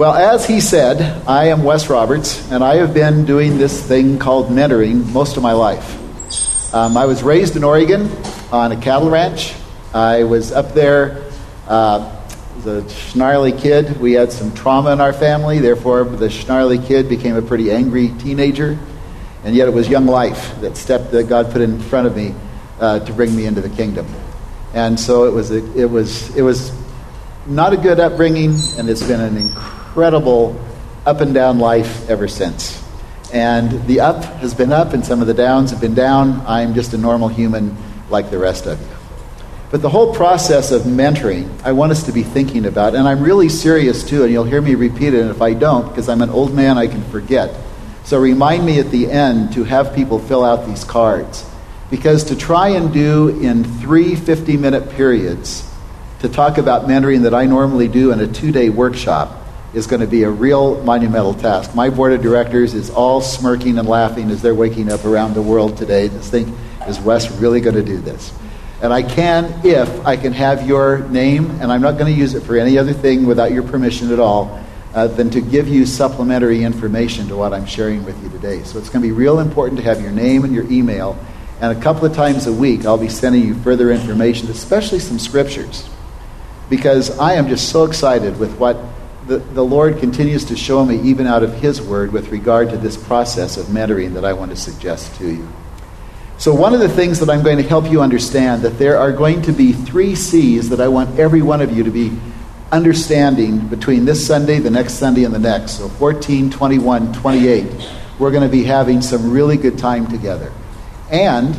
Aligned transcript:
Well, 0.00 0.14
as 0.14 0.46
he 0.46 0.62
said, 0.62 1.02
I 1.28 1.48
am 1.48 1.62
Wes 1.62 1.90
Roberts, 1.90 2.50
and 2.50 2.64
I 2.64 2.76
have 2.76 2.94
been 2.94 3.26
doing 3.26 3.58
this 3.58 3.86
thing 3.86 4.18
called 4.18 4.48
mentoring 4.48 5.04
most 5.12 5.36
of 5.36 5.42
my 5.42 5.52
life. 5.52 6.74
Um, 6.74 6.96
I 6.96 7.04
was 7.04 7.22
raised 7.22 7.54
in 7.54 7.64
Oregon 7.64 8.10
on 8.50 8.72
a 8.72 8.80
cattle 8.80 9.10
ranch. 9.10 9.54
I 9.92 10.24
was 10.24 10.52
up 10.52 10.72
there 10.72 11.30
uh, 11.68 12.18
as 12.56 12.66
a 12.66 12.88
snarly 12.88 13.52
kid. 13.52 14.00
We 14.00 14.12
had 14.12 14.32
some 14.32 14.54
trauma 14.54 14.90
in 14.94 15.02
our 15.02 15.12
family, 15.12 15.58
therefore, 15.58 16.04
the 16.04 16.30
snarly 16.30 16.78
kid 16.78 17.10
became 17.10 17.36
a 17.36 17.42
pretty 17.42 17.70
angry 17.70 18.08
teenager. 18.20 18.78
And 19.44 19.54
yet, 19.54 19.68
it 19.68 19.74
was 19.74 19.86
young 19.86 20.06
life 20.06 20.58
that 20.62 20.78
step 20.78 21.10
that 21.10 21.28
God 21.28 21.52
put 21.52 21.60
in 21.60 21.78
front 21.78 22.06
of 22.06 22.16
me 22.16 22.34
uh, 22.80 23.00
to 23.00 23.12
bring 23.12 23.36
me 23.36 23.44
into 23.44 23.60
the 23.60 23.68
kingdom. 23.68 24.06
And 24.72 24.98
so 24.98 25.24
it 25.24 25.34
was, 25.34 25.50
a, 25.50 25.58
it 25.78 25.90
was, 25.90 26.34
it 26.34 26.40
was 26.40 26.72
not 27.46 27.74
a 27.74 27.76
good 27.76 28.00
upbringing, 28.00 28.54
and 28.78 28.88
it's 28.88 29.06
been 29.06 29.20
an 29.20 29.36
incredible 29.36 29.79
up 31.06 31.20
and 31.20 31.34
down 31.34 31.58
life 31.58 32.08
ever 32.08 32.28
since. 32.28 32.82
And 33.32 33.86
the 33.86 34.00
up 34.00 34.24
has 34.24 34.54
been 34.54 34.72
up, 34.72 34.92
and 34.92 35.04
some 35.04 35.20
of 35.20 35.26
the 35.26 35.34
downs 35.34 35.70
have 35.70 35.80
been 35.80 35.94
down. 35.94 36.42
I'm 36.46 36.74
just 36.74 36.94
a 36.94 36.98
normal 36.98 37.28
human 37.28 37.76
like 38.10 38.30
the 38.30 38.38
rest 38.38 38.66
of 38.66 38.80
you. 38.80 38.96
But 39.70 39.82
the 39.82 39.88
whole 39.88 40.12
process 40.14 40.72
of 40.72 40.82
mentoring, 40.82 41.48
I 41.62 41.72
want 41.72 41.92
us 41.92 42.02
to 42.04 42.12
be 42.12 42.24
thinking 42.24 42.66
about, 42.66 42.96
and 42.96 43.06
I'm 43.06 43.22
really 43.22 43.48
serious 43.48 44.02
too, 44.02 44.24
and 44.24 44.32
you'll 44.32 44.44
hear 44.44 44.60
me 44.60 44.74
repeat 44.74 45.14
it, 45.14 45.20
and 45.20 45.30
if 45.30 45.40
I 45.40 45.54
don't, 45.54 45.88
because 45.88 46.08
I'm 46.08 46.22
an 46.22 46.30
old 46.30 46.52
man, 46.52 46.76
I 46.76 46.88
can 46.88 47.04
forget. 47.04 47.54
So 48.04 48.18
remind 48.18 48.66
me 48.66 48.80
at 48.80 48.90
the 48.90 49.08
end 49.08 49.52
to 49.52 49.62
have 49.62 49.94
people 49.94 50.18
fill 50.18 50.44
out 50.44 50.66
these 50.66 50.82
cards. 50.82 51.48
Because 51.88 52.24
to 52.24 52.36
try 52.36 52.70
and 52.70 52.92
do 52.92 53.28
in 53.40 53.62
three 53.62 54.16
50 54.16 54.56
minute 54.56 54.90
periods, 54.90 55.68
to 56.20 56.28
talk 56.28 56.58
about 56.58 56.88
mentoring 56.88 57.22
that 57.22 57.34
I 57.34 57.46
normally 57.46 57.86
do 57.86 58.10
in 58.12 58.20
a 58.20 58.26
two 58.26 58.50
day 58.50 58.70
workshop, 58.70 59.39
is 59.72 59.86
going 59.86 60.00
to 60.00 60.06
be 60.06 60.24
a 60.24 60.30
real 60.30 60.82
monumental 60.82 61.34
task. 61.34 61.74
My 61.74 61.90
board 61.90 62.12
of 62.12 62.22
directors 62.22 62.74
is 62.74 62.90
all 62.90 63.20
smirking 63.20 63.78
and 63.78 63.88
laughing 63.88 64.30
as 64.30 64.42
they're 64.42 64.54
waking 64.54 64.90
up 64.90 65.04
around 65.04 65.34
the 65.34 65.42
world 65.42 65.76
today 65.76 66.08
to 66.08 66.18
think, 66.18 66.48
is 66.88 66.98
Wes 67.00 67.30
really 67.38 67.60
going 67.60 67.76
to 67.76 67.82
do 67.82 67.98
this? 67.98 68.32
And 68.82 68.92
I 68.92 69.02
can 69.02 69.60
if 69.64 70.06
I 70.06 70.16
can 70.16 70.32
have 70.32 70.66
your 70.66 71.00
name, 71.08 71.50
and 71.60 71.70
I'm 71.70 71.82
not 71.82 71.98
going 71.98 72.12
to 72.12 72.18
use 72.18 72.34
it 72.34 72.42
for 72.42 72.56
any 72.56 72.78
other 72.78 72.94
thing 72.94 73.26
without 73.26 73.52
your 73.52 73.62
permission 73.62 74.10
at 74.10 74.18
all, 74.18 74.58
uh, 74.94 75.06
than 75.06 75.30
to 75.30 75.40
give 75.40 75.68
you 75.68 75.86
supplementary 75.86 76.64
information 76.64 77.28
to 77.28 77.36
what 77.36 77.52
I'm 77.52 77.66
sharing 77.66 78.04
with 78.04 78.20
you 78.24 78.30
today. 78.30 78.62
So 78.64 78.78
it's 78.78 78.88
going 78.88 79.02
to 79.02 79.08
be 79.08 79.12
real 79.12 79.38
important 79.38 79.78
to 79.78 79.84
have 79.84 80.00
your 80.00 80.10
name 80.10 80.44
and 80.44 80.52
your 80.54 80.64
email. 80.72 81.16
And 81.60 81.76
a 81.76 81.80
couple 81.80 82.06
of 82.06 82.14
times 82.14 82.46
a 82.46 82.52
week, 82.52 82.86
I'll 82.86 82.98
be 82.98 83.10
sending 83.10 83.46
you 83.46 83.54
further 83.54 83.92
information, 83.92 84.48
especially 84.48 84.98
some 84.98 85.18
scriptures. 85.18 85.88
Because 86.70 87.16
I 87.18 87.34
am 87.34 87.48
just 87.48 87.68
so 87.68 87.84
excited 87.84 88.38
with 88.40 88.56
what 88.58 88.78
the, 89.30 89.38
the 89.38 89.64
Lord 89.64 90.00
continues 90.00 90.44
to 90.46 90.56
show 90.56 90.84
me, 90.84 91.00
even 91.02 91.28
out 91.28 91.44
of 91.44 91.54
His 91.54 91.80
Word, 91.80 92.12
with 92.12 92.30
regard 92.30 92.68
to 92.70 92.76
this 92.76 92.96
process 92.96 93.56
of 93.56 93.66
mentoring 93.66 94.14
that 94.14 94.24
I 94.24 94.32
want 94.32 94.50
to 94.50 94.56
suggest 94.56 95.14
to 95.18 95.32
you. 95.32 95.48
So, 96.36 96.52
one 96.52 96.74
of 96.74 96.80
the 96.80 96.88
things 96.88 97.20
that 97.20 97.30
I'm 97.30 97.44
going 97.44 97.58
to 97.58 97.62
help 97.62 97.88
you 97.88 98.02
understand 98.02 98.62
that 98.62 98.76
there 98.76 98.98
are 98.98 99.12
going 99.12 99.42
to 99.42 99.52
be 99.52 99.72
three 99.72 100.16
C's 100.16 100.68
that 100.70 100.80
I 100.80 100.88
want 100.88 101.16
every 101.16 101.42
one 101.42 101.60
of 101.60 101.70
you 101.70 101.84
to 101.84 101.92
be 101.92 102.10
understanding 102.72 103.68
between 103.68 104.04
this 104.04 104.26
Sunday, 104.26 104.58
the 104.58 104.70
next 104.70 104.94
Sunday, 104.94 105.22
and 105.22 105.32
the 105.32 105.38
next. 105.38 105.78
So 105.78 105.88
14, 105.88 106.50
21, 106.50 107.12
28. 107.12 107.88
We're 108.18 108.32
going 108.32 108.42
to 108.42 108.48
be 108.48 108.64
having 108.64 109.00
some 109.00 109.30
really 109.30 109.58
good 109.58 109.78
time 109.78 110.08
together. 110.08 110.52
And 111.08 111.56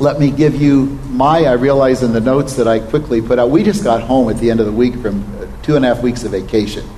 let 0.00 0.18
me 0.18 0.32
give 0.32 0.60
you 0.60 0.98
my, 1.10 1.44
I 1.44 1.52
realize 1.52 2.02
in 2.02 2.12
the 2.12 2.20
notes 2.20 2.56
that 2.56 2.66
I 2.66 2.80
quickly 2.80 3.22
put 3.22 3.38
out, 3.38 3.50
we 3.50 3.62
just 3.62 3.84
got 3.84 4.02
home 4.02 4.30
at 4.30 4.38
the 4.38 4.50
end 4.50 4.58
of 4.58 4.66
the 4.66 4.72
week 4.72 4.96
from 4.96 5.39
two 5.62 5.76
and 5.76 5.84
a 5.84 5.94
half 5.94 6.02
weeks 6.02 6.24
of 6.24 6.32
vacation. 6.32 6.88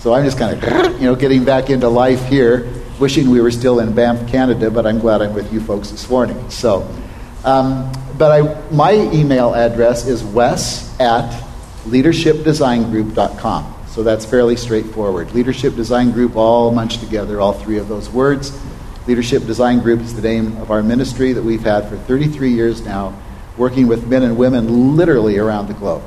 So 0.00 0.14
I'm 0.14 0.24
just 0.24 0.38
kind 0.38 0.62
of, 0.62 0.92
you 1.00 1.06
know, 1.06 1.14
getting 1.14 1.44
back 1.44 1.68
into 1.68 1.88
life 1.88 2.24
here, 2.26 2.72
wishing 2.98 3.30
we 3.30 3.40
were 3.40 3.50
still 3.50 3.80
in 3.80 3.94
Banff, 3.94 4.30
Canada, 4.30 4.70
but 4.70 4.86
I'm 4.86 4.98
glad 4.98 5.20
I'm 5.20 5.34
with 5.34 5.52
you 5.52 5.60
folks 5.60 5.90
this 5.90 6.08
morning. 6.08 6.48
So, 6.50 6.88
um, 7.44 7.92
but 8.16 8.32
I, 8.32 8.70
my 8.70 8.92
email 8.92 9.54
address 9.54 10.06
is 10.06 10.24
wes 10.24 10.98
at 11.00 11.30
leadershipdesigngroup.com. 11.84 13.74
So 13.88 14.02
that's 14.02 14.24
fairly 14.24 14.56
straightforward. 14.56 15.32
Leadership 15.32 15.74
Design 15.74 16.12
Group, 16.12 16.36
all 16.36 16.70
munched 16.70 17.00
together, 17.00 17.40
all 17.40 17.52
three 17.52 17.78
of 17.78 17.88
those 17.88 18.08
words. 18.08 18.58
Leadership 19.06 19.44
Design 19.46 19.80
Group 19.80 20.00
is 20.00 20.14
the 20.14 20.22
name 20.22 20.56
of 20.58 20.70
our 20.70 20.82
ministry 20.82 21.32
that 21.32 21.42
we've 21.42 21.62
had 21.62 21.88
for 21.88 21.96
33 21.96 22.52
years 22.52 22.82
now, 22.82 23.20
working 23.56 23.86
with 23.86 24.06
men 24.06 24.22
and 24.22 24.36
women 24.38 24.96
literally 24.96 25.38
around 25.38 25.66
the 25.66 25.74
globe. 25.74 26.02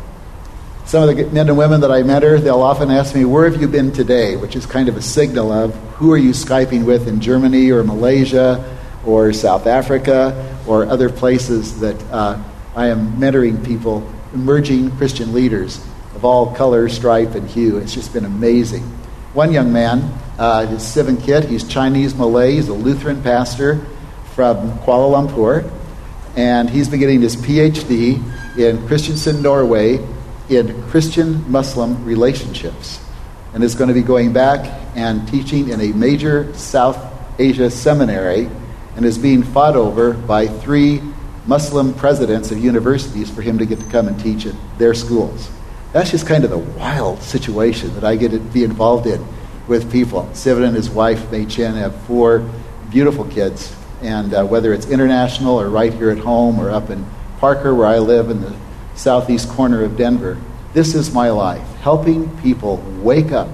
Some 0.86 1.08
of 1.08 1.16
the 1.16 1.26
men 1.28 1.48
and 1.48 1.58
women 1.58 1.82
that 1.82 1.92
I 1.92 2.04
mentor, 2.04 2.40
they'll 2.40 2.62
often 2.62 2.92
ask 2.92 3.16
me, 3.16 3.26
Where 3.26 3.50
have 3.50 3.60
you 3.60 3.68
been 3.68 3.92
today? 3.92 4.36
which 4.36 4.56
is 4.56 4.66
kind 4.66 4.90
of 4.90 4.98
a 4.98 5.02
signal 5.02 5.52
of 5.52 5.74
who 5.96 6.12
are 6.12 6.18
you 6.18 6.32
Skyping 6.32 6.84
with 6.84 7.08
in 7.08 7.22
Germany 7.22 7.72
or 7.72 7.84
Malaysia 7.84 8.78
or 9.06 9.32
South 9.34 9.66
Africa 9.66 10.58
or 10.68 10.86
other 10.86 11.10
places 11.10 11.80
that 11.80 12.02
uh, 12.12 12.42
I 12.76 12.88
am 12.88 13.14
mentoring 13.14 13.66
people 13.66 14.08
emerging 14.34 14.92
Christian 14.98 15.34
leaders 15.34 15.78
of 16.16 16.26
all 16.26 16.54
color, 16.54 16.90
stripe, 16.90 17.36
and 17.36 17.48
hue. 17.48 17.78
It's 17.78 17.94
just 17.94 18.14
been 18.14 18.26
amazing. 18.26 18.84
One 19.34 19.52
young 19.52 19.74
man, 19.74 20.14
uh, 20.38 20.68
his 20.68 20.84
Sivin 20.84 21.22
Kit, 21.24 21.46
he's 21.46 21.68
Chinese 21.68 22.14
Malay, 22.14 22.56
he's 22.56 22.68
a 22.68 22.74
Lutheran 22.74 23.24
pastor 23.24 23.86
from 24.36 24.78
Kuala 24.80 25.28
Lumpur, 25.28 25.70
and 26.36 26.70
he's 26.70 26.90
been 26.90 27.00
getting 27.00 27.22
his 27.22 27.36
PhD 27.36 28.16
in 28.58 28.78
Kristiansand, 28.88 29.42
Norway, 29.42 29.98
in 30.58 30.82
Christian 30.90 31.50
Muslim 31.52 32.04
relationships, 32.06 33.04
and 33.54 33.64
is 33.64 33.76
going 33.76 33.88
to 33.88 33.94
be 33.94 34.02
going 34.02 34.34
back 34.34 34.66
and 34.96 35.28
teaching 35.28 35.70
in 35.70 35.82
a 35.82 35.94
major 35.94 36.54
South 36.54 36.98
Asia 37.40 37.70
seminary, 37.70 38.50
and 38.96 39.06
is 39.06 39.18
being 39.18 39.44
fought 39.44 39.76
over 39.76 40.14
by 40.14 40.48
three 40.48 41.02
Muslim 41.46 41.94
presidents 41.94 42.52
of 42.52 42.64
universities 42.64 43.30
for 43.30 43.42
him 43.42 43.58
to 43.58 43.66
get 43.66 43.80
to 43.80 43.86
come 43.88 44.08
and 44.08 44.20
teach 44.20 44.46
at 44.46 44.56
their 44.78 44.94
schools. 44.94 45.50
That's 45.92 46.12
just 46.12 46.26
kind 46.26 46.44
of 46.44 46.50
the 46.50 46.58
wild 46.58 47.22
situation 47.22 47.94
that 47.96 48.04
I 48.04 48.16
get 48.16 48.32
to 48.32 48.40
be 48.40 48.64
involved 48.64 49.08
in 49.08 49.24
with 49.68 49.92
people. 49.92 50.24
Sivin 50.34 50.66
and 50.66 50.76
his 50.76 50.90
wife, 50.90 51.32
Mei 51.32 51.46
Chen, 51.46 51.76
have 51.76 51.96
four 52.04 52.50
beautiful 52.90 53.26
kids. 53.26 53.76
And 54.02 54.34
uh, 54.34 54.46
whether 54.46 54.74
it's 54.74 54.88
international 54.88 55.60
or 55.60 55.70
right 55.70 55.94
here 55.94 56.10
at 56.10 56.18
home 56.18 56.60
or 56.60 56.72
up 56.72 56.90
in 56.90 57.06
Parker, 57.40 57.74
where 57.74 57.88
I 57.88 58.00
live 58.00 58.30
in 58.30 58.42
the 58.42 58.56
southeast 58.96 59.50
corner 59.50 59.84
of 59.84 59.98
Denver, 59.98 60.38
this 60.74 60.96
is 60.96 61.14
my 61.14 61.30
life 61.30 61.68
helping 61.82 62.36
people 62.40 62.78
wake 63.02 63.32
up 63.32 63.50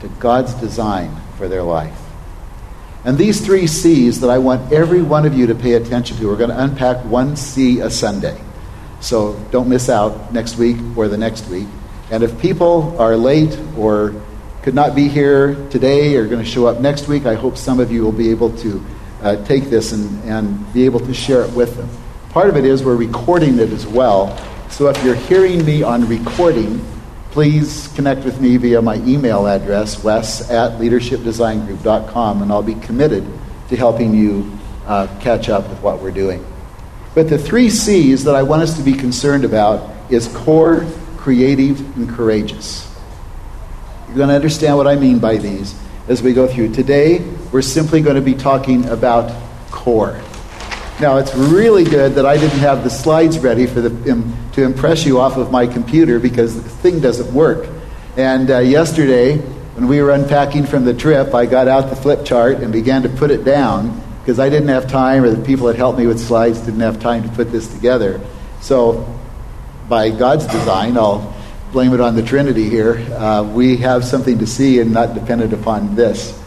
to 0.00 0.08
God's 0.20 0.54
design 0.54 1.14
for 1.36 1.48
their 1.48 1.62
life. 1.62 1.98
And 3.04 3.16
these 3.16 3.44
three 3.44 3.66
C's 3.66 4.20
that 4.20 4.30
I 4.30 4.38
want 4.38 4.72
every 4.72 5.02
one 5.02 5.24
of 5.24 5.34
you 5.34 5.46
to 5.46 5.54
pay 5.54 5.72
attention 5.72 6.16
to, 6.18 6.26
we're 6.28 6.36
going 6.36 6.50
to 6.50 6.62
unpack 6.62 7.04
one 7.04 7.36
C 7.36 7.80
a 7.80 7.90
Sunday. 7.90 8.38
So 9.00 9.34
don't 9.50 9.68
miss 9.68 9.88
out 9.88 10.32
next 10.32 10.58
week 10.58 10.76
or 10.96 11.08
the 11.08 11.16
next 11.16 11.48
week. 11.48 11.66
And 12.10 12.22
if 12.22 12.38
people 12.40 13.00
are 13.00 13.16
late 13.16 13.58
or 13.76 14.14
could 14.62 14.74
not 14.74 14.94
be 14.94 15.08
here 15.08 15.54
today 15.70 16.16
or 16.16 16.26
going 16.26 16.44
to 16.44 16.48
show 16.50 16.66
up 16.66 16.80
next 16.80 17.08
week, 17.08 17.24
I 17.24 17.34
hope 17.34 17.56
some 17.56 17.80
of 17.80 17.90
you 17.90 18.02
will 18.02 18.12
be 18.12 18.30
able 18.30 18.54
to 18.58 18.84
uh, 19.22 19.44
take 19.46 19.64
this 19.64 19.92
and, 19.92 20.22
and 20.24 20.72
be 20.74 20.84
able 20.84 21.00
to 21.00 21.14
share 21.14 21.42
it 21.42 21.52
with 21.54 21.76
them. 21.76 21.88
Part 22.30 22.50
of 22.50 22.56
it 22.56 22.66
is 22.66 22.84
we're 22.84 22.96
recording 22.96 23.58
it 23.58 23.70
as 23.70 23.86
well. 23.86 24.36
So 24.70 24.88
if 24.88 25.04
you're 25.04 25.14
hearing 25.14 25.64
me 25.66 25.82
on 25.82 26.08
recording, 26.08 26.82
please 27.32 27.88
connect 27.88 28.24
with 28.24 28.40
me 28.40 28.56
via 28.56 28.80
my 28.80 28.96
email 28.96 29.46
address, 29.46 30.02
wes 30.02 30.48
at 30.48 30.80
leadershipdesigngroup.com, 30.80 32.42
and 32.42 32.50
I'll 32.50 32.62
be 32.62 32.76
committed 32.76 33.26
to 33.68 33.76
helping 33.76 34.14
you 34.14 34.50
uh, 34.86 35.06
catch 35.20 35.48
up 35.48 35.68
with 35.68 35.82
what 35.82 36.00
we're 36.00 36.12
doing. 36.12 36.46
But 37.14 37.28
the 37.28 37.36
three 37.36 37.68
C's 37.68 38.24
that 38.24 38.34
I 38.34 38.42
want 38.42 38.62
us 38.62 38.76
to 38.78 38.82
be 38.82 38.94
concerned 38.94 39.44
about 39.44 39.90
is 40.10 40.28
core, 40.28 40.86
creative, 41.16 41.80
and 41.96 42.08
courageous. 42.08 42.86
You're 44.06 44.16
going 44.16 44.28
to 44.28 44.34
understand 44.34 44.76
what 44.76 44.86
I 44.86 44.94
mean 44.94 45.18
by 45.18 45.36
these 45.36 45.78
as 46.08 46.22
we 46.22 46.32
go 46.32 46.46
through. 46.46 46.72
Today, 46.72 47.18
we're 47.52 47.62
simply 47.62 48.00
going 48.00 48.16
to 48.16 48.22
be 48.22 48.34
talking 48.34 48.86
about 48.86 49.30
core. 49.70 50.20
Now, 51.00 51.16
it's 51.16 51.34
really 51.34 51.84
good 51.84 52.16
that 52.16 52.26
I 52.26 52.36
didn't 52.36 52.58
have 52.58 52.84
the 52.84 52.90
slides 52.90 53.38
ready 53.38 53.66
for 53.66 53.80
the, 53.80 54.12
um, 54.12 54.36
to 54.52 54.62
impress 54.62 55.06
you 55.06 55.18
off 55.18 55.38
of 55.38 55.50
my 55.50 55.66
computer 55.66 56.20
because 56.20 56.62
the 56.62 56.68
thing 56.68 57.00
doesn't 57.00 57.32
work. 57.32 57.70
And 58.18 58.50
uh, 58.50 58.58
yesterday, 58.58 59.38
when 59.38 59.88
we 59.88 60.02
were 60.02 60.10
unpacking 60.10 60.66
from 60.66 60.84
the 60.84 60.92
trip, 60.92 61.32
I 61.32 61.46
got 61.46 61.68
out 61.68 61.88
the 61.88 61.96
flip 61.96 62.26
chart 62.26 62.58
and 62.58 62.70
began 62.70 63.00
to 63.04 63.08
put 63.08 63.30
it 63.30 63.44
down 63.44 63.98
because 64.20 64.38
I 64.38 64.50
didn't 64.50 64.68
have 64.68 64.90
time, 64.90 65.24
or 65.24 65.30
the 65.30 65.42
people 65.42 65.68
that 65.68 65.76
helped 65.76 65.98
me 65.98 66.06
with 66.06 66.20
slides 66.20 66.60
didn't 66.60 66.80
have 66.80 67.00
time 67.00 67.22
to 67.22 67.30
put 67.30 67.50
this 67.50 67.66
together. 67.72 68.20
So, 68.60 69.18
by 69.88 70.10
God's 70.10 70.46
design, 70.48 70.98
I'll 70.98 71.34
blame 71.72 71.94
it 71.94 72.00
on 72.00 72.14
the 72.14 72.22
Trinity 72.22 72.68
here. 72.68 72.96
Uh, 73.14 73.42
we 73.42 73.78
have 73.78 74.04
something 74.04 74.38
to 74.38 74.46
see 74.46 74.80
and 74.80 74.92
not 74.92 75.14
dependent 75.14 75.54
upon 75.54 75.94
this. 75.94 76.38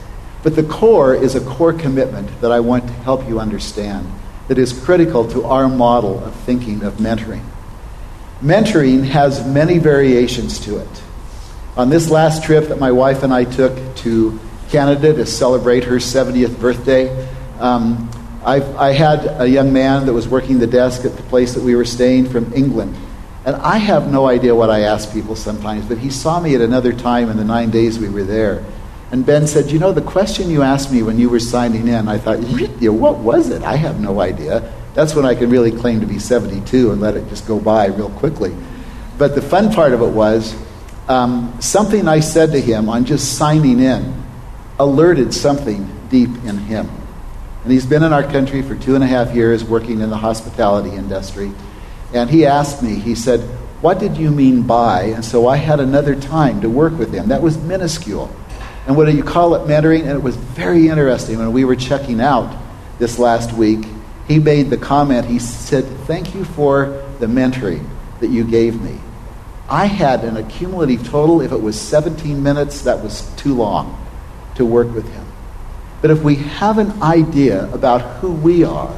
But 0.44 0.56
the 0.56 0.63
core 0.63 1.15
is 1.15 1.33
a 1.33 1.41
core 1.41 1.73
commitment 1.73 2.39
that 2.41 2.51
I 2.51 2.59
want 2.59 2.85
to 2.85 2.94
help 2.94 3.27
you 3.27 3.39
understand 3.39 4.07
that 4.48 4.57
is 4.57 4.74
critical 4.74 5.28
to 5.30 5.45
our 5.45 5.69
model 5.69 6.24
of 6.24 6.36
thinking 6.36 6.84
of 6.84 6.95
mentoring. 6.95 7.44
Mentoring 8.42 9.06
has 9.06 9.45
many 9.48 9.78
variations 9.78 10.60
to 10.62 10.78
it. 10.78 11.04
On 11.78 11.90
this 11.90 12.10
last 12.10 12.44
trip 12.44 12.68
that 12.68 12.80
my 12.80 12.92
wife 12.92 13.24
and 13.24 13.34
I 13.34 13.45
took 13.45 13.95
to 13.98 14.40
Canada 14.69 15.13
to 15.13 15.25
celebrate 15.25 15.86
her 15.86 15.95
70th 15.95 16.60
birthday, 16.60 17.28
um, 17.60 18.10
I, 18.44 18.62
I 18.75 18.92
had 18.92 19.42
a 19.42 19.48
young 19.48 19.72
man 19.72 20.06
that 20.06 20.13
was 20.13 20.28
working 20.28 20.60
the 20.60 20.68
desk 20.68 21.06
at 21.06 21.16
the 21.16 21.24
place 21.24 21.54
that 21.54 21.63
we 21.63 21.75
were 21.75 21.86
staying 21.86 22.30
from 22.30 22.51
England. 22.54 22.95
And 23.45 23.56
I 23.56 23.78
have 23.78 24.12
no 24.12 24.28
idea 24.28 24.54
what 24.54 24.69
I 24.69 24.81
ask 24.81 25.12
people 25.13 25.36
sometimes, 25.36 25.86
but 25.86 25.98
he 25.98 26.10
saw 26.10 26.40
me 26.40 26.56
at 26.56 26.62
another 26.62 26.94
time 26.94 27.30
in 27.30 27.38
the 27.38 27.44
nine 27.44 27.72
days 27.72 28.00
we 28.00 28.10
were 28.10 28.24
there. 28.24 28.63
And 29.13 29.24
Ben 29.24 29.45
said, 29.45 29.69
You 29.69 29.77
know, 29.77 29.92
the 29.92 30.01
question 30.01 30.50
you 30.50 30.63
asked 30.63 30.92
me 30.92 31.04
when 31.04 31.19
you 31.19 31.30
were 31.30 31.39
signing 31.39 31.88
in, 31.88 32.07
I 32.07 32.18
thought, 32.18 32.39
What 32.39 33.19
was 33.19 33.50
it? 33.50 33.62
I 33.62 33.75
have 33.75 34.00
no 34.00 34.19
idea. 34.19 34.74
That's 34.95 35.13
when 35.13 35.24
I 35.24 35.36
can 35.36 35.51
really 35.51 35.71
claim 35.71 36.00
to 36.00 36.07
be 36.07 36.18
72 36.18 36.92
and 36.92 37.00
let 37.00 37.15
it 37.15 37.30
just 37.30 37.48
go 37.48 37.60
by 37.60 37.86
real 37.86 38.10
quickly. 38.10 38.56
But 39.19 39.36
the 39.36 39.42
fun 39.44 39.71
part 39.71 39.94
of 39.94 40.01
it 40.01 40.10
was 40.10 40.56
um, 41.07 41.56
something 41.62 42.07
I 42.07 42.21
said 42.21 42.54
to 42.54 42.60
him 42.60 42.89
on 42.89 43.06
just 43.06 43.38
signing 43.38 43.80
in 43.80 44.19
alerted 44.80 45.31
something 45.31 45.88
deep 46.09 46.31
in 46.44 46.57
him. 46.57 46.89
And 47.62 47.71
he's 47.71 47.86
been 47.86 48.01
in 48.01 48.13
our 48.13 48.24
country 48.24 48.63
for 48.63 48.75
two 48.75 48.95
and 48.95 49.04
a 49.04 49.07
half 49.07 49.36
years 49.36 49.63
working 49.63 50.01
in 50.01 50.09
the 50.09 50.18
hospitality 50.18 50.89
industry. 50.89 51.51
And 52.16 52.31
he 52.31 52.48
asked 52.48 52.81
me, 52.81 52.95
he 52.95 53.13
said, 53.13 53.42
What 53.80 54.00
did 54.00 54.18
you 54.18 54.31
mean 54.31 54.63
by? 54.63 55.04
And 55.04 55.24
so 55.24 55.48
I 55.48 55.57
had 55.57 55.80
another 55.80 56.16
time 56.16 56.62
to 56.62 56.69
work 56.69 56.98
with 56.98 57.13
him. 57.13 57.27
That 57.27 57.44
was 57.44 57.59
minuscule. 57.59 58.36
And 58.85 58.97
what 58.97 59.06
do 59.06 59.15
you 59.15 59.24
call 59.24 59.56
it 59.56 59.68
mentoring? 59.68 60.01
And 60.01 60.12
it 60.12 60.24
was 60.24 60.35
very 60.35 60.89
interesting 60.89 61.39
when 61.39 61.53
we 61.53 61.63
were 61.63 61.75
checking 61.75 62.19
out 62.19 62.57
this 63.00 63.18
last 63.18 63.53
week. 63.53 63.85
He 64.27 64.39
made 64.39 64.69
the 64.69 64.77
comment, 64.77 65.25
he 65.25 65.39
said, 65.39 65.85
Thank 66.06 66.35
you 66.35 66.44
for 66.44 67.03
the 67.19 67.25
mentoring 67.25 67.88
that 68.19 68.27
you 68.30 68.44
gave 68.44 68.81
me. 68.81 69.00
I 69.69 69.85
had 69.85 70.24
an 70.24 70.38
accumulative 70.38 71.07
total, 71.07 71.41
if 71.41 71.51
it 71.51 71.62
was 71.62 71.80
17 71.80 72.44
minutes, 72.44 72.81
that 72.81 73.01
was 73.01 73.30
too 73.35 73.56
long 73.56 74.06
to 74.56 74.65
work 74.65 74.94
with 74.94 75.09
him. 75.12 75.25
But 76.01 76.12
if 76.12 76.21
we 76.21 76.35
have 76.35 76.77
an 76.77 77.01
idea 77.01 77.71
about 77.74 78.01
who 78.19 78.33
we 78.33 78.65
are 78.65 78.94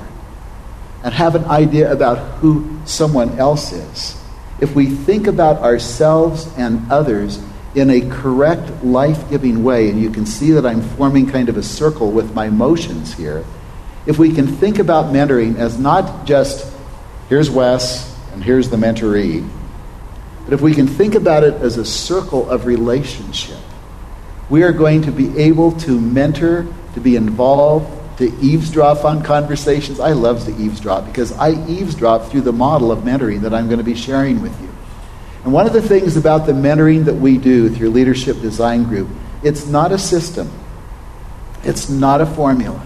and 1.04 1.14
have 1.14 1.36
an 1.36 1.46
idea 1.46 1.92
about 1.92 2.18
who 2.40 2.80
someone 2.86 3.38
else 3.38 3.72
is, 3.72 4.20
if 4.60 4.76
we 4.76 4.88
think 4.88 5.28
about 5.28 5.62
ourselves 5.62 6.52
and 6.58 6.92
others 6.92 7.40
in 7.76 7.90
a 7.90 8.02
correct, 8.10 8.84
life 8.84 9.30
giving 9.30 9.64
way, 9.64 9.90
and 9.90 10.02
you 10.02 10.10
can 10.10 10.26
see 10.26 10.52
that 10.52 10.66
I'm 10.66 10.82
forming 10.82 11.28
kind 11.30 11.50
of 11.50 11.58
a 11.58 11.64
circle 11.64 12.12
with 12.12 12.34
my 12.34 12.50
motions 12.50 13.14
here, 13.14 13.44
if 14.06 14.18
we 14.18 14.34
can 14.34 14.48
think 14.48 14.80
about 14.80 15.14
mentoring 15.14 15.58
as 15.58 15.78
not 15.78 16.26
just 16.26 16.74
here's 17.28 17.50
Wes 17.50 18.16
and 18.34 18.44
here's 18.44 18.70
the 18.70 18.78
mentoree, 18.78 19.48
but 20.46 20.54
if 20.54 20.62
we 20.62 20.74
can 20.74 20.88
think 20.88 21.16
about 21.16 21.44
it 21.44 21.56
as 21.56 21.78
a 21.78 21.86
circle 21.86 22.50
of 22.50 22.66
relationship, 22.66 23.60
we 24.50 24.64
are 24.64 24.72
going 24.72 25.02
to 25.02 25.12
be 25.12 25.38
able 25.40 25.72
to 25.72 26.00
mentor 26.00 26.68
to 26.94 27.02
be 27.02 27.16
involved, 27.16 28.18
to 28.20 28.26
eavesdrop 28.42 29.04
on 29.04 29.24
conversations. 29.24 30.00
I 30.00 30.12
love 30.12 30.46
to 30.46 30.56
eavesdrop 30.56 31.06
because 31.06 31.34
I 31.34 31.52
eavesdrop 31.68 32.30
through 32.30 32.42
the 32.42 32.54
model 32.54 32.92
of 32.92 33.00
mentoring 33.00 33.42
that 33.42 33.54
I'm 33.54 33.68
going 33.68 33.80
to 33.80 33.84
be 33.84 33.96
sharing 33.96 34.42
with 34.42 34.60
you. 34.62 34.75
And 35.46 35.54
one 35.54 35.68
of 35.68 35.74
the 35.74 35.82
things 35.82 36.18
about 36.18 36.48
the 36.48 36.54
mentoring 36.54 37.06
that 37.06 37.14
we 37.14 37.38
do 37.38 37.70
through 37.70 37.92
Leadership 37.92 38.42
Design 38.42 38.86
Group, 38.86 39.08
it's 39.44 39.68
not 39.68 39.92
a 39.92 39.98
system. 40.00 40.52
It's 41.64 41.88
not 41.88 42.20
a 42.20 42.26
formula. 42.26 42.84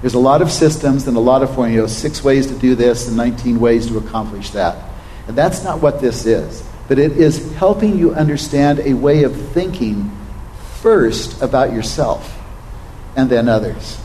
There's 0.00 0.14
a 0.14 0.18
lot 0.18 0.40
of 0.40 0.50
systems 0.50 1.06
and 1.06 1.18
a 1.18 1.20
lot 1.20 1.42
of 1.42 1.54
formulas, 1.54 1.94
six 1.94 2.24
ways 2.24 2.46
to 2.46 2.54
do 2.54 2.74
this 2.74 3.08
and 3.08 3.16
19 3.18 3.60
ways 3.60 3.88
to 3.88 3.98
accomplish 3.98 4.50
that. 4.50 4.90
And 5.28 5.36
that's 5.36 5.64
not 5.64 5.82
what 5.82 6.00
this 6.00 6.24
is. 6.24 6.66
But 6.88 6.98
it 6.98 7.12
is 7.12 7.52
helping 7.56 7.98
you 7.98 8.14
understand 8.14 8.80
a 8.80 8.94
way 8.94 9.24
of 9.24 9.36
thinking 9.50 10.10
first 10.80 11.42
about 11.42 11.74
yourself 11.74 12.38
and 13.16 13.28
then 13.28 13.50
others. 13.50 14.00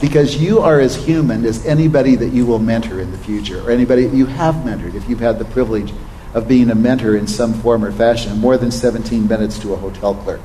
Because 0.00 0.40
you 0.40 0.60
are 0.60 0.78
as 0.78 0.94
human 0.94 1.44
as 1.44 1.66
anybody 1.66 2.14
that 2.14 2.28
you 2.28 2.46
will 2.46 2.60
mentor 2.60 3.00
in 3.00 3.10
the 3.10 3.18
future, 3.18 3.66
or 3.66 3.72
anybody 3.72 4.06
you 4.06 4.26
have 4.26 4.54
mentored 4.54 4.94
if 4.94 5.08
you've 5.08 5.18
had 5.18 5.40
the 5.40 5.44
privilege 5.46 5.92
of 6.34 6.48
being 6.48 6.70
a 6.70 6.74
mentor 6.74 7.16
in 7.16 7.26
some 7.26 7.54
form 7.54 7.84
or 7.84 7.92
fashion, 7.92 8.38
more 8.38 8.56
than 8.56 8.70
17 8.70 9.28
minutes 9.28 9.58
to 9.60 9.74
a 9.74 9.76
hotel 9.76 10.14
clerk. 10.14 10.40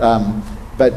Um, 0.00 0.42
but 0.78 0.94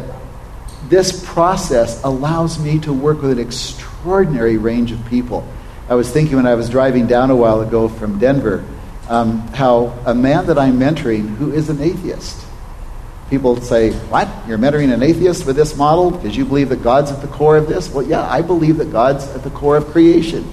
this 0.90 1.24
process 1.25 2.02
allows 2.04 2.60
me 2.60 2.80
to 2.80 2.94
work 2.94 3.22
with 3.22 3.31
an 3.31 3.40
extraordinary 3.40 4.58
range 4.58 4.92
of 4.92 5.06
people. 5.08 5.48
I 5.90 5.96
was 5.96 6.10
thinking 6.10 6.38
when 6.38 6.48
I 6.48 6.56
was 6.56 6.70
driving 6.70 7.08
down 7.08 7.30
a 7.30 7.36
while 7.36 7.62
ago 7.62 7.90
from 7.90 8.20
Denver 8.20 8.66
um, 9.10 9.40
how 9.50 9.88
a 10.06 10.16
man 10.16 10.46
that 10.46 10.58
I'm 10.58 10.80
mentoring 10.80 11.36
who 11.36 11.52
is 11.52 11.70
an 11.70 11.81
atheist 11.81 12.44
People 13.34 13.60
say, 13.62 13.92
What? 14.10 14.30
You're 14.48 14.60
mentoring 14.60 14.94
an 14.94 15.02
atheist 15.02 15.48
with 15.48 15.56
this 15.56 15.75
model 15.75 16.12
because 16.12 16.38
you 16.38 16.46
believe 16.46 16.70
that 16.70 16.84
God's 16.84 17.12
at 17.12 17.22
the 17.22 17.28
core 17.28 17.58
of 17.58 17.68
this? 17.68 17.90
Well, 17.90 18.06
yeah, 18.06 18.22
I 18.22 18.44
believe 18.44 18.78
that 18.78 18.92
God's 18.92 19.28
at 19.30 19.42
the 19.44 19.50
core 19.50 19.75
of 19.75 19.88
creation. 19.88 20.48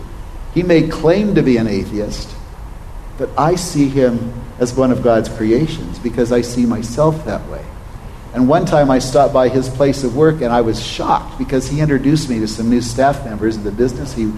He 0.55 0.62
may 0.62 0.88
claim 0.88 1.34
to 1.34 1.43
be 1.43 1.58
an 1.58 1.67
atheist, 1.67 2.34
but 3.20 3.28
I 3.37 3.56
see 3.56 3.87
him 3.87 4.32
as 4.58 4.72
one 4.72 4.90
of 4.90 5.02
God's 5.02 5.28
creations 5.28 5.99
because 5.99 6.32
I 6.32 6.40
see 6.40 6.64
myself 6.64 7.26
that 7.26 7.46
way. 7.49 7.62
And 8.32 8.49
one 8.49 8.64
time 8.64 8.90
I 8.90 8.99
stopped 8.99 9.34
by 9.34 9.50
his 9.50 9.69
place 9.69 10.05
of 10.05 10.17
work 10.17 10.37
and 10.40 10.46
I 10.46 10.62
was 10.62 10.82
shocked 10.82 11.37
because 11.37 11.69
he 11.69 11.82
introduced 11.82 12.31
me 12.31 12.38
to 12.38 12.49
some 12.49 12.70
new 12.70 12.81
staff 12.81 13.22
members 13.26 13.58
of 13.58 13.64
the 13.64 13.72
business 13.72 14.14
he 14.14 14.32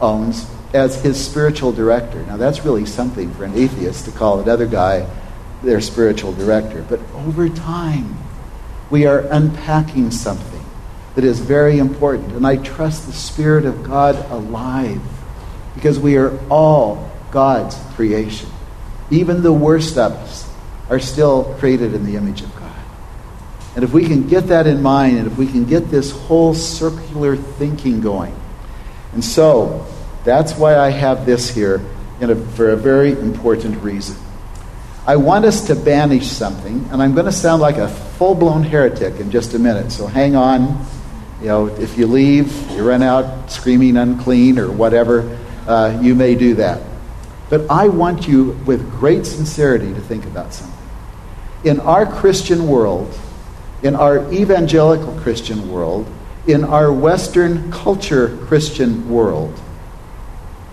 owns 0.00 0.48
as 0.72 1.02
his 1.02 1.22
spiritual 1.22 1.72
director. 1.72 2.24
Now, 2.26 2.36
that's 2.36 2.64
really 2.64 2.86
something 2.86 3.34
for 3.34 3.42
an 3.42 3.54
atheist 3.56 4.04
to 4.04 4.12
call 4.12 4.38
another 4.38 4.66
guy 4.66 5.08
their 5.64 5.80
spiritual 5.80 6.34
director. 6.34 6.86
But 6.88 7.00
over 7.16 7.48
time, 7.48 8.16
we 8.90 9.06
are 9.06 9.26
unpacking 9.28 10.12
something 10.12 10.64
that 11.16 11.24
is 11.24 11.40
very 11.40 11.80
important. 11.80 12.30
And 12.34 12.46
I 12.46 12.58
trust 12.58 13.08
the 13.08 13.12
Spirit 13.12 13.64
of 13.64 13.82
God 13.82 14.14
alive 14.30 15.02
because 15.74 15.98
we 15.98 16.16
are 16.16 16.38
all 16.48 17.10
God's 17.34 17.76
creation. 17.94 18.48
Even 19.10 19.42
the 19.42 19.52
worst 19.52 19.98
of 19.98 20.12
us 20.12 20.50
are 20.88 21.00
still 21.00 21.54
created 21.58 21.92
in 21.92 22.06
the 22.06 22.16
image 22.16 22.40
of 22.40 22.54
God. 22.56 22.72
And 23.74 23.84
if 23.84 23.92
we 23.92 24.06
can 24.06 24.28
get 24.28 24.46
that 24.46 24.66
in 24.66 24.80
mind, 24.80 25.18
and 25.18 25.26
if 25.26 25.36
we 25.36 25.46
can 25.46 25.66
get 25.66 25.90
this 25.90 26.12
whole 26.12 26.54
circular 26.54 27.36
thinking 27.36 28.00
going, 28.00 28.34
and 29.12 29.22
so 29.22 29.86
that's 30.24 30.54
why 30.54 30.76
I 30.78 30.90
have 30.90 31.26
this 31.26 31.50
here 31.50 31.84
a, 32.20 32.36
for 32.36 32.70
a 32.70 32.76
very 32.76 33.12
important 33.12 33.82
reason. 33.82 34.16
I 35.06 35.16
want 35.16 35.44
us 35.44 35.66
to 35.66 35.74
banish 35.74 36.28
something, 36.28 36.88
and 36.90 37.02
I'm 37.02 37.14
going 37.14 37.26
to 37.26 37.32
sound 37.32 37.60
like 37.60 37.76
a 37.76 37.88
full 37.88 38.34
blown 38.34 38.62
heretic 38.62 39.20
in 39.20 39.30
just 39.30 39.52
a 39.54 39.58
minute, 39.58 39.92
so 39.92 40.06
hang 40.06 40.34
on. 40.34 40.86
You 41.40 41.48
know, 41.48 41.66
if 41.66 41.98
you 41.98 42.06
leave, 42.06 42.70
you 42.70 42.88
run 42.88 43.02
out 43.02 43.50
screaming 43.50 43.98
unclean 43.98 44.58
or 44.58 44.70
whatever, 44.70 45.38
uh, 45.66 45.98
you 46.00 46.14
may 46.14 46.36
do 46.36 46.54
that. 46.54 46.80
But 47.54 47.70
I 47.70 47.86
want 47.86 48.26
you, 48.26 48.58
with 48.66 48.90
great 48.98 49.24
sincerity, 49.24 49.94
to 49.94 50.00
think 50.00 50.24
about 50.24 50.52
something. 50.52 50.76
In 51.62 51.78
our 51.78 52.04
Christian 52.04 52.66
world, 52.66 53.16
in 53.80 53.94
our 53.94 54.28
evangelical 54.32 55.12
Christian 55.20 55.70
world, 55.70 56.04
in 56.48 56.64
our 56.64 56.92
Western 56.92 57.70
culture 57.70 58.36
Christian 58.48 59.08
world, 59.08 59.56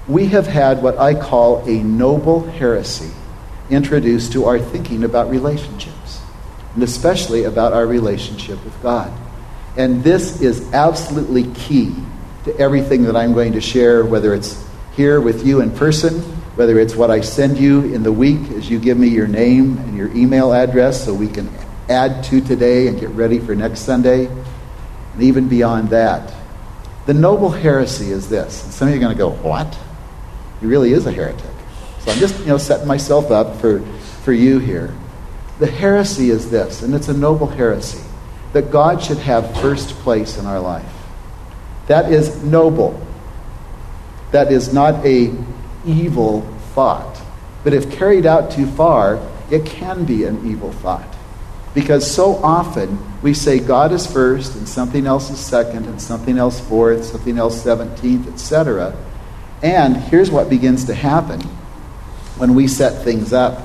we 0.07 0.25
have 0.29 0.47
had 0.47 0.81
what 0.81 0.97
I 0.97 1.13
call 1.13 1.63
a 1.69 1.83
noble 1.83 2.50
heresy 2.50 3.11
introduced 3.69 4.31
to 4.31 4.45
our 4.45 4.57
thinking 4.57 5.03
about 5.03 5.29
relationships, 5.29 6.19
and 6.73 6.81
especially 6.81 7.43
about 7.43 7.73
our 7.73 7.85
relationship 7.85 8.65
with 8.65 8.81
God. 8.81 9.13
And 9.77 10.03
this 10.03 10.41
is 10.41 10.73
absolutely 10.73 11.43
key 11.53 11.93
to 12.45 12.57
everything 12.57 13.03
that 13.03 13.15
I'm 13.15 13.33
going 13.35 13.53
to 13.53 13.61
share, 13.61 14.03
whether 14.03 14.33
it's 14.33 14.65
here 14.95 15.21
with 15.21 15.45
you 15.45 15.61
in 15.61 15.69
person, 15.69 16.40
whether 16.62 16.77
it's 16.77 16.96
what 16.96 17.10
I 17.10 17.22
send 17.22 17.58
you 17.58 17.91
in 17.91 18.03
the 18.03 18.12
week 18.12 18.51
as 18.51 18.70
you 18.70 18.77
give 18.77 18.96
me 18.96 19.08
your 19.08 19.25
name 19.25 19.80
and 19.80 19.98
your 19.98 20.15
email 20.15 20.53
address 20.53 21.03
so 21.03 21.12
we 21.12 21.27
can 21.27 21.50
add 21.89 22.24
to 22.25 22.39
today 22.39 22.86
and 22.86 23.00
get 23.00 23.10
ready 23.10 23.39
for 23.39 23.56
next 23.56 23.80
Sunday, 23.80 24.27
and 24.27 25.24
even 25.24 25.48
beyond 25.48 25.89
that. 25.89 26.32
The 27.08 27.15
noble 27.15 27.50
heresy 27.50 28.12
is 28.12 28.30
this. 28.30 28.63
And 28.63 28.72
some 28.72 28.88
of 28.88 28.94
you 28.94 29.00
are 29.00 29.03
going 29.03 29.12
to 29.12 29.18
go, 29.18 29.32
What? 29.32 29.75
He 30.60 30.68
really 30.68 30.94
is 30.94 31.08
a 31.08 31.12
heretic. 31.12 31.44
So 32.01 32.12
I'm 32.12 32.20
just, 32.20 32.39
you 32.41 32.46
know, 32.46 32.60
setting 32.60 32.88
myself 32.88 33.32
up 33.32 33.60
for, 33.60 33.80
for 34.24 34.32
you 34.32 34.60
here. 34.60 34.94
The 35.58 35.65
heresy 35.65 36.30
is 36.30 36.51
this, 36.51 36.84
and 36.84 36.94
it's 36.94 37.08
a 37.08 37.18
noble 37.18 37.48
heresy, 37.48 38.03
that 38.53 38.70
God 38.70 39.01
should 39.01 39.18
have 39.18 39.60
first 39.62 39.96
place 39.96 40.38
in 40.38 40.46
our 40.46 40.60
life. 40.60 40.94
That 41.88 42.12
is 42.12 42.44
noble. 42.44 43.01
That 44.30 44.51
is 44.51 44.72
not 44.72 45.03
a 45.03 45.34
evil 45.85 46.41
thought. 46.73 47.21
But 47.63 47.73
if 47.73 47.91
carried 47.91 48.25
out 48.25 48.51
too 48.51 48.65
far, 48.65 49.19
it 49.50 49.65
can 49.65 50.05
be 50.05 50.23
an 50.23 50.50
evil 50.50 50.71
thought. 50.71 51.15
Because 51.73 52.09
so 52.09 52.35
often 52.38 53.00
we 53.21 53.33
say 53.33 53.59
God 53.59 53.91
is 53.91 54.05
first 54.05 54.55
and 54.55 54.67
something 54.67 55.05
else 55.07 55.29
is 55.29 55.39
second 55.39 55.85
and 55.85 56.01
something 56.01 56.38
else 56.38 56.59
fourth, 56.59 57.05
something 57.05 57.38
else 57.38 57.63
17th, 57.63 58.27
etc. 58.27 58.97
And 59.61 59.95
here's 59.95 60.31
what 60.31 60.50
begins 60.50 60.85
to 60.85 60.95
happen 60.95 61.39
when 62.38 62.55
we 62.55 62.67
set 62.67 63.03
things 63.03 63.31
up. 63.31 63.61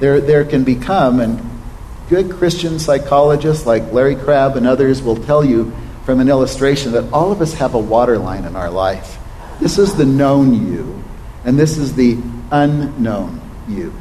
There, 0.00 0.20
there 0.20 0.44
can 0.44 0.64
become, 0.64 1.20
and 1.20 1.40
good 2.08 2.30
Christian 2.30 2.78
psychologists 2.78 3.64
like 3.64 3.92
Larry 3.92 4.16
Crabb 4.16 4.56
and 4.56 4.66
others 4.66 5.00
will 5.00 5.16
tell 5.16 5.44
you 5.44 5.72
from 6.04 6.18
an 6.18 6.28
illustration 6.28 6.92
that 6.92 7.10
all 7.12 7.30
of 7.30 7.40
us 7.40 7.54
have 7.54 7.74
a 7.74 7.78
waterline 7.78 8.44
in 8.44 8.56
our 8.56 8.70
life. 8.70 9.18
This 9.60 9.78
is 9.78 9.94
the 9.94 10.04
known 10.04 10.66
you, 10.66 11.01
and 11.44 11.58
this 11.58 11.78
is 11.78 11.94
the 11.94 12.18
unknown 12.50 13.40
you. 13.68 13.92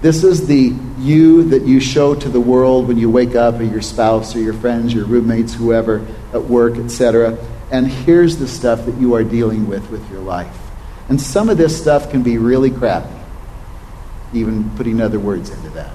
This 0.00 0.22
is 0.22 0.46
the 0.46 0.74
you 0.98 1.44
that 1.44 1.62
you 1.62 1.80
show 1.80 2.14
to 2.14 2.28
the 2.28 2.40
world 2.40 2.88
when 2.88 2.98
you 2.98 3.08
wake 3.08 3.34
up, 3.34 3.58
or 3.58 3.62
your 3.62 3.80
spouse, 3.80 4.36
or 4.36 4.40
your 4.40 4.52
friends, 4.52 4.92
your 4.92 5.06
roommates, 5.06 5.54
whoever, 5.54 6.06
at 6.32 6.44
work, 6.44 6.76
etc. 6.76 7.38
And 7.70 7.86
here's 7.86 8.36
the 8.36 8.46
stuff 8.46 8.84
that 8.84 8.96
you 8.98 9.14
are 9.14 9.24
dealing 9.24 9.66
with 9.66 9.90
with 9.90 10.10
your 10.10 10.20
life. 10.20 10.58
And 11.08 11.20
some 11.20 11.48
of 11.48 11.56
this 11.56 11.80
stuff 11.80 12.10
can 12.10 12.22
be 12.22 12.38
really 12.38 12.70
crappy, 12.70 13.14
even 14.32 14.68
putting 14.76 15.00
other 15.00 15.18
words 15.18 15.50
into 15.50 15.70
that. 15.70 15.92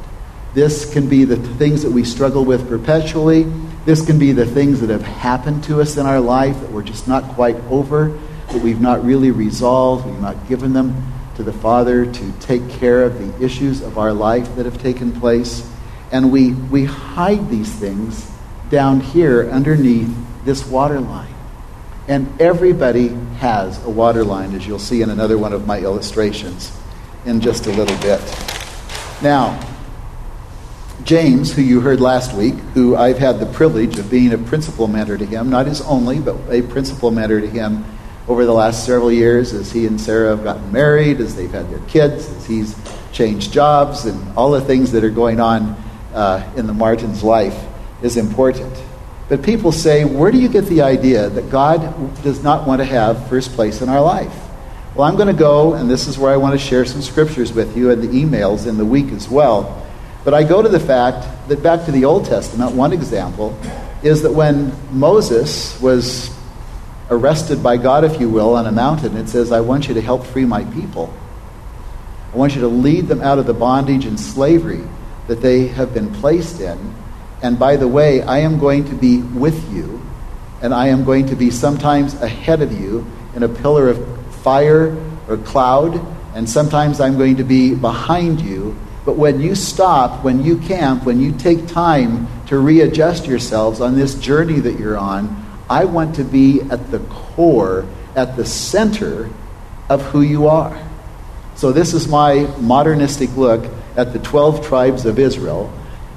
This 0.53 0.91
can 0.91 1.07
be 1.07 1.25
the 1.25 1.35
things 1.35 1.83
that 1.83 1.91
we 1.91 2.03
struggle 2.03 2.43
with 2.43 2.67
perpetually. 2.67 3.43
This 3.85 4.03
can 4.03 4.17
be 4.17 4.31
the 4.31 4.45
things 4.45 4.81
that 4.81 4.89
have 4.89 5.03
happened 5.03 5.63
to 5.65 5.81
us 5.81 5.97
in 5.97 6.05
our 6.05 6.19
life 6.19 6.59
that 6.59 6.71
we're 6.71 6.83
just 6.83 7.07
not 7.07 7.23
quite 7.35 7.55
over, 7.69 8.17
that 8.51 8.61
we've 8.61 8.81
not 8.81 9.03
really 9.03 9.31
resolved, 9.31 10.05
we've 10.05 10.19
not 10.19 10.47
given 10.47 10.73
them 10.73 11.11
to 11.35 11.43
the 11.43 11.53
Father 11.53 12.05
to 12.05 12.31
take 12.39 12.67
care 12.69 13.03
of 13.03 13.17
the 13.17 13.45
issues 13.45 13.81
of 13.81 13.97
our 13.97 14.11
life 14.11 14.55
that 14.55 14.65
have 14.65 14.81
taken 14.81 15.11
place. 15.19 15.69
And 16.11 16.31
we, 16.31 16.53
we 16.53 16.85
hide 16.85 17.49
these 17.49 17.71
things 17.71 18.29
down 18.69 18.99
here 18.99 19.49
underneath 19.49 20.13
this 20.43 20.65
water 20.65 20.99
line. 20.99 21.33
And 22.07 22.41
everybody 22.41 23.09
has 23.37 23.83
a 23.85 23.89
water 23.89 24.23
line, 24.23 24.55
as 24.55 24.65
you'll 24.65 24.79
see 24.79 25.01
in 25.01 25.09
another 25.09 25.37
one 25.37 25.53
of 25.53 25.67
my 25.67 25.79
illustrations 25.79 26.75
in 27.25 27.39
just 27.39 27.67
a 27.67 27.71
little 27.71 27.97
bit. 27.99 28.19
Now, 29.21 29.59
James, 31.03 31.53
who 31.53 31.61
you 31.61 31.81
heard 31.81 32.01
last 32.01 32.33
week, 32.33 32.55
who 32.73 32.95
I've 32.95 33.17
had 33.17 33.39
the 33.39 33.45
privilege 33.45 33.97
of 33.99 34.09
being 34.09 34.33
a 34.33 34.37
principal 34.37 34.87
mentor 34.87 35.17
to 35.17 35.25
him, 35.25 35.49
not 35.49 35.67
his 35.67 35.81
only, 35.81 36.19
but 36.19 36.35
a 36.49 36.63
principal 36.63 37.11
mentor 37.11 37.39
to 37.39 37.47
him 37.47 37.85
over 38.29 38.45
the 38.45 38.53
last 38.53 38.85
several 38.85 39.11
years 39.11 39.53
as 39.53 39.71
he 39.71 39.87
and 39.87 39.99
Sarah 39.99 40.29
have 40.35 40.43
gotten 40.43 40.71
married, 40.71 41.19
as 41.19 41.35
they've 41.35 41.49
had 41.49 41.67
their 41.71 41.85
kids, 41.87 42.29
as 42.29 42.45
he's 42.45 42.75
changed 43.11 43.51
jobs, 43.51 44.05
and 44.05 44.37
all 44.37 44.51
the 44.51 44.61
things 44.61 44.91
that 44.91 45.03
are 45.03 45.09
going 45.09 45.39
on 45.39 45.75
uh, 46.13 46.47
in 46.55 46.67
the 46.67 46.73
Martin's 46.73 47.23
life 47.23 47.59
is 48.03 48.17
important. 48.17 48.71
But 49.29 49.41
people 49.41 49.71
say, 49.71 50.05
where 50.05 50.31
do 50.31 50.37
you 50.37 50.47
get 50.47 50.65
the 50.65 50.83
idea 50.83 51.27
that 51.29 51.49
God 51.49 51.81
does 52.21 52.43
not 52.43 52.67
want 52.67 52.81
to 52.81 52.85
have 52.85 53.27
first 53.29 53.53
place 53.53 53.81
in 53.81 53.89
our 53.89 54.01
life? 54.01 54.33
Well, 54.93 55.07
I'm 55.07 55.15
going 55.15 55.27
to 55.27 55.39
go, 55.39 55.73
and 55.73 55.89
this 55.89 56.07
is 56.07 56.19
where 56.19 56.31
I 56.31 56.37
want 56.37 56.59
to 56.59 56.63
share 56.63 56.85
some 56.85 57.01
scriptures 57.01 57.51
with 57.51 57.75
you 57.75 57.89
and 57.89 58.01
the 58.01 58.07
emails 58.07 58.67
in 58.67 58.77
the 58.77 58.85
week 58.85 59.11
as 59.11 59.27
well. 59.27 59.87
But 60.23 60.35
I 60.35 60.43
go 60.43 60.61
to 60.61 60.69
the 60.69 60.79
fact 60.79 61.49
that 61.49 61.63
back 61.63 61.85
to 61.85 61.91
the 61.91 62.05
Old 62.05 62.25
Testament, 62.25 62.75
one 62.75 62.93
example 62.93 63.57
is 64.03 64.21
that 64.21 64.31
when 64.31 64.71
Moses 64.91 65.79
was 65.81 66.38
arrested 67.09 67.63
by 67.63 67.77
God, 67.77 68.03
if 68.03 68.19
you 68.19 68.29
will, 68.29 68.55
on 68.55 68.65
a 68.65 68.71
mountain, 68.71 69.17
it 69.17 69.27
says, 69.27 69.51
I 69.51 69.61
want 69.61 69.87
you 69.87 69.93
to 69.95 70.01
help 70.01 70.25
free 70.25 70.45
my 70.45 70.63
people. 70.65 71.13
I 72.33 72.37
want 72.37 72.55
you 72.55 72.61
to 72.61 72.67
lead 72.67 73.07
them 73.07 73.21
out 73.21 73.39
of 73.39 73.47
the 73.47 73.53
bondage 73.53 74.05
and 74.05 74.19
slavery 74.19 74.83
that 75.27 75.41
they 75.41 75.67
have 75.67 75.93
been 75.93 76.13
placed 76.15 76.59
in. 76.61 76.93
And 77.41 77.57
by 77.57 77.75
the 77.77 77.87
way, 77.87 78.21
I 78.21 78.39
am 78.39 78.59
going 78.59 78.85
to 78.85 78.95
be 78.95 79.21
with 79.21 79.71
you, 79.73 80.01
and 80.61 80.73
I 80.73 80.87
am 80.87 81.03
going 81.03 81.27
to 81.27 81.35
be 81.35 81.49
sometimes 81.49 82.13
ahead 82.21 82.61
of 82.61 82.71
you 82.71 83.05
in 83.35 83.43
a 83.43 83.49
pillar 83.49 83.89
of 83.89 84.35
fire 84.37 84.95
or 85.27 85.37
cloud, 85.37 86.05
and 86.35 86.49
sometimes 86.49 86.99
I'm 86.99 87.17
going 87.17 87.37
to 87.37 87.43
be 87.43 87.73
behind 87.73 88.41
you. 88.41 88.77
But 89.05 89.17
when 89.17 89.39
you 89.39 89.55
stop, 89.55 90.23
when 90.23 90.43
you 90.43 90.57
camp, 90.59 91.05
when 91.05 91.19
you 91.19 91.31
take 91.31 91.67
time 91.67 92.27
to 92.47 92.59
readjust 92.59 93.25
yourselves 93.25 93.81
on 93.81 93.95
this 93.95 94.15
journey 94.15 94.59
that 94.59 94.77
you're 94.77 94.97
on, 94.97 95.38
I 95.69 95.85
want 95.85 96.15
to 96.15 96.23
be 96.23 96.61
at 96.61 96.91
the 96.91 96.99
core, 96.99 97.85
at 98.15 98.35
the 98.35 98.45
center 98.45 99.29
of 99.89 100.01
who 100.01 100.21
you 100.21 100.47
are. 100.47 100.81
So, 101.55 101.71
this 101.71 101.93
is 101.93 102.07
my 102.07 102.43
modernistic 102.59 103.35
look 103.35 103.69
at 103.95 104.13
the 104.13 104.19
12 104.19 104.65
tribes 104.65 105.05
of 105.05 105.19
Israel 105.19 105.73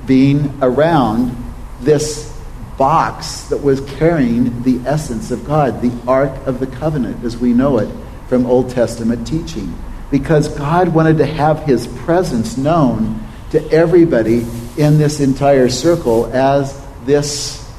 being 0.07 0.59
around 0.63 1.37
this 1.81 2.33
box 2.79 3.43
that 3.49 3.59
was 3.59 3.81
carrying 3.83 4.63
the 4.63 4.81
essence 4.89 5.31
of 5.31 5.45
God, 5.45 5.83
the 5.83 5.93
Ark 6.09 6.33
of 6.47 6.61
the 6.61 6.67
Covenant, 6.67 7.25
as 7.25 7.37
we 7.37 7.53
know 7.53 7.79
it 7.79 7.89
from 8.29 8.47
Old 8.47 8.71
Testament 8.71 9.27
teaching. 9.27 9.77
Because 10.11 10.49
God 10.49 10.89
wanted 10.89 11.19
to 11.19 11.27
have 11.27 11.65
his 11.65 11.87
presence 11.87 12.57
known 12.57 13.27
to 13.51 13.71
everybody 13.71 14.47
in 14.77 14.99
this 14.99 15.21
entire 15.21 15.69
circle 15.69 16.27
as 16.33 16.81
this 17.05 17.71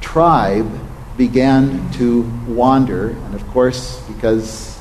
tribe 0.00 0.70
began 1.22 1.88
to 1.92 2.22
wander. 2.48 3.10
And 3.10 3.34
of 3.36 3.46
course, 3.50 4.00
because 4.08 4.76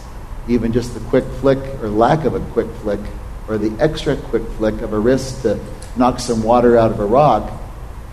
even 0.47 0.73
just 0.73 0.95
the 0.95 0.99
quick 1.01 1.23
flick 1.39 1.59
or 1.83 1.87
lack 1.87 2.25
of 2.25 2.33
a 2.33 2.39
quick 2.51 2.65
flick 2.81 2.99
or 3.47 3.59
the 3.59 3.71
extra 3.79 4.15
quick 4.15 4.41
flick 4.57 4.81
of 4.81 4.91
a 4.91 4.97
wrist 4.97 5.43
to 5.43 5.59
knock 5.95 6.19
some 6.19 6.41
water 6.41 6.79
out 6.79 6.89
of 6.89 6.99
a 6.99 7.05
rock 7.05 7.61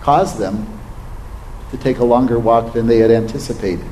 caused 0.02 0.36
them 0.36 0.66
to 1.70 1.78
take 1.78 2.00
a 2.00 2.04
longer 2.04 2.38
walk 2.38 2.74
than 2.74 2.86
they 2.86 2.98
had 2.98 3.10
anticipated. 3.10 3.88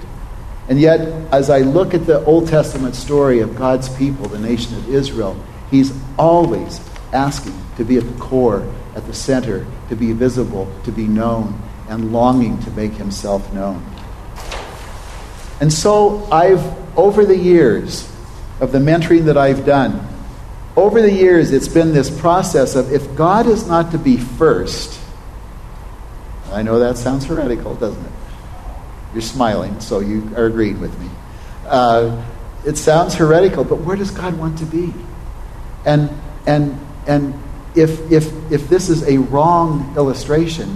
And 0.69 0.79
yet, 0.79 1.01
as 1.33 1.49
I 1.49 1.61
look 1.61 1.95
at 1.95 2.05
the 2.05 2.23
Old 2.27 2.47
Testament 2.47 2.95
story 2.95 3.41
of 3.41 3.57
God's 3.57 3.89
people, 3.97 4.29
the 4.29 4.39
nation 4.39 4.77
of 4.77 4.87
Israel, 4.91 5.35
He's 5.71 5.95
always 6.19 6.79
asking 7.15 7.59
to 7.79 7.85
be 7.85 7.97
at 7.97 8.05
the 8.05 8.21
core, 8.21 8.71
at 8.95 9.07
the 9.07 9.15
center, 9.15 9.67
to 9.89 9.97
be 9.97 10.13
visible, 10.13 10.71
to 10.85 10.93
be 10.93 11.07
known, 11.07 11.59
and 11.89 12.13
longing 12.13 12.59
to 12.65 12.71
make 12.73 12.93
Himself 12.93 13.51
known. 13.55 13.83
And 15.61 15.73
so 15.73 16.29
I've, 16.31 16.63
over 16.99 17.25
the 17.25 17.37
years 17.37 18.11
of 18.61 18.73
the 18.73 18.79
mentoring 18.79 19.25
that 19.27 19.37
I've 19.37 19.65
done, 19.65 20.07
over 20.77 21.01
the 21.01 21.13
years 21.13 21.53
it's 21.53 21.69
been 21.69 21.93
this 21.93 22.11
process 22.21 22.75
of 22.75 22.93
if 22.93 23.17
God 23.17 23.47
is 23.47 23.67
not 23.67 23.93
to 23.93 23.99
be 23.99 24.17
first, 24.17 25.01
I 26.53 26.63
know 26.63 26.79
that 26.79 26.99
sounds 26.99 27.25
heretical, 27.25 27.75
doesn't 27.75 28.05
it? 28.05 28.13
You're 29.13 29.23
smiling, 29.23 29.81
so 29.81 30.01
you 30.01 30.31
are 30.37 30.47
agreeing 30.47 30.81
with 30.81 30.99
me. 31.01 31.09
Uh, 31.67 32.23
it 32.65 32.77
sounds 32.77 33.15
heretical, 33.15 33.65
but 33.65 33.81
where 33.81 33.97
does 33.97 34.11
God 34.11 34.39
want 34.39 34.59
to 34.59 34.67
be? 34.67 34.93
And 35.85 36.11
and 36.47 36.79
and 37.07 37.35
if 37.75 38.11
if 38.11 38.53
if 38.53 38.69
this 38.69 38.89
is 38.89 39.03
a 39.09 39.19
wrong 39.19 39.95
illustration, 39.97 40.69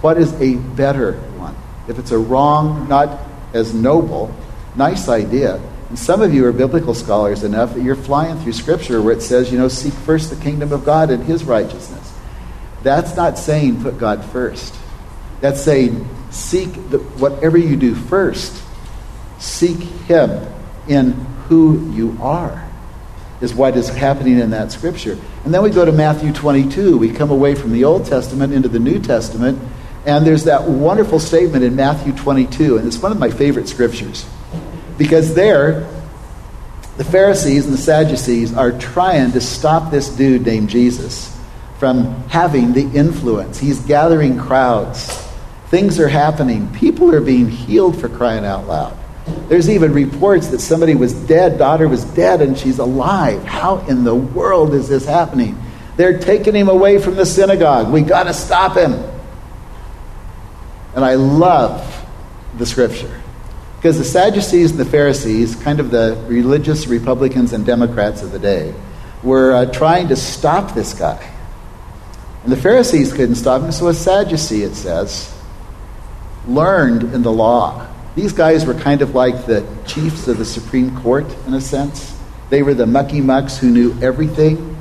what 0.00 0.18
is 0.18 0.32
a 0.40 0.56
better 0.56 1.14
one? 1.36 1.54
If 1.86 1.98
it's 1.98 2.10
a 2.10 2.18
wrong, 2.18 2.88
not 2.88 3.27
as 3.52 3.74
noble. 3.74 4.34
Nice 4.76 5.08
idea. 5.08 5.60
And 5.88 5.98
some 5.98 6.20
of 6.20 6.34
you 6.34 6.46
are 6.46 6.52
biblical 6.52 6.94
scholars 6.94 7.44
enough 7.44 7.74
that 7.74 7.82
you're 7.82 7.96
flying 7.96 8.38
through 8.38 8.52
Scripture 8.52 9.00
where 9.00 9.14
it 9.14 9.22
says, 9.22 9.50
you 9.50 9.58
know, 9.58 9.68
seek 9.68 9.92
first 9.92 10.30
the 10.30 10.36
kingdom 10.36 10.72
of 10.72 10.84
God 10.84 11.10
and 11.10 11.24
His 11.24 11.44
righteousness. 11.44 12.14
That's 12.82 13.16
not 13.16 13.38
saying 13.38 13.82
put 13.82 13.98
God 13.98 14.24
first. 14.26 14.74
That's 15.40 15.62
saying 15.62 16.06
seek 16.30 16.72
the, 16.90 16.98
whatever 16.98 17.56
you 17.56 17.76
do 17.76 17.94
first, 17.94 18.62
seek 19.38 19.78
Him 19.78 20.46
in 20.88 21.12
who 21.48 21.90
you 21.92 22.18
are, 22.20 22.68
is 23.40 23.54
what 23.54 23.76
is 23.76 23.88
happening 23.88 24.38
in 24.38 24.50
that 24.50 24.70
Scripture. 24.72 25.16
And 25.44 25.54
then 25.54 25.62
we 25.62 25.70
go 25.70 25.84
to 25.84 25.92
Matthew 25.92 26.32
22. 26.32 26.98
We 26.98 27.10
come 27.10 27.30
away 27.30 27.54
from 27.54 27.72
the 27.72 27.84
Old 27.84 28.04
Testament 28.04 28.52
into 28.52 28.68
the 28.68 28.78
New 28.78 28.98
Testament 28.98 29.58
and 30.08 30.26
there's 30.26 30.44
that 30.44 30.64
wonderful 30.64 31.20
statement 31.20 31.64
in 31.64 31.76
Matthew 31.76 32.14
22, 32.14 32.78
and 32.78 32.86
it's 32.86 32.96
one 32.96 33.12
of 33.12 33.18
my 33.18 33.30
favorite 33.30 33.68
scriptures. 33.68 34.26
Because 34.96 35.34
there, 35.34 35.86
the 36.96 37.04
Pharisees 37.04 37.66
and 37.66 37.74
the 37.74 37.78
Sadducees 37.78 38.56
are 38.56 38.72
trying 38.72 39.32
to 39.32 39.40
stop 39.42 39.90
this 39.90 40.08
dude 40.08 40.46
named 40.46 40.70
Jesus 40.70 41.38
from 41.78 42.06
having 42.30 42.72
the 42.72 42.90
influence. 42.98 43.58
He's 43.58 43.80
gathering 43.80 44.38
crowds. 44.38 45.08
Things 45.66 46.00
are 46.00 46.08
happening. 46.08 46.72
People 46.72 47.14
are 47.14 47.20
being 47.20 47.50
healed 47.50 48.00
for 48.00 48.08
crying 48.08 48.46
out 48.46 48.66
loud. 48.66 48.96
There's 49.50 49.68
even 49.68 49.92
reports 49.92 50.46
that 50.48 50.60
somebody 50.60 50.94
was 50.94 51.12
dead, 51.12 51.58
daughter 51.58 51.86
was 51.86 52.04
dead, 52.04 52.40
and 52.40 52.56
she's 52.56 52.78
alive. 52.78 53.44
How 53.44 53.80
in 53.86 54.04
the 54.04 54.14
world 54.14 54.72
is 54.72 54.88
this 54.88 55.04
happening? 55.04 55.62
They're 55.98 56.18
taking 56.18 56.54
him 56.54 56.70
away 56.70 56.98
from 56.98 57.16
the 57.16 57.26
synagogue. 57.26 57.92
We 57.92 58.00
got 58.00 58.22
to 58.24 58.32
stop 58.32 58.74
him. 58.74 59.17
And 60.94 61.04
I 61.04 61.14
love 61.14 62.06
the 62.56 62.66
scripture. 62.66 63.20
Because 63.76 63.98
the 63.98 64.04
Sadducees 64.04 64.72
and 64.72 64.80
the 64.80 64.84
Pharisees, 64.84 65.54
kind 65.54 65.78
of 65.78 65.90
the 65.90 66.22
religious 66.26 66.88
Republicans 66.88 67.52
and 67.52 67.64
Democrats 67.64 68.22
of 68.22 68.32
the 68.32 68.38
day, 68.38 68.74
were 69.22 69.52
uh, 69.52 69.66
trying 69.66 70.08
to 70.08 70.16
stop 70.16 70.74
this 70.74 70.94
guy. 70.94 71.32
And 72.42 72.52
the 72.52 72.56
Pharisees 72.56 73.12
couldn't 73.12 73.36
stop 73.36 73.62
him, 73.62 73.70
so 73.70 73.88
a 73.88 73.94
Sadducee, 73.94 74.62
it 74.62 74.74
says, 74.74 75.32
learned 76.46 77.14
in 77.14 77.22
the 77.22 77.32
law. 77.32 77.86
These 78.14 78.32
guys 78.32 78.66
were 78.66 78.74
kind 78.74 79.02
of 79.02 79.14
like 79.14 79.46
the 79.46 79.66
chiefs 79.86 80.26
of 80.26 80.38
the 80.38 80.44
Supreme 80.44 80.96
Court, 81.00 81.26
in 81.46 81.54
a 81.54 81.60
sense. 81.60 82.18
They 82.50 82.62
were 82.62 82.74
the 82.74 82.86
mucky 82.86 83.20
mucks 83.20 83.58
who 83.58 83.70
knew 83.70 83.96
everything. 84.00 84.76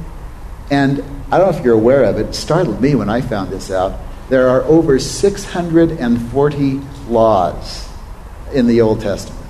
And 0.71 1.03
I 1.31 1.37
don't 1.37 1.51
know 1.51 1.57
if 1.57 1.63
you're 1.63 1.75
aware 1.75 2.03
of 2.05 2.17
it, 2.17 2.27
it 2.27 2.33
startled 2.33 2.81
me 2.81 2.95
when 2.95 3.09
I 3.09 3.21
found 3.21 3.51
this 3.51 3.69
out. 3.69 3.99
There 4.29 4.49
are 4.49 4.61
over 4.63 4.99
640 4.99 6.81
laws 7.07 7.89
in 8.53 8.67
the 8.67 8.81
Old 8.81 9.01
Testament. 9.01 9.45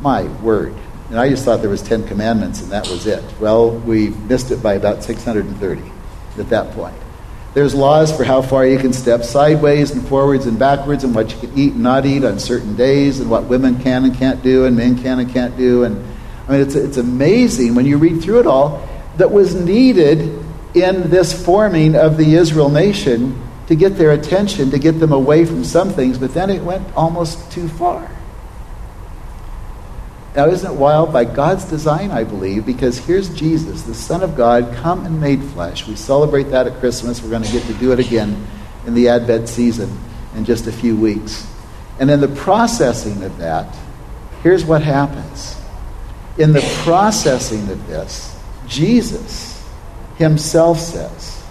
My 0.00 0.24
word. 0.42 0.74
And 1.08 1.18
I 1.18 1.28
just 1.28 1.44
thought 1.44 1.60
there 1.60 1.70
was 1.70 1.82
10 1.82 2.06
commandments 2.06 2.62
and 2.62 2.70
that 2.70 2.88
was 2.88 3.06
it. 3.06 3.24
Well, 3.40 3.70
we 3.70 4.10
missed 4.10 4.50
it 4.50 4.62
by 4.62 4.74
about 4.74 5.02
630 5.02 5.82
at 6.38 6.48
that 6.50 6.72
point. 6.72 6.94
There's 7.52 7.74
laws 7.74 8.16
for 8.16 8.22
how 8.22 8.42
far 8.42 8.64
you 8.64 8.78
can 8.78 8.92
step 8.92 9.24
sideways 9.24 9.90
and 9.90 10.06
forwards 10.06 10.46
and 10.46 10.56
backwards 10.56 11.02
and 11.02 11.14
what 11.14 11.32
you 11.32 11.38
can 11.40 11.58
eat 11.58 11.72
and 11.72 11.82
not 11.82 12.06
eat 12.06 12.22
on 12.22 12.38
certain 12.38 12.76
days 12.76 13.18
and 13.18 13.28
what 13.28 13.44
women 13.44 13.80
can 13.80 14.04
and 14.04 14.14
can't 14.14 14.40
do 14.42 14.66
and 14.66 14.76
men 14.76 15.02
can 15.02 15.18
and 15.18 15.32
can't 15.32 15.56
do. 15.56 15.82
And 15.82 15.96
I 16.46 16.52
mean, 16.52 16.60
it's, 16.60 16.76
it's 16.76 16.96
amazing 16.96 17.74
when 17.74 17.86
you 17.86 17.98
read 17.98 18.22
through 18.22 18.40
it 18.40 18.46
all 18.46 18.86
that 19.16 19.32
was 19.32 19.54
needed 19.54 20.44
in 20.74 21.10
this 21.10 21.44
forming 21.44 21.96
of 21.96 22.16
the 22.16 22.34
Israel 22.34 22.68
nation 22.68 23.40
to 23.66 23.74
get 23.74 23.96
their 23.96 24.12
attention, 24.12 24.70
to 24.70 24.78
get 24.78 24.98
them 24.98 25.12
away 25.12 25.44
from 25.44 25.64
some 25.64 25.90
things, 25.90 26.18
but 26.18 26.34
then 26.34 26.50
it 26.50 26.62
went 26.62 26.94
almost 26.96 27.50
too 27.52 27.68
far. 27.68 28.10
Now, 30.34 30.46
isn't 30.46 30.72
it 30.72 30.76
wild? 30.76 31.12
By 31.12 31.24
God's 31.24 31.64
design, 31.64 32.12
I 32.12 32.22
believe, 32.22 32.64
because 32.64 32.98
here's 32.98 33.28
Jesus, 33.34 33.82
the 33.82 33.94
Son 33.94 34.22
of 34.22 34.36
God, 34.36 34.72
come 34.76 35.04
and 35.04 35.20
made 35.20 35.42
flesh. 35.42 35.88
We 35.88 35.96
celebrate 35.96 36.44
that 36.44 36.68
at 36.68 36.78
Christmas. 36.78 37.20
We're 37.20 37.30
going 37.30 37.42
to 37.42 37.52
get 37.52 37.64
to 37.64 37.74
do 37.74 37.92
it 37.92 37.98
again 37.98 38.46
in 38.86 38.94
the 38.94 39.08
Advent 39.08 39.48
season 39.48 39.98
in 40.36 40.44
just 40.44 40.68
a 40.68 40.72
few 40.72 40.96
weeks. 40.96 41.48
And 41.98 42.10
in 42.10 42.20
the 42.20 42.28
processing 42.28 43.22
of 43.24 43.36
that, 43.38 43.76
here's 44.44 44.64
what 44.64 44.82
happens. 44.82 45.56
In 46.38 46.52
the 46.52 46.62
processing 46.84 47.68
of 47.68 47.86
this, 47.88 48.36
Jesus 48.68 49.49
himself 50.20 50.78
says, 50.78 51.42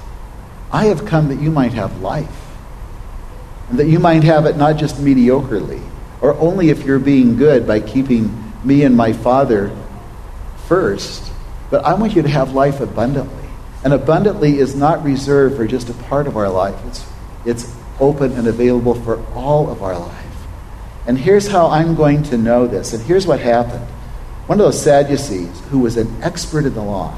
I 0.71 0.85
have 0.85 1.05
come 1.05 1.29
that 1.29 1.41
you 1.41 1.49
might 1.49 1.73
have 1.73 2.01
life, 2.01 2.29
and 3.69 3.79
that 3.79 3.87
you 3.87 3.99
might 3.99 4.23
have 4.23 4.45
it 4.45 4.57
not 4.57 4.77
just 4.77 4.97
mediocrely, 4.97 5.81
or 6.21 6.37
only 6.37 6.69
if 6.69 6.83
you're 6.83 6.99
being 6.99 7.35
good 7.35 7.65
by 7.65 7.79
keeping 7.79 8.53
me 8.63 8.83
and 8.83 8.95
my 8.95 9.11
Father 9.11 9.75
first, 10.67 11.31
but 11.71 11.83
I 11.83 11.95
want 11.95 12.15
you 12.15 12.21
to 12.21 12.29
have 12.29 12.53
life 12.53 12.79
abundantly. 12.79 13.35
And 13.83 13.93
abundantly 13.93 14.59
is 14.59 14.75
not 14.75 15.03
reserved 15.03 15.55
for 15.55 15.65
just 15.65 15.89
a 15.89 15.93
part 15.93 16.27
of 16.27 16.37
our 16.37 16.49
life, 16.49 16.75
it's, 16.85 17.05
it's 17.45 17.75
open 17.99 18.33
and 18.33 18.47
available 18.47 18.93
for 18.93 19.25
all 19.33 19.69
of 19.69 19.81
our 19.81 19.97
life. 19.97 20.25
And 21.07 21.17
here's 21.17 21.47
how 21.47 21.67
I'm 21.67 21.95
going 21.95 22.21
to 22.23 22.37
know 22.37 22.67
this. 22.67 22.93
And 22.93 23.03
here's 23.03 23.25
what 23.25 23.39
happened. 23.39 23.85
One 24.45 24.59
of 24.59 24.65
those 24.65 24.81
Sadducees, 24.81 25.59
who 25.69 25.79
was 25.79 25.97
an 25.97 26.21
expert 26.21 26.65
in 26.65 26.73
the 26.73 26.83
law, 26.83 27.17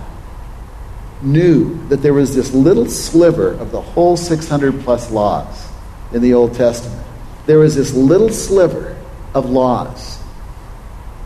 knew 1.23 1.77
that 1.87 1.97
there 1.97 2.13
was 2.13 2.35
this 2.35 2.53
little 2.53 2.85
sliver 2.85 3.51
of 3.53 3.71
the 3.71 3.81
whole 3.81 4.17
600 4.17 4.81
plus 4.81 5.11
laws 5.11 5.67
in 6.13 6.21
the 6.21 6.33
Old 6.33 6.53
Testament. 6.53 7.05
There 7.45 7.59
was 7.59 7.75
this 7.75 7.93
little 7.93 8.29
sliver 8.29 8.97
of 9.33 9.49
laws 9.49 10.21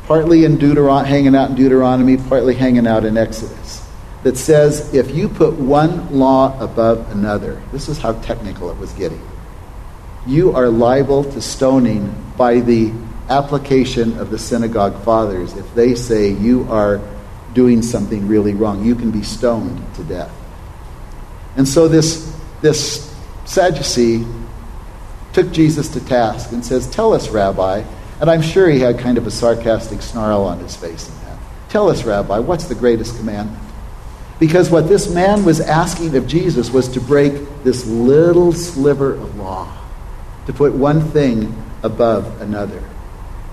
partly 0.08 0.46
in 0.46 0.58
Deuteron- 0.58 1.06
hanging 1.06 1.36
out 1.36 1.50
in 1.50 1.56
Deuteronomy, 1.56 2.18
partly 2.18 2.54
hanging 2.54 2.88
out 2.88 3.06
in 3.06 3.18
Exodus, 3.18 3.86
that 4.24 4.38
says 4.38 4.94
if 4.94 5.16
you 5.16 5.28
put 5.28 5.54
one 5.54 6.12
law 6.12 6.58
above 6.60 7.12
another, 7.12 7.62
this 7.72 7.90
is 7.90 7.98
how 7.98 8.14
technical 8.14 8.70
it 8.70 8.78
was 8.78 8.92
getting, 8.94 9.22
you 10.28 10.56
are 10.56 10.70
liable 10.70 11.24
to 11.24 11.42
stoning 11.42 12.14
by 12.38 12.60
the 12.60 12.92
application 13.30 14.18
of 14.20 14.30
the 14.30 14.38
synagogue 14.38 15.00
fathers. 15.04 15.56
If 15.58 15.74
they 15.76 15.96
say 15.96 16.30
you 16.30 16.68
are 16.70 17.02
doing 17.56 17.82
something 17.82 18.28
really 18.28 18.54
wrong, 18.54 18.86
you 18.86 18.94
can 18.94 19.10
be 19.10 19.24
stoned 19.24 19.82
to 19.96 20.04
death. 20.04 20.32
And 21.56 21.68
so 21.68 21.88
this, 21.88 22.38
this 22.62 23.16
Sadducee 23.46 24.26
took 25.34 25.52
Jesus 25.52 25.90
to 25.90 26.06
task 26.06 26.52
and 26.52 26.64
says, 26.64 26.88
Tell 26.92 27.14
us, 27.14 27.30
Rabbi, 27.30 27.84
and 28.20 28.30
I'm 28.30 28.42
sure 28.42 28.70
he 28.70 28.80
had 28.80 29.00
kind 29.00 29.18
of 29.18 29.26
a 29.26 29.32
sarcastic 29.32 30.02
snarl 30.02 30.44
on 30.44 30.60
his 30.60 30.76
face 30.76 31.08
in 31.10 31.16
that. 31.26 31.40
Tell 31.70 31.90
us, 31.90 32.04
Rabbi, 32.04 32.40
what's 32.40 32.66
the 32.66 32.76
greatest 32.76 33.18
commandment? 33.18 33.62
Because 34.38 34.70
what 34.70 34.90
this 34.90 35.10
man 35.10 35.46
was 35.46 35.62
asking 35.62 36.16
of 36.18 36.28
Jesus 36.28 36.70
was 36.70 36.90
to 36.90 37.00
break 37.00 37.34
this 37.64 37.86
little 37.88 38.52
sliver 38.52 39.14
of 39.14 39.38
law, 39.38 39.74
to 40.46 40.54
put 40.54 40.74
one 40.74 41.02
thing 41.12 41.56
above 41.84 42.42
another. 42.42 42.84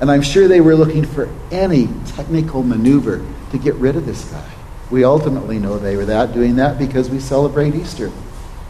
And 0.01 0.11
I'm 0.11 0.23
sure 0.23 0.49
they 0.49 0.61
were 0.61 0.75
looking 0.75 1.05
for 1.05 1.29
any 1.53 1.89
technical 2.07 2.65
maneuver 2.65 3.25
to 3.53 3.59
get 3.59 3.75
rid 3.77 3.97
of 3.97 4.05
this 4.05 4.25
guy. 4.25 4.51
We 4.91 5.05
ultimately 5.05 5.59
know 5.59 5.79
they 5.79 5.97
were 5.97 6.07
that 6.07 6.35
doing 6.35 6.57
that 6.57 6.79
because 6.79 7.09
we 7.09 7.21
celebrate 7.21 7.75
Easter 7.75 8.11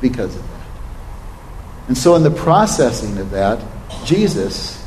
because 0.01 0.37
of 0.37 0.43
that. 0.43 0.67
And 1.89 1.99
so 1.99 2.15
in 2.15 2.23
the 2.23 2.31
processing 2.31 3.19
of 3.19 3.31
that, 3.31 3.65
Jesus 4.05 4.83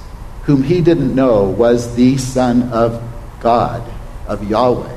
whom 0.45 0.61
he 0.61 0.79
didn't 0.79 1.13
know 1.13 1.43
was 1.43 1.95
the 1.95 2.17
Son 2.17 2.69
of 2.71 3.01
God, 3.39 3.83
of 4.27 4.47
Yahweh. 4.47 4.95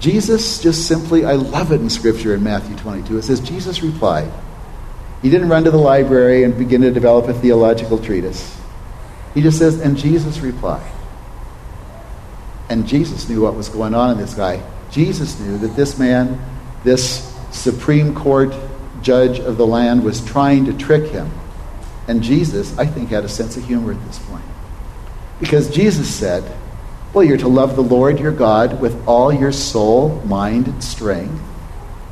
Jesus 0.00 0.60
just 0.60 0.88
simply, 0.88 1.24
I 1.24 1.34
love 1.34 1.72
it 1.72 1.80
in 1.80 1.88
Scripture 1.88 2.34
in 2.34 2.42
Matthew 2.42 2.76
22. 2.76 3.18
It 3.18 3.22
says, 3.22 3.40
Jesus 3.40 3.82
replied. 3.82 4.30
He 5.22 5.30
didn't 5.30 5.50
run 5.50 5.64
to 5.64 5.70
the 5.70 5.76
library 5.76 6.42
and 6.44 6.56
begin 6.56 6.80
to 6.80 6.90
develop 6.90 7.28
a 7.28 7.34
theological 7.34 7.98
treatise. 7.98 8.58
He 9.34 9.42
just 9.42 9.58
says, 9.58 9.80
and 9.80 9.96
Jesus 9.96 10.40
replied. 10.40 10.90
And 12.70 12.86
Jesus 12.86 13.28
knew 13.28 13.42
what 13.42 13.54
was 13.54 13.68
going 13.68 13.94
on 13.94 14.12
in 14.12 14.16
this 14.16 14.32
guy. 14.32 14.62
Jesus 14.90 15.38
knew 15.38 15.58
that 15.58 15.76
this 15.76 15.98
man, 15.98 16.40
this 16.84 17.36
Supreme 17.50 18.14
Court 18.14 18.54
judge 19.02 19.38
of 19.40 19.58
the 19.58 19.66
land, 19.66 20.02
was 20.02 20.24
trying 20.24 20.64
to 20.64 20.72
trick 20.72 21.10
him 21.10 21.30
and 22.10 22.24
Jesus, 22.24 22.76
I 22.76 22.86
think, 22.86 23.10
had 23.10 23.24
a 23.24 23.28
sense 23.28 23.56
of 23.56 23.64
humor 23.64 23.92
at 23.92 24.04
this 24.04 24.18
point. 24.18 24.42
Because 25.38 25.70
Jesus 25.70 26.12
said, 26.12 26.42
Well, 27.14 27.22
you're 27.22 27.38
to 27.38 27.46
love 27.46 27.76
the 27.76 27.84
Lord 27.84 28.18
your 28.18 28.32
God 28.32 28.80
with 28.80 29.06
all 29.06 29.32
your 29.32 29.52
soul, 29.52 30.20
mind, 30.26 30.66
and 30.66 30.82
strength, 30.82 31.40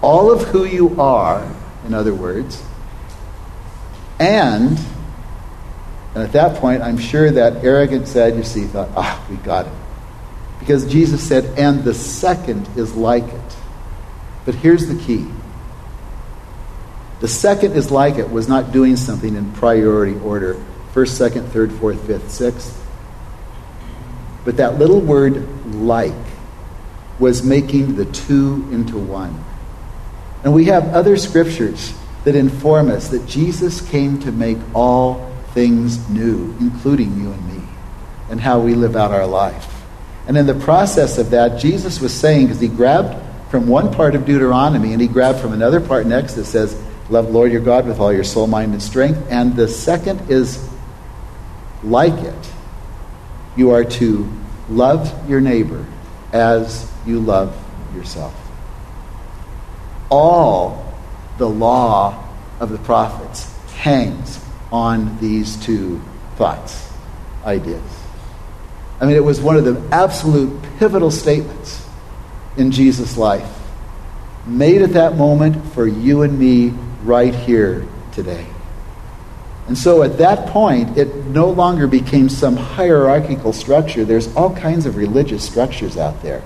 all 0.01 0.31
of 0.31 0.45
who 0.45 0.65
you 0.65 1.01
are, 1.01 1.53
in 1.85 1.95
other 1.95 2.15
words. 2.15 2.63
And, 4.21 4.79
and 6.15 6.23
at 6.23 6.31
that 6.31 6.59
point, 6.59 6.83
I'm 6.83 6.99
sure 6.99 7.33
that 7.33 7.65
arrogant 7.65 8.07
Sadducee 8.07 8.67
thought, 8.67 8.91
Ah, 8.95 9.27
we 9.29 9.35
got 9.39 9.67
it. 9.67 9.73
Because 10.59 10.91
Jesus 10.91 11.27
said, 11.27 11.59
And 11.59 11.85
the 11.85 11.95
second 11.95 12.69
is 12.77 12.95
like 12.95 13.25
it. 13.25 13.57
But 14.45 14.55
here's 14.57 14.87
the 14.87 14.97
key 15.03 15.27
the 17.21 17.29
second 17.29 17.73
is 17.73 17.91
like 17.91 18.17
it, 18.17 18.31
was 18.31 18.49
not 18.49 18.71
doing 18.71 18.97
something 18.97 19.35
in 19.35 19.53
priority 19.53 20.19
order 20.21 20.63
first, 20.93 21.17
second, 21.17 21.49
third, 21.49 21.73
fourth, 21.73 22.07
fifth, 22.07 22.31
sixth. 22.31 22.75
But 24.45 24.57
that 24.57 24.79
little 24.79 25.01
word 25.01 25.75
like 25.75 26.15
was 27.19 27.43
making 27.43 27.97
the 27.97 28.05
two 28.07 28.69
into 28.71 28.97
one. 28.97 29.45
And 30.45 30.55
we 30.55 30.67
have 30.67 30.95
other 30.95 31.17
scriptures 31.17 31.93
that 32.25 32.37
inform 32.37 32.91
us 32.91 33.09
that 33.09 33.27
Jesus 33.27 33.81
came 33.81 34.21
to 34.21 34.33
make 34.33 34.59
all 34.75 35.33
things 35.53 36.09
new, 36.09 36.57
including 36.61 37.21
you 37.21 37.33
and 37.33 37.49
me, 37.49 37.69
and 38.31 38.41
how 38.41 38.61
we 38.61 38.75
live 38.75 38.95
out 38.95 39.11
our 39.11 39.27
life. 39.27 39.78
And 40.29 40.37
in 40.37 40.47
the 40.47 40.55
process 40.55 41.17
of 41.17 41.31
that, 41.31 41.59
Jesus 41.59 42.01
was 42.01 42.13
saying, 42.13 42.47
because 42.47 42.61
he 42.61 42.69
grabbed 42.69 43.17
from 43.51 43.67
one 43.67 43.93
part 43.93 44.15
of 44.15 44.27
Deuteronomy 44.27 44.93
and 44.93 45.01
he 45.01 45.09
grabbed 45.09 45.41
from 45.41 45.55
another 45.55 45.81
part 45.81 46.05
in 46.05 46.13
Exodus, 46.13 46.51
says, 46.51 46.81
Love 47.09 47.31
Lord 47.31 47.51
your 47.51 47.63
God 47.63 47.87
with 47.87 47.99
all 47.99 48.13
your 48.13 48.25
soul, 48.25 48.47
mind, 48.47 48.73
and 48.73 48.83
strength. 48.83 49.27
And 49.31 49.57
the 49.57 49.67
second 49.67 50.31
is 50.31 50.69
like 51.83 52.13
it. 52.13 52.53
You 53.57 53.71
are 53.71 53.85
to 53.85 54.31
love 54.69 55.29
your 55.29 55.41
neighbor 55.41 55.87
as 56.35 56.91
you 57.07 57.21
love 57.21 57.57
yourself. 57.97 58.35
All 60.11 60.95
the 61.39 61.49
law 61.49 62.29
of 62.61 62.69
the 62.69 62.79
prophets 62.79 63.51
hangs 63.77 64.45
on 64.71 65.19
these 65.19 65.57
two 65.65 66.03
thoughts, 66.37 66.93
ideas. 67.47 67.98
I 69.01 69.07
mean, 69.07 69.17
it 69.17 69.25
was 69.25 69.41
one 69.41 69.57
of 69.57 69.65
the 69.65 69.81
absolute 69.95 70.61
pivotal 70.79 71.11
statements 71.11 71.87
in 72.57 72.73
Jesus' 72.73 73.17
life, 73.17 73.49
made 74.47 74.83
at 74.83 74.95
that 74.95 75.17
moment 75.17 75.73
for 75.73 75.87
you 75.87 76.23
and 76.23 76.39
me 76.39 76.71
right 77.05 77.35
here 77.35 77.87
today. 78.13 78.47
And 79.69 79.77
so 79.77 80.03
at 80.03 80.19
that 80.19 80.49
point, 80.49 80.97
it 80.97 81.15
no 81.27 81.51
longer 81.51 81.87
became 81.87 82.29
some 82.29 82.57
hierarchical 82.57 83.53
structure. 83.53 84.05
There's 84.05 84.35
all 84.35 84.55
kinds 84.57 84.87
of 84.87 84.97
religious 84.97 85.45
structures 85.45 85.97
out 85.97 86.23
there 86.23 86.43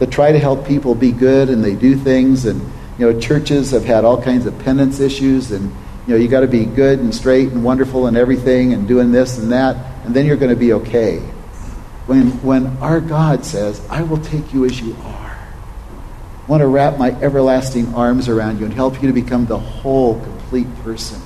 that 0.00 0.10
try 0.10 0.32
to 0.32 0.38
help 0.38 0.66
people 0.66 0.94
be 0.94 1.12
good 1.12 1.48
and 1.48 1.64
they 1.64 1.74
do 1.74 1.96
things. 1.96 2.44
And, 2.44 2.60
you 2.98 3.10
know, 3.10 3.18
churches 3.20 3.70
have 3.70 3.84
had 3.84 4.04
all 4.04 4.20
kinds 4.20 4.44
of 4.46 4.58
penance 4.58 4.98
issues 4.98 5.52
and, 5.52 5.72
you 6.06 6.14
know, 6.14 6.16
you 6.16 6.28
got 6.28 6.40
to 6.40 6.48
be 6.48 6.64
good 6.64 6.98
and 6.98 7.14
straight 7.14 7.52
and 7.52 7.64
wonderful 7.64 8.08
and 8.08 8.16
everything 8.16 8.72
and 8.74 8.88
doing 8.88 9.12
this 9.12 9.38
and 9.38 9.52
that, 9.52 10.04
and 10.04 10.14
then 10.14 10.26
you're 10.26 10.36
going 10.36 10.50
to 10.50 10.56
be 10.56 10.72
okay. 10.74 11.22
When, 12.06 12.30
when 12.42 12.66
our 12.78 13.00
God 13.00 13.44
says, 13.44 13.84
I 13.88 14.02
will 14.02 14.20
take 14.20 14.52
you 14.52 14.64
as 14.64 14.80
you 14.80 14.94
are, 15.02 15.38
I 16.44 16.46
want 16.46 16.60
to 16.60 16.66
wrap 16.66 16.98
my 16.98 17.10
everlasting 17.22 17.94
arms 17.94 18.28
around 18.28 18.58
you 18.58 18.66
and 18.66 18.74
help 18.74 19.00
you 19.00 19.08
to 19.08 19.14
become 19.14 19.46
the 19.46 19.58
whole, 19.58 20.20
complete 20.20 20.66
person 20.82 21.22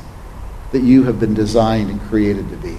that 0.71 0.83
you 0.83 1.05
have 1.05 1.19
been 1.19 1.35
designed 1.35 1.91
and 1.91 2.01
created 2.03 2.49
to 2.51 2.57
be. 2.57 2.79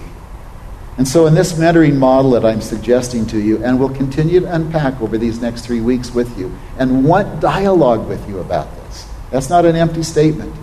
And 0.96 1.06
so, 1.06 1.26
in 1.26 1.34
this 1.34 1.54
mentoring 1.54 1.96
model 1.96 2.32
that 2.32 2.44
I'm 2.44 2.60
suggesting 2.60 3.26
to 3.26 3.38
you, 3.38 3.62
and 3.64 3.78
we'll 3.78 3.94
continue 3.94 4.40
to 4.40 4.54
unpack 4.54 5.00
over 5.00 5.16
these 5.16 5.40
next 5.40 5.64
three 5.64 5.80
weeks 5.80 6.12
with 6.12 6.38
you, 6.38 6.54
and 6.78 7.04
want 7.04 7.40
dialogue 7.40 8.06
with 8.08 8.26
you 8.28 8.38
about 8.40 8.74
this, 8.74 9.08
that's 9.30 9.48
not 9.48 9.64
an 9.64 9.76
empty 9.76 10.02
statement. 10.02 10.54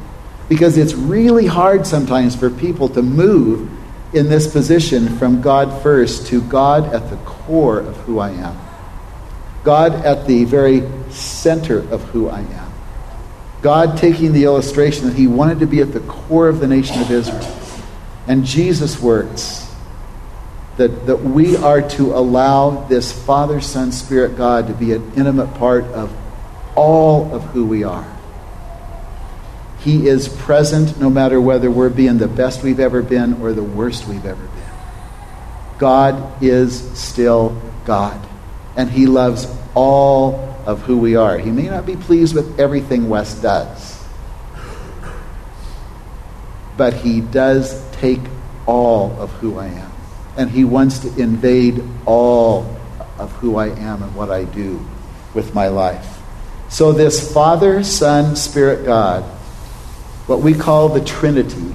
Because 0.49 0.77
it's 0.77 0.93
really 0.93 1.45
hard 1.45 1.87
sometimes 1.87 2.35
for 2.35 2.49
people 2.49 2.87
to 2.89 3.01
move 3.01 3.69
in 4.13 4.29
this 4.29 4.51
position 4.51 5.17
from 5.17 5.41
God 5.41 5.81
first 5.81 6.27
to 6.27 6.41
God 6.41 6.93
at 6.93 7.09
the 7.09 7.17
core 7.47 7.79
of 7.79 7.95
who 8.01 8.19
I 8.19 8.29
am. 8.31 8.59
God 9.63 9.93
at 10.05 10.27
the 10.27 10.45
very 10.45 10.83
center 11.09 11.79
of 11.91 12.03
who 12.09 12.29
I 12.29 12.41
am. 12.41 12.73
God 13.61 13.97
taking 13.97 14.33
the 14.33 14.43
illustration 14.43 15.07
that 15.07 15.15
he 15.15 15.25
wanted 15.27 15.59
to 15.59 15.65
be 15.65 15.81
at 15.81 15.91
the 15.91 15.99
core 16.01 16.47
of 16.47 16.59
the 16.59 16.67
nation 16.67 17.01
of 17.01 17.09
Israel. 17.09 17.45
And 18.27 18.45
Jesus' 18.45 19.01
words 19.01 19.67
that, 20.77 21.07
that 21.07 21.17
we 21.17 21.57
are 21.57 21.81
to 21.89 22.13
allow 22.13 22.85
this 22.87 23.11
Father, 23.11 23.59
Son, 23.61 23.91
Spirit 23.91 24.37
God 24.37 24.67
to 24.67 24.73
be 24.73 24.93
an 24.93 25.11
intimate 25.15 25.53
part 25.55 25.85
of 25.85 26.15
all 26.75 27.33
of 27.33 27.43
who 27.45 27.65
we 27.65 27.83
are. 27.83 28.07
He 29.79 30.07
is 30.07 30.27
present 30.27 30.99
no 30.99 31.09
matter 31.09 31.41
whether 31.41 31.71
we're 31.71 31.89
being 31.89 32.17
the 32.17 32.27
best 32.27 32.63
we've 32.63 32.79
ever 32.79 33.01
been 33.01 33.41
or 33.41 33.53
the 33.53 33.63
worst 33.63 34.07
we've 34.07 34.25
ever 34.25 34.43
been. 34.43 34.56
God 35.77 36.43
is 36.43 36.79
still 36.97 37.59
God, 37.85 38.19
and 38.75 38.89
He 38.89 39.05
loves 39.05 39.47
all 39.75 40.55
of 40.65 40.81
who 40.81 40.97
we 40.97 41.15
are. 41.15 41.37
He 41.37 41.51
may 41.51 41.69
not 41.69 41.85
be 41.85 41.95
pleased 41.95 42.35
with 42.35 42.59
everything 42.59 43.09
Wes 43.09 43.35
does, 43.35 44.03
but 46.75 46.93
He 46.93 47.21
does 47.21 47.83
take 47.93 48.21
all 48.65 49.11
of 49.19 49.31
who 49.33 49.57
I 49.57 49.67
am, 49.67 49.91
and 50.35 50.49
He 50.49 50.63
wants 50.63 50.99
to 50.99 51.21
invade 51.21 51.83
all 52.05 52.75
of 53.17 53.31
who 53.33 53.55
I 53.55 53.67
am 53.67 54.03
and 54.03 54.15
what 54.15 54.29
I 54.29 54.43
do 54.43 54.85
with 55.33 55.53
my 55.53 55.67
life. 55.67 56.19
So, 56.69 56.91
this 56.91 57.33
Father, 57.33 57.83
Son, 57.83 58.35
Spirit 58.35 58.85
God 58.85 59.23
what 60.27 60.41
we 60.41 60.53
call 60.53 60.89
the 60.89 61.03
Trinity, 61.03 61.73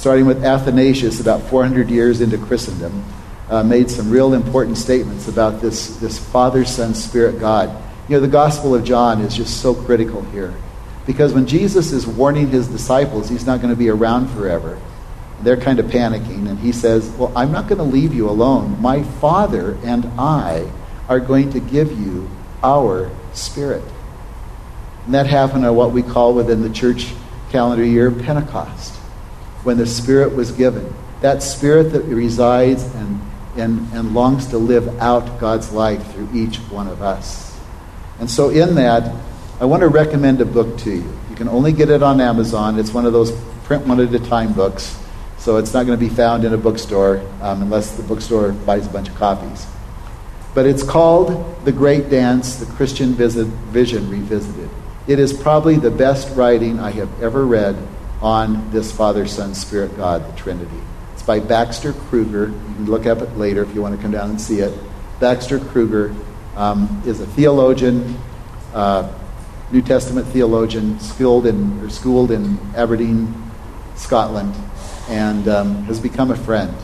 starting 0.00 0.24
with 0.24 0.42
Athanasius 0.42 1.20
about 1.20 1.42
400 1.42 1.90
years 1.90 2.22
into 2.22 2.38
Christendom, 2.38 3.04
uh, 3.50 3.62
made 3.62 3.90
some 3.90 4.08
real 4.08 4.32
important 4.32 4.78
statements 4.78 5.28
about 5.28 5.60
this, 5.60 5.96
this 5.96 6.18
Father, 6.18 6.64
Son, 6.64 6.94
Spirit 6.94 7.38
God. 7.38 7.68
You 8.08 8.16
know, 8.16 8.20
the 8.20 8.28
Gospel 8.28 8.74
of 8.74 8.82
John 8.82 9.20
is 9.20 9.36
just 9.36 9.60
so 9.60 9.74
critical 9.74 10.22
here. 10.30 10.54
Because 11.04 11.34
when 11.34 11.46
Jesus 11.46 11.92
is 11.92 12.06
warning 12.06 12.48
his 12.48 12.66
disciples, 12.66 13.28
he's 13.28 13.44
not 13.44 13.60
going 13.60 13.74
to 13.74 13.78
be 13.78 13.90
around 13.90 14.28
forever. 14.28 14.80
They're 15.42 15.58
kind 15.58 15.78
of 15.78 15.84
panicking, 15.86 16.48
and 16.48 16.58
he 16.58 16.72
says, 16.72 17.10
Well, 17.10 17.30
I'm 17.36 17.52
not 17.52 17.68
going 17.68 17.78
to 17.78 17.84
leave 17.84 18.14
you 18.14 18.30
alone. 18.30 18.80
My 18.80 19.02
Father 19.02 19.76
and 19.84 20.06
I 20.18 20.70
are 21.10 21.20
going 21.20 21.50
to 21.50 21.60
give 21.60 21.92
you 22.00 22.30
our 22.62 23.10
Spirit. 23.34 23.84
And 25.04 25.12
that 25.12 25.26
happened 25.26 25.66
on 25.66 25.76
what 25.76 25.92
we 25.92 26.02
call 26.02 26.32
within 26.32 26.62
the 26.62 26.70
church 26.70 27.12
calendar 27.50 27.84
year 27.84 28.10
Pentecost, 28.10 28.99
when 29.64 29.76
the 29.76 29.86
Spirit 29.86 30.34
was 30.34 30.52
given. 30.52 30.92
That 31.20 31.42
Spirit 31.42 31.92
that 31.92 32.04
resides 32.04 32.82
and, 32.94 33.20
and, 33.56 33.92
and 33.92 34.14
longs 34.14 34.46
to 34.48 34.58
live 34.58 35.00
out 35.00 35.38
God's 35.38 35.72
life 35.72 36.04
through 36.12 36.28
each 36.34 36.56
one 36.70 36.88
of 36.88 37.02
us. 37.02 37.58
And 38.18 38.30
so, 38.30 38.50
in 38.50 38.74
that, 38.76 39.14
I 39.60 39.64
want 39.66 39.80
to 39.80 39.88
recommend 39.88 40.40
a 40.40 40.46
book 40.46 40.78
to 40.80 40.90
you. 40.90 41.18
You 41.28 41.36
can 41.36 41.48
only 41.48 41.72
get 41.72 41.90
it 41.90 42.02
on 42.02 42.20
Amazon. 42.20 42.78
It's 42.78 42.92
one 42.92 43.06
of 43.06 43.12
those 43.12 43.32
print 43.64 43.86
one 43.86 44.00
at 44.00 44.12
a 44.12 44.18
time 44.18 44.52
books, 44.52 44.98
so 45.38 45.56
it's 45.56 45.72
not 45.72 45.86
going 45.86 45.98
to 45.98 46.08
be 46.08 46.12
found 46.12 46.44
in 46.44 46.52
a 46.52 46.58
bookstore 46.58 47.18
um, 47.40 47.62
unless 47.62 47.96
the 47.96 48.02
bookstore 48.02 48.52
buys 48.52 48.86
a 48.86 48.90
bunch 48.90 49.08
of 49.08 49.14
copies. 49.14 49.66
But 50.54 50.66
it's 50.66 50.82
called 50.82 51.64
The 51.64 51.72
Great 51.72 52.10
Dance 52.10 52.56
The 52.56 52.66
Christian 52.66 53.14
Vision 53.14 54.10
Revisited. 54.10 54.68
It 55.06 55.18
is 55.18 55.32
probably 55.32 55.76
the 55.76 55.90
best 55.90 56.34
writing 56.36 56.80
I 56.80 56.90
have 56.90 57.22
ever 57.22 57.46
read 57.46 57.76
on 58.22 58.70
this 58.70 58.92
Father, 58.92 59.26
Son, 59.26 59.54
Spirit, 59.54 59.96
God, 59.96 60.26
the 60.30 60.38
Trinity. 60.38 60.80
It's 61.14 61.22
by 61.22 61.40
Baxter 61.40 61.92
Kruger. 61.92 62.48
You 62.48 62.74
can 62.74 62.86
look 62.86 63.06
up 63.06 63.20
it 63.22 63.36
later 63.36 63.62
if 63.62 63.74
you 63.74 63.82
want 63.82 63.96
to 63.96 64.02
come 64.02 64.10
down 64.10 64.30
and 64.30 64.40
see 64.40 64.60
it. 64.60 64.76
Baxter 65.20 65.58
Kruger 65.58 66.14
um, 66.56 67.02
is 67.06 67.20
a 67.20 67.26
theologian, 67.26 68.16
uh, 68.74 69.12
New 69.70 69.82
Testament 69.82 70.26
theologian, 70.28 70.98
schooled 71.00 71.46
in, 71.46 71.80
or 71.80 71.90
schooled 71.90 72.30
in 72.30 72.58
Aberdeen, 72.74 73.50
Scotland, 73.96 74.54
and 75.08 75.46
um, 75.48 75.84
has 75.84 76.00
become 76.00 76.30
a 76.30 76.36
friend. 76.36 76.74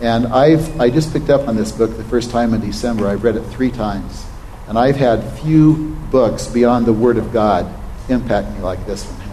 And 0.00 0.26
I've, 0.26 0.80
I 0.80 0.90
just 0.90 1.12
picked 1.12 1.30
up 1.30 1.46
on 1.46 1.56
this 1.56 1.70
book 1.72 1.96
the 1.96 2.04
first 2.04 2.30
time 2.30 2.52
in 2.52 2.60
December. 2.60 3.06
I've 3.06 3.22
read 3.22 3.36
it 3.36 3.42
three 3.42 3.70
times. 3.70 4.26
And 4.66 4.78
I've 4.78 4.96
had 4.96 5.22
few 5.40 5.94
books 6.10 6.46
beyond 6.46 6.86
the 6.86 6.92
Word 6.92 7.18
of 7.18 7.32
God 7.32 7.72
impact 8.08 8.50
me 8.52 8.60
like 8.60 8.84
this 8.86 9.04
one. 9.04 9.23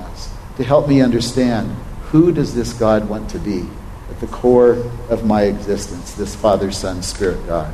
To 0.61 0.67
help 0.67 0.87
me 0.87 1.01
understand 1.01 1.75
who 2.11 2.31
does 2.31 2.53
this 2.53 2.71
God 2.71 3.09
want 3.09 3.31
to 3.31 3.39
be 3.39 3.65
at 4.11 4.19
the 4.19 4.27
core 4.27 4.73
of 5.09 5.25
my 5.25 5.45
existence, 5.45 6.13
this 6.13 6.35
Father, 6.35 6.71
Son, 6.71 7.01
Spirit 7.01 7.47
God. 7.47 7.73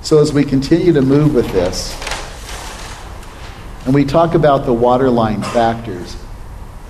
So 0.00 0.18
as 0.18 0.32
we 0.32 0.42
continue 0.42 0.94
to 0.94 1.02
move 1.02 1.34
with 1.34 1.52
this, 1.52 1.94
and 3.84 3.94
we 3.94 4.06
talk 4.06 4.32
about 4.32 4.64
the 4.64 4.72
waterline 4.72 5.42
factors, 5.42 6.16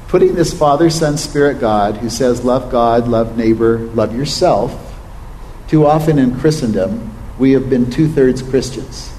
putting 0.06 0.36
this 0.36 0.56
Father, 0.56 0.88
Son, 0.88 1.16
Spirit 1.16 1.58
God, 1.58 1.96
who 1.96 2.08
says, 2.08 2.44
love 2.44 2.70
God, 2.70 3.08
love 3.08 3.36
neighbor, 3.36 3.78
love 3.78 4.14
yourself, 4.14 4.94
too 5.66 5.84
often 5.84 6.16
in 6.16 6.38
Christendom, 6.38 7.12
we 7.40 7.54
have 7.54 7.68
been 7.68 7.90
two 7.90 8.06
thirds 8.06 8.40
Christians 8.40 9.12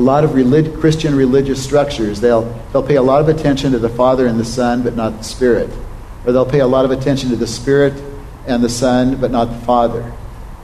a 0.00 0.02
lot 0.02 0.24
of 0.24 0.34
relig- 0.34 0.80
Christian 0.80 1.14
religious 1.14 1.62
structures, 1.62 2.22
they'll, 2.22 2.42
they'll 2.72 2.82
pay 2.82 2.96
a 2.96 3.02
lot 3.02 3.20
of 3.20 3.28
attention 3.28 3.72
to 3.72 3.78
the 3.78 3.90
Father 3.90 4.26
and 4.26 4.40
the 4.40 4.44
Son, 4.46 4.82
but 4.82 4.96
not 4.96 5.18
the 5.18 5.24
Spirit. 5.24 5.70
Or 6.24 6.32
they'll 6.32 6.46
pay 6.46 6.60
a 6.60 6.66
lot 6.66 6.86
of 6.86 6.90
attention 6.90 7.28
to 7.30 7.36
the 7.36 7.46
Spirit 7.46 7.92
and 8.46 8.64
the 8.64 8.68
Son, 8.70 9.20
but 9.20 9.30
not 9.30 9.46
the 9.46 9.58
Father. 9.66 10.10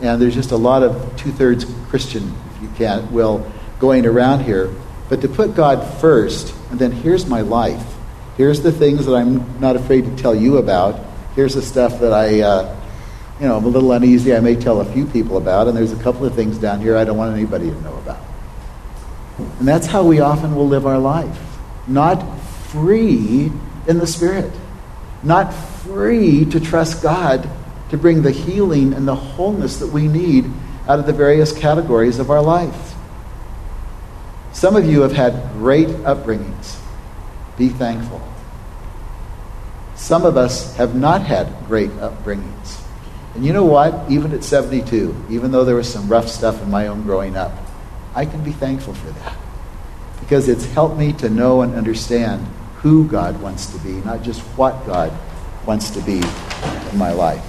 And 0.01 0.21
there's 0.21 0.35
just 0.35 0.53
a 0.53 0.57
lot 0.57 0.83
of 0.83 1.17
two 1.19 1.33
thirds 1.33 1.67
Christian, 1.89 2.35
if 2.55 2.63
you 2.63 2.71
can, 2.77 3.13
will, 3.13 3.51
going 3.79 4.07
around 4.07 4.45
here. 4.45 4.75
But 5.11 5.21
to 5.21 5.29
put 5.29 5.55
God 5.55 5.85
first, 6.01 6.55
and 6.71 6.79
then 6.79 6.91
here's 6.91 7.27
my 7.27 7.43
life. 7.43 7.95
Here's 8.39 8.63
the 8.63 8.73
things 8.73 9.05
that 9.05 9.15
I'm 9.15 9.61
not 9.61 9.77
afraid 9.77 10.07
to 10.07 10.17
tell 10.17 10.35
you 10.35 10.57
about. 10.57 10.99
Here's 11.35 11.55
the 11.55 11.63
stuff 11.63 12.01
that 12.01 12.13
I, 12.13 12.41
uh, 12.41 12.77
you 13.39 13.49
know, 13.49 13.59
I'm 13.59 13.65
a 13.65 13.69
little 13.69 13.93
uneasy. 13.93 14.35
I 14.35 14.41
may 14.41 14.57
tell 14.57 14.81
a 14.81 14.93
few 14.93 15.05
people 15.05 15.37
about. 15.37 15.69
And 15.69 15.77
there's 15.77 15.93
a 15.93 16.03
couple 16.03 16.25
of 16.25 16.35
things 16.35 16.57
down 16.57 16.81
here 16.81 16.97
I 16.97 17.05
don't 17.05 17.19
want 17.19 17.35
anybody 17.35 17.69
to 17.71 17.81
know 17.83 17.97
about. 17.97 18.26
And 19.39 19.69
that's 19.69 19.87
how 19.87 20.05
we 20.05 20.21
often 20.21 20.55
will 20.55 20.69
live 20.69 20.87
our 20.87 20.99
life. 20.99 21.39
Not 21.87 22.23
free 22.69 23.53
in 23.87 23.99
the 23.99 24.07
Spirit. 24.07 24.53
Not 25.23 25.53
free 25.53 26.45
to 26.47 26.61
trust 26.61 27.03
God 27.03 27.49
to 27.91 27.97
bring 27.97 28.23
the 28.23 28.31
healing 28.31 28.93
and 28.93 29.07
the 29.07 29.15
wholeness 29.15 29.79
that 29.79 29.89
we 29.89 30.09
need 30.09 30.51
out 30.89 30.99
of 30.99 31.07
the 31.07 31.13
various 31.13 31.53
categories 31.53 32.19
of 32.19 32.31
our 32.31 32.43
life. 32.43 32.95
Some 34.53 34.77
of 34.77 34.87
you 34.87 35.03
have 35.03 35.13
had 35.13 35.53
great 35.53 35.89
upbringings. 35.89 36.81
Be 37.59 37.69
thankful. 37.69 38.23
Some 39.97 40.25
of 40.25 40.37
us 40.37 40.77
have 40.77 40.95
not 40.95 41.23
had 41.23 41.53
great 41.67 41.91
upbringings. 41.91 42.83
And 43.35 43.45
you 43.45 43.53
know 43.53 43.65
what? 43.65 44.11
Even 44.11 44.33
at 44.33 44.45
72, 44.45 45.27
even 45.31 45.51
though 45.51 45.65
there 45.65 45.77
was 45.77 45.93
some 45.93 46.09
rough 46.09 46.29
stuff 46.29 46.63
in 46.63 46.71
my 46.71 46.87
own 46.87 47.03
growing 47.03 47.37
up, 47.37 47.53
I 48.17 48.25
can 48.25 48.43
be 48.43 48.53
thankful 48.53 48.95
for 48.95 49.11
that 49.11 49.37
because 50.21 50.49
it's 50.49 50.65
helped 50.65 50.97
me 50.97 51.13
to 51.13 51.29
know 51.29 51.61
and 51.61 51.75
understand 51.75 52.45
who 52.77 53.07
God 53.07 53.41
wants 53.43 53.67
to 53.67 53.79
be, 53.79 53.93
not 53.93 54.23
just 54.23 54.41
what 54.57 54.87
God 54.87 55.13
wants 55.67 55.91
to 55.91 56.01
be 56.01 56.23
in 56.91 56.99
my 56.99 57.13
life. 57.13 57.45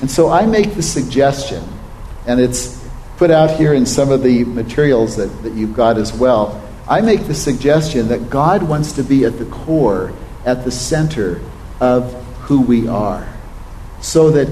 And 0.00 0.10
so 0.10 0.30
I 0.30 0.46
make 0.46 0.74
the 0.74 0.82
suggestion, 0.82 1.64
and 2.26 2.40
it's 2.40 2.80
put 3.16 3.30
out 3.30 3.56
here 3.56 3.74
in 3.74 3.84
some 3.84 4.10
of 4.10 4.22
the 4.22 4.44
materials 4.44 5.16
that, 5.16 5.26
that 5.42 5.54
you've 5.54 5.74
got 5.74 5.98
as 5.98 6.12
well. 6.12 6.62
I 6.88 7.00
make 7.00 7.26
the 7.26 7.34
suggestion 7.34 8.08
that 8.08 8.30
God 8.30 8.62
wants 8.62 8.92
to 8.92 9.02
be 9.02 9.24
at 9.24 9.38
the 9.38 9.46
core, 9.46 10.12
at 10.44 10.64
the 10.64 10.70
center 10.70 11.40
of 11.80 12.12
who 12.42 12.60
we 12.60 12.86
are. 12.86 13.28
So 14.00 14.30
that 14.30 14.48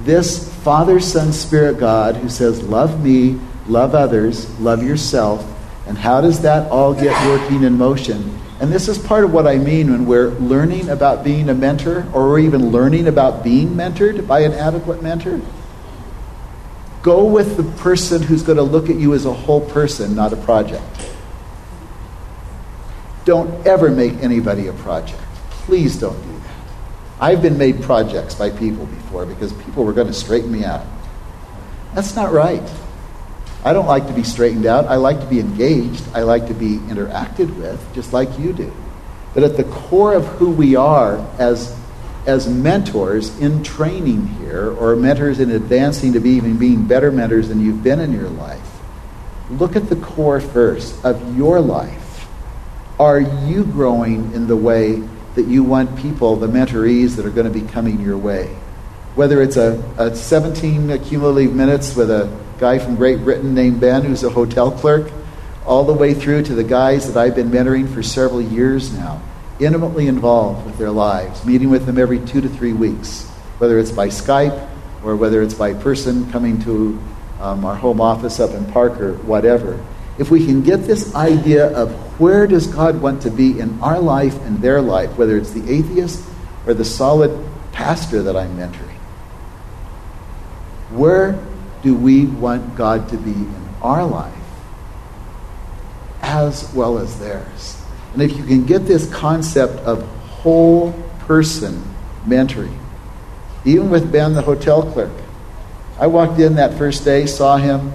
this 0.00 0.52
Father, 0.62 1.00
Son, 1.00 1.32
Spirit 1.32 1.78
God 1.78 2.16
who 2.16 2.28
says, 2.28 2.62
Love 2.62 3.02
me, 3.02 3.38
love 3.70 3.94
others, 3.94 4.58
love 4.60 4.82
yourself. 4.82 5.46
And 5.86 5.96
how 5.96 6.20
does 6.20 6.42
that 6.42 6.70
all 6.70 6.92
get 6.92 7.14
working 7.26 7.62
in 7.62 7.78
motion? 7.78 8.38
And 8.60 8.70
this 8.70 8.88
is 8.88 8.98
part 8.98 9.24
of 9.24 9.32
what 9.32 9.46
I 9.46 9.56
mean 9.56 9.90
when 9.90 10.04
we're 10.04 10.30
learning 10.32 10.90
about 10.90 11.24
being 11.24 11.48
a 11.48 11.54
mentor 11.54 12.06
or 12.12 12.38
even 12.38 12.70
learning 12.70 13.08
about 13.08 13.42
being 13.42 13.70
mentored 13.70 14.26
by 14.26 14.40
an 14.40 14.52
adequate 14.52 15.02
mentor. 15.02 15.40
Go 17.02 17.24
with 17.24 17.56
the 17.56 17.62
person 17.80 18.22
who's 18.22 18.42
going 18.42 18.58
to 18.58 18.62
look 18.62 18.90
at 18.90 18.96
you 18.96 19.14
as 19.14 19.24
a 19.24 19.32
whole 19.32 19.62
person, 19.70 20.14
not 20.14 20.34
a 20.34 20.36
project. 20.36 20.84
Don't 23.24 23.66
ever 23.66 23.90
make 23.90 24.12
anybody 24.22 24.66
a 24.66 24.74
project. 24.74 25.22
Please 25.64 25.98
don't 25.98 26.20
do 26.20 26.32
that. 26.40 26.54
I've 27.20 27.40
been 27.40 27.56
made 27.56 27.82
projects 27.82 28.34
by 28.34 28.50
people 28.50 28.84
before 28.84 29.24
because 29.24 29.54
people 29.54 29.84
were 29.84 29.94
going 29.94 30.08
to 30.08 30.12
straighten 30.12 30.52
me 30.52 30.64
out. 30.64 30.84
That's 31.94 32.14
not 32.14 32.32
right. 32.32 32.62
I 33.62 33.74
don't 33.74 33.86
like 33.86 34.06
to 34.06 34.12
be 34.14 34.22
straightened 34.22 34.64
out. 34.64 34.86
I 34.86 34.96
like 34.96 35.20
to 35.20 35.26
be 35.26 35.38
engaged. 35.38 36.02
I 36.14 36.22
like 36.22 36.46
to 36.46 36.54
be 36.54 36.78
interacted 36.78 37.54
with, 37.56 37.94
just 37.94 38.12
like 38.12 38.38
you 38.38 38.52
do. 38.52 38.72
But 39.34 39.42
at 39.42 39.56
the 39.56 39.64
core 39.64 40.14
of 40.14 40.26
who 40.26 40.50
we 40.50 40.76
are 40.76 41.18
as, 41.38 41.76
as 42.26 42.48
mentors 42.48 43.38
in 43.38 43.62
training 43.62 44.26
here, 44.26 44.70
or 44.70 44.96
mentors 44.96 45.40
in 45.40 45.50
advancing 45.50 46.14
to 46.14 46.20
be 46.20 46.30
even 46.30 46.56
being 46.56 46.86
better 46.86 47.12
mentors 47.12 47.48
than 47.48 47.60
you've 47.60 47.82
been 47.82 48.00
in 48.00 48.12
your 48.12 48.30
life, 48.30 48.80
look 49.50 49.76
at 49.76 49.88
the 49.90 49.96
core 49.96 50.40
first 50.40 51.04
of 51.04 51.36
your 51.36 51.60
life. 51.60 52.28
Are 52.98 53.20
you 53.20 53.64
growing 53.64 54.32
in 54.32 54.46
the 54.46 54.56
way 54.56 55.02
that 55.34 55.46
you 55.46 55.64
want 55.64 55.96
people, 55.98 56.36
the 56.36 56.48
mentorees 56.48 57.16
that 57.16 57.26
are 57.26 57.30
going 57.30 57.50
to 57.50 57.60
be 57.60 57.66
coming 57.66 58.00
your 58.00 58.18
way? 58.18 58.46
Whether 59.16 59.42
it's 59.42 59.56
a, 59.56 59.82
a 59.98 60.14
17 60.14 61.04
cumulative 61.04 61.54
minutes 61.54 61.94
with 61.94 62.10
a 62.10 62.30
guy 62.60 62.78
from 62.78 62.94
Great 62.94 63.24
Britain 63.24 63.54
named 63.54 63.80
Ben 63.80 64.04
who's 64.04 64.22
a 64.22 64.28
hotel 64.28 64.70
clerk, 64.70 65.10
all 65.64 65.82
the 65.84 65.94
way 65.94 66.12
through 66.12 66.42
to 66.42 66.54
the 66.54 66.62
guys 66.62 67.10
that 67.10 67.18
I've 67.18 67.34
been 67.34 67.48
mentoring 67.48 67.92
for 67.92 68.02
several 68.02 68.42
years 68.42 68.92
now, 68.92 69.22
intimately 69.58 70.08
involved 70.08 70.66
with 70.66 70.76
their 70.76 70.90
lives, 70.90 71.42
meeting 71.46 71.70
with 71.70 71.86
them 71.86 71.98
every 71.98 72.20
two 72.20 72.42
to 72.42 72.48
three 72.50 72.74
weeks, 72.74 73.26
whether 73.56 73.78
it's 73.78 73.90
by 73.90 74.08
Skype 74.08 74.68
or 75.02 75.16
whether 75.16 75.40
it's 75.40 75.54
by 75.54 75.72
person 75.72 76.30
coming 76.30 76.60
to 76.62 77.00
um, 77.40 77.64
our 77.64 77.74
home 77.74 77.98
office 77.98 78.38
up 78.38 78.50
in 78.50 78.70
Parker, 78.72 79.14
whatever. 79.14 79.82
If 80.18 80.30
we 80.30 80.44
can 80.44 80.62
get 80.62 80.82
this 80.82 81.14
idea 81.14 81.74
of 81.74 81.90
where 82.20 82.46
does 82.46 82.66
God 82.66 83.00
want 83.00 83.22
to 83.22 83.30
be 83.30 83.58
in 83.58 83.80
our 83.80 83.98
life 83.98 84.38
and 84.42 84.60
their 84.60 84.82
life, 84.82 85.16
whether 85.16 85.38
it's 85.38 85.52
the 85.52 85.72
atheist 85.72 86.22
or 86.66 86.74
the 86.74 86.84
solid 86.84 87.30
pastor 87.72 88.22
that 88.24 88.36
I'm 88.36 88.54
mentoring, 88.58 88.98
where 90.90 91.42
do 91.82 91.94
we 91.94 92.26
want 92.26 92.76
God 92.76 93.08
to 93.10 93.16
be 93.16 93.32
in 93.32 93.68
our 93.82 94.04
life 94.04 94.34
as 96.22 96.72
well 96.74 96.98
as 96.98 97.18
theirs? 97.18 97.82
And 98.12 98.22
if 98.22 98.36
you 98.36 98.44
can 98.44 98.66
get 98.66 98.86
this 98.86 99.10
concept 99.12 99.78
of 99.80 100.02
whole 100.26 100.92
person 101.20 101.82
mentoring, 102.26 102.76
even 103.64 103.90
with 103.90 104.10
Ben, 104.10 104.34
the 104.34 104.42
hotel 104.42 104.82
clerk, 104.82 105.12
I 105.98 106.06
walked 106.06 106.40
in 106.40 106.54
that 106.56 106.78
first 106.78 107.04
day, 107.04 107.26
saw 107.26 107.56
him. 107.56 107.92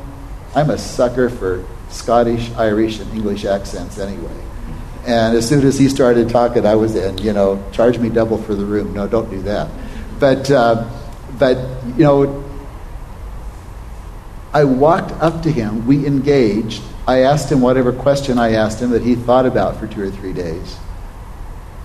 I'm 0.54 0.70
a 0.70 0.78
sucker 0.78 1.30
for 1.30 1.66
Scottish, 1.90 2.52
Irish, 2.54 3.00
and 3.00 3.12
English 3.14 3.46
accents 3.46 3.98
anyway. 3.98 4.32
And 5.06 5.36
as 5.36 5.48
soon 5.48 5.66
as 5.66 5.78
he 5.78 5.90
started 5.90 6.30
talking, 6.30 6.66
I 6.66 6.76
was 6.76 6.96
in. 6.96 7.18
You 7.18 7.34
know, 7.34 7.64
charge 7.72 7.98
me 7.98 8.10
double 8.10 8.38
for 8.38 8.56
the 8.56 8.66
room. 8.66 8.94
No, 8.94 9.08
don't 9.08 9.30
do 9.30 9.42
that. 9.44 9.70
But, 10.20 10.50
uh, 10.50 10.90
but 11.38 11.58
you 11.98 12.04
know, 12.04 12.45
I 14.56 14.64
walked 14.64 15.12
up 15.22 15.44
to 15.44 15.52
him. 15.52 15.86
We 15.86 16.08
engaged. 16.08 16.82
I 17.06 17.24
asked 17.24 17.52
him 17.52 17.60
whatever 17.60 17.92
question 17.92 18.40
I 18.40 18.54
asked 18.54 18.82
him 18.82 18.92
that 18.92 19.02
he 19.02 19.16
thought 19.16 19.46
about 19.46 19.76
for 19.82 19.86
two 19.86 20.02
or 20.02 20.10
three 20.10 20.32
days. 20.32 20.78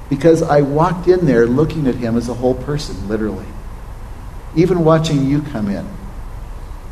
Because 0.08 0.40
I 0.40 0.60
walked 0.60 1.08
in 1.08 1.26
there 1.26 1.46
looking 1.46 1.88
at 1.88 1.96
him 1.96 2.16
as 2.16 2.28
a 2.28 2.34
whole 2.34 2.54
person, 2.54 3.08
literally. 3.08 3.48
Even 4.54 4.84
watching 4.84 5.26
you 5.26 5.42
come 5.42 5.68
in. 5.68 5.84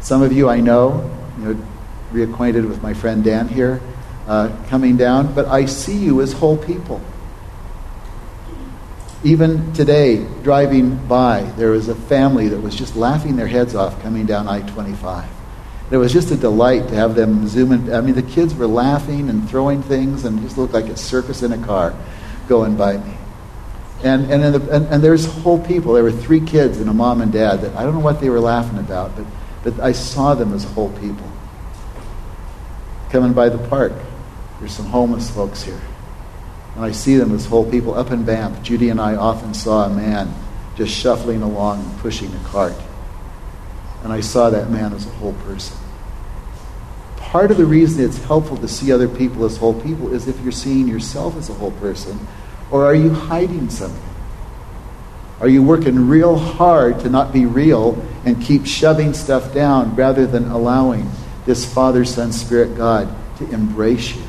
Some 0.00 0.20
of 0.20 0.32
you 0.32 0.48
I 0.48 0.58
know, 0.58 1.08
you 1.38 1.44
know, 1.44 1.66
reacquainted 2.12 2.68
with 2.68 2.82
my 2.82 2.92
friend 2.92 3.22
Dan 3.22 3.46
here, 3.46 3.80
uh, 4.26 4.50
coming 4.66 4.96
down, 4.96 5.32
but 5.32 5.46
I 5.46 5.66
see 5.66 5.96
you 5.96 6.20
as 6.22 6.32
whole 6.32 6.56
people. 6.56 7.00
Even 9.22 9.72
today, 9.74 10.26
driving 10.42 10.96
by, 11.06 11.42
there 11.56 11.70
was 11.70 11.88
a 11.88 11.94
family 11.94 12.48
that 12.48 12.60
was 12.60 12.74
just 12.74 12.96
laughing 12.96 13.36
their 13.36 13.46
heads 13.46 13.76
off 13.76 14.02
coming 14.02 14.26
down 14.26 14.48
I 14.48 14.62
25. 14.62 15.37
It 15.90 15.96
was 15.96 16.12
just 16.12 16.30
a 16.30 16.36
delight 16.36 16.88
to 16.88 16.94
have 16.94 17.14
them 17.14 17.46
zoom 17.48 17.72
in. 17.72 17.92
I 17.92 18.00
mean, 18.00 18.14
the 18.14 18.22
kids 18.22 18.54
were 18.54 18.66
laughing 18.66 19.30
and 19.30 19.48
throwing 19.48 19.82
things 19.82 20.24
and 20.24 20.40
just 20.42 20.58
looked 20.58 20.74
like 20.74 20.86
a 20.86 20.96
circus 20.96 21.42
in 21.42 21.52
a 21.52 21.66
car 21.66 21.94
going 22.46 22.76
by 22.76 22.98
me. 22.98 23.14
And, 24.04 24.30
and, 24.30 24.54
the, 24.54 24.70
and, 24.70 24.86
and 24.86 25.02
there's 25.02 25.24
whole 25.24 25.58
people. 25.64 25.94
There 25.94 26.04
were 26.04 26.12
three 26.12 26.40
kids 26.40 26.78
and 26.78 26.88
a 26.88 26.92
mom 26.92 27.20
and 27.20 27.32
dad 27.32 27.62
that 27.62 27.74
I 27.74 27.82
don't 27.82 27.94
know 27.94 28.00
what 28.00 28.20
they 28.20 28.28
were 28.28 28.40
laughing 28.40 28.78
about, 28.78 29.16
but 29.16 29.24
but 29.62 29.80
I 29.80 29.92
saw 29.92 30.34
them 30.34 30.52
as 30.54 30.64
whole 30.64 30.90
people. 30.98 31.26
Coming 33.10 33.32
by 33.32 33.48
the 33.48 33.58
park, 33.68 33.92
there's 34.58 34.72
some 34.72 34.86
homeless 34.86 35.30
folks 35.30 35.62
here. 35.62 35.80
And 36.74 36.84
I 36.84 36.92
see 36.92 37.16
them 37.16 37.34
as 37.34 37.46
whole 37.46 37.68
people. 37.68 37.94
Up 37.94 38.10
in 38.10 38.24
Banff, 38.24 38.62
Judy 38.62 38.90
and 38.90 39.00
I 39.00 39.16
often 39.16 39.54
saw 39.54 39.86
a 39.86 39.90
man 39.90 40.32
just 40.76 40.94
shuffling 40.94 41.42
along 41.42 41.84
and 41.84 41.98
pushing 41.98 42.32
a 42.32 42.38
cart. 42.44 42.74
And 44.02 44.12
I 44.12 44.20
saw 44.20 44.50
that 44.50 44.70
man 44.70 44.92
as 44.92 45.06
a 45.06 45.10
whole 45.10 45.34
person. 45.44 45.76
Part 47.16 47.50
of 47.50 47.56
the 47.56 47.66
reason 47.66 48.04
it's 48.04 48.22
helpful 48.24 48.56
to 48.56 48.68
see 48.68 48.92
other 48.92 49.08
people 49.08 49.44
as 49.44 49.56
whole 49.56 49.78
people 49.82 50.14
is 50.14 50.28
if 50.28 50.40
you're 50.40 50.52
seeing 50.52 50.88
yourself 50.88 51.36
as 51.36 51.50
a 51.50 51.54
whole 51.54 51.72
person, 51.72 52.18
or 52.70 52.84
are 52.84 52.94
you 52.94 53.10
hiding 53.10 53.68
something? 53.70 54.02
Are 55.40 55.48
you 55.48 55.62
working 55.62 56.08
real 56.08 56.36
hard 56.36 57.00
to 57.00 57.08
not 57.08 57.32
be 57.32 57.46
real 57.46 58.02
and 58.24 58.42
keep 58.42 58.66
shoving 58.66 59.14
stuff 59.14 59.54
down 59.54 59.94
rather 59.94 60.26
than 60.26 60.50
allowing 60.50 61.10
this 61.44 61.70
Father, 61.70 62.04
Son, 62.04 62.32
Spirit 62.32 62.76
God 62.76 63.14
to 63.38 63.48
embrace 63.50 64.16
you? 64.16 64.22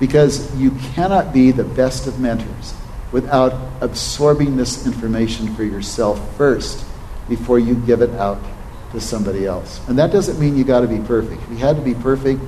Because 0.00 0.54
you 0.56 0.72
cannot 0.94 1.32
be 1.32 1.52
the 1.52 1.64
best 1.64 2.06
of 2.06 2.20
mentors 2.20 2.74
without 3.12 3.54
absorbing 3.80 4.56
this 4.56 4.86
information 4.86 5.54
for 5.54 5.64
yourself 5.64 6.36
first 6.36 6.84
before 7.28 7.58
you 7.58 7.74
give 7.74 8.02
it 8.02 8.10
out 8.10 8.38
to 8.94 9.00
somebody 9.00 9.46
else. 9.46 9.86
And 9.88 9.98
that 9.98 10.10
doesn't 10.10 10.40
mean 10.40 10.56
you 10.56 10.64
got 10.64 10.80
to 10.80 10.88
be 10.88 10.98
perfect. 11.00 11.42
If 11.42 11.50
you 11.50 11.56
had 11.56 11.76
to 11.76 11.82
be 11.82 11.94
perfect, 11.94 12.40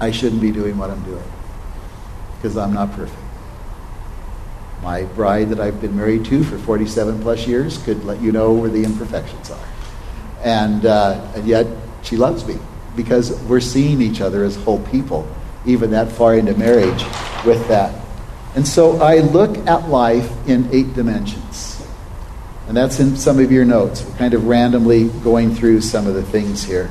I 0.00 0.10
shouldn't 0.10 0.40
be 0.40 0.52
doing 0.52 0.78
what 0.78 0.90
I'm 0.90 1.02
doing 1.04 1.24
because 2.36 2.56
I'm 2.56 2.72
not 2.72 2.92
perfect. 2.92 3.18
My 4.82 5.02
bride 5.02 5.50
that 5.50 5.58
I've 5.58 5.80
been 5.80 5.96
married 5.96 6.24
to 6.26 6.44
for 6.44 6.56
47 6.56 7.20
plus 7.20 7.46
years 7.46 7.78
could 7.82 8.04
let 8.04 8.20
you 8.20 8.30
know 8.30 8.52
where 8.52 8.70
the 8.70 8.84
imperfections 8.84 9.50
are. 9.50 9.68
And, 10.44 10.86
uh, 10.86 11.32
and 11.34 11.46
yet 11.46 11.66
she 12.02 12.16
loves 12.16 12.46
me 12.46 12.58
because 12.94 13.32
we're 13.44 13.60
seeing 13.60 14.00
each 14.00 14.20
other 14.20 14.44
as 14.44 14.54
whole 14.56 14.80
people, 14.86 15.28
even 15.66 15.90
that 15.90 16.12
far 16.12 16.36
into 16.36 16.54
marriage 16.54 17.02
with 17.44 17.66
that. 17.68 17.92
And 18.54 18.66
so 18.66 19.00
I 19.00 19.18
look 19.18 19.56
at 19.66 19.88
life 19.88 20.30
in 20.48 20.68
eight 20.72 20.94
dimensions. 20.94 21.77
And 22.68 22.76
that's 22.76 23.00
in 23.00 23.16
some 23.16 23.38
of 23.38 23.50
your 23.50 23.64
notes. 23.64 24.04
We're 24.04 24.16
kind 24.16 24.34
of 24.34 24.46
randomly 24.46 25.08
going 25.08 25.54
through 25.54 25.80
some 25.80 26.06
of 26.06 26.14
the 26.14 26.22
things 26.22 26.62
here. 26.62 26.90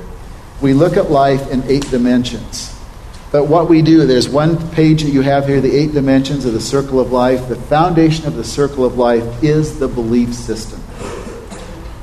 We 0.59 0.73
look 0.73 0.97
at 0.97 1.11
life 1.11 1.51
in 1.51 1.61
eight 1.69 1.87
dimensions. 1.91 2.75
But 3.31 3.43
what 3.43 3.69
we 3.69 3.83
do, 3.83 4.07
there's 4.07 4.27
one 4.27 4.71
page 4.71 5.03
that 5.03 5.11
you 5.11 5.21
have 5.21 5.45
here, 5.47 5.61
the 5.61 5.75
eight 5.75 5.91
dimensions 5.91 6.45
of 6.45 6.53
the 6.53 6.61
circle 6.61 6.99
of 6.99 7.11
life. 7.11 7.47
The 7.47 7.55
foundation 7.55 8.25
of 8.25 8.35
the 8.35 8.43
circle 8.43 8.85
of 8.85 8.97
life 8.97 9.43
is 9.43 9.77
the 9.77 9.87
belief 9.87 10.33
system. 10.33 10.79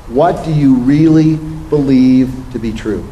What 0.07 0.45
do 0.45 0.53
you 0.53 0.75
really 0.75 1.35
believe 1.35 2.33
to 2.53 2.59
be 2.59 2.71
true? 2.71 3.05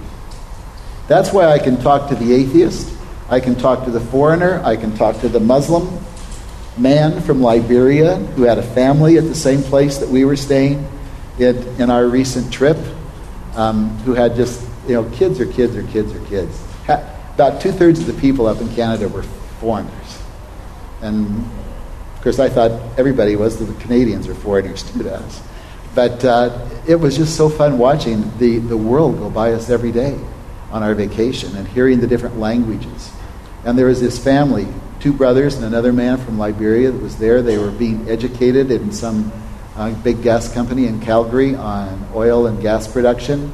That's 1.08 1.34
why 1.34 1.48
I 1.48 1.60
can 1.60 1.82
talk 1.82 2.08
to 2.10 2.16
the 2.16 2.34
atheist, 2.34 2.96
I 3.30 3.42
can 3.42 3.56
talk 3.56 3.84
to 3.84 3.92
the 3.92 4.00
foreigner, 4.00 4.62
I 4.64 4.78
can 4.78 4.96
talk 4.96 5.20
to 5.22 5.28
the 5.28 5.42
Muslim 5.42 6.00
man 6.78 7.22
from 7.22 7.42
Liberia 7.42 8.16
who 8.16 8.44
had 8.44 8.58
a 8.58 8.64
family 8.64 9.18
at 9.18 9.26
the 9.26 9.36
same 9.36 9.62
place 9.62 9.98
that 10.00 10.10
we 10.10 10.26
were 10.26 10.36
staying 10.36 10.88
in, 11.40 11.58
in 11.82 11.90
our 11.90 12.08
recent 12.08 12.52
trip, 12.52 12.78
um, 13.56 13.90
who 14.00 14.14
had 14.14 14.36
just, 14.36 14.66
you 14.88 14.94
know, 14.94 15.10
kids 15.12 15.40
are 15.40 15.46
kids 15.46 15.76
are 15.76 15.84
kids 15.84 16.14
are 16.14 16.26
kids. 16.26 16.60
Ha- 16.86 17.04
about 17.36 17.62
two 17.62 17.72
thirds 17.72 18.00
of 18.00 18.08
the 18.08 18.14
people 18.14 18.48
up 18.48 18.62
in 18.62 18.70
Canada 18.76 19.08
were 19.08 19.24
foreigners. 19.24 20.22
And 21.02 21.46
of 22.16 22.22
course, 22.22 22.40
I 22.40 22.50
thought 22.50 22.72
everybody 22.98 23.36
was, 23.36 23.58
the 23.58 23.82
Canadians 23.82 24.28
are 24.28 24.36
foreigners 24.36 24.84
too 24.84 25.04
to 25.04 25.16
us. 25.16 25.42
But 25.96 26.24
uh, 26.26 26.68
it 26.88 26.96
was 26.96 27.18
just 27.18 27.36
so 27.36 27.50
fun 27.50 27.78
watching 27.78 28.32
the, 28.40 28.58
the 28.58 28.78
world 28.78 29.20
go 29.20 29.30
by 29.30 29.54
us 29.54 29.70
every 29.70 29.92
day 29.92 30.20
on 30.72 30.82
our 30.82 30.96
vacation 30.96 31.56
and 31.56 31.68
hearing 31.68 32.00
the 32.00 32.08
different 32.08 32.40
languages. 32.40 33.12
And 33.64 33.78
there 33.78 33.86
was 33.86 34.02
this 34.02 34.18
family, 34.22 34.68
two 35.04 35.14
brothers 35.14 35.56
and 35.56 35.66
another 35.66 35.94
man 35.94 36.18
from 36.18 36.40
Liberia 36.40 36.90
that 36.90 37.02
was 37.02 37.18
there. 37.18 37.42
They 37.42 37.58
were 37.58 37.72
being 37.72 38.10
educated 38.10 38.72
in 38.72 38.92
some 38.92 39.32
uh, 39.76 39.94
big 40.02 40.24
gas 40.24 40.52
company 40.52 40.88
in 40.88 41.02
Calgary 41.02 41.56
on 41.56 42.10
oil 42.16 42.48
and 42.48 42.62
gas 42.62 42.88
production 42.88 43.52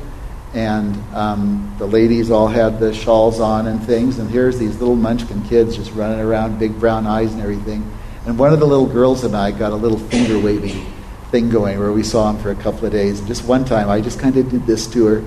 and 0.53 0.95
um, 1.13 1.75
the 1.77 1.85
ladies 1.85 2.31
all 2.31 2.47
had 2.47 2.79
the 2.79 2.93
shawls 2.93 3.39
on 3.39 3.67
and 3.67 3.83
things, 3.83 4.17
and 4.17 4.29
here's 4.29 4.57
these 4.57 4.79
little 4.79 4.95
munchkin 4.95 5.43
kids 5.43 5.75
just 5.75 5.91
running 5.91 6.19
around, 6.19 6.57
big 6.57 6.79
brown 6.79 7.05
eyes 7.05 7.31
and 7.33 7.41
everything. 7.41 7.89
And 8.25 8.37
one 8.37 8.51
of 8.51 8.59
the 8.59 8.65
little 8.65 8.87
girls 8.87 9.23
and 9.23 9.35
I 9.35 9.51
got 9.51 9.71
a 9.71 9.75
little 9.75 9.99
finger 9.99 10.39
waving 10.39 10.85
thing 11.29 11.49
going 11.49 11.77
where 11.77 11.91
we 11.91 12.03
saw 12.03 12.31
him 12.31 12.39
for 12.41 12.49
a 12.49 12.55
couple 12.55 12.85
of 12.85 12.91
days. 12.91 13.19
And 13.19 13.27
just 13.27 13.45
one 13.45 13.63
time, 13.63 13.89
I 13.89 14.01
just 14.01 14.19
kind 14.19 14.35
of 14.37 14.49
did 14.49 14.65
this 14.65 14.87
to 14.87 15.05
her, 15.05 15.23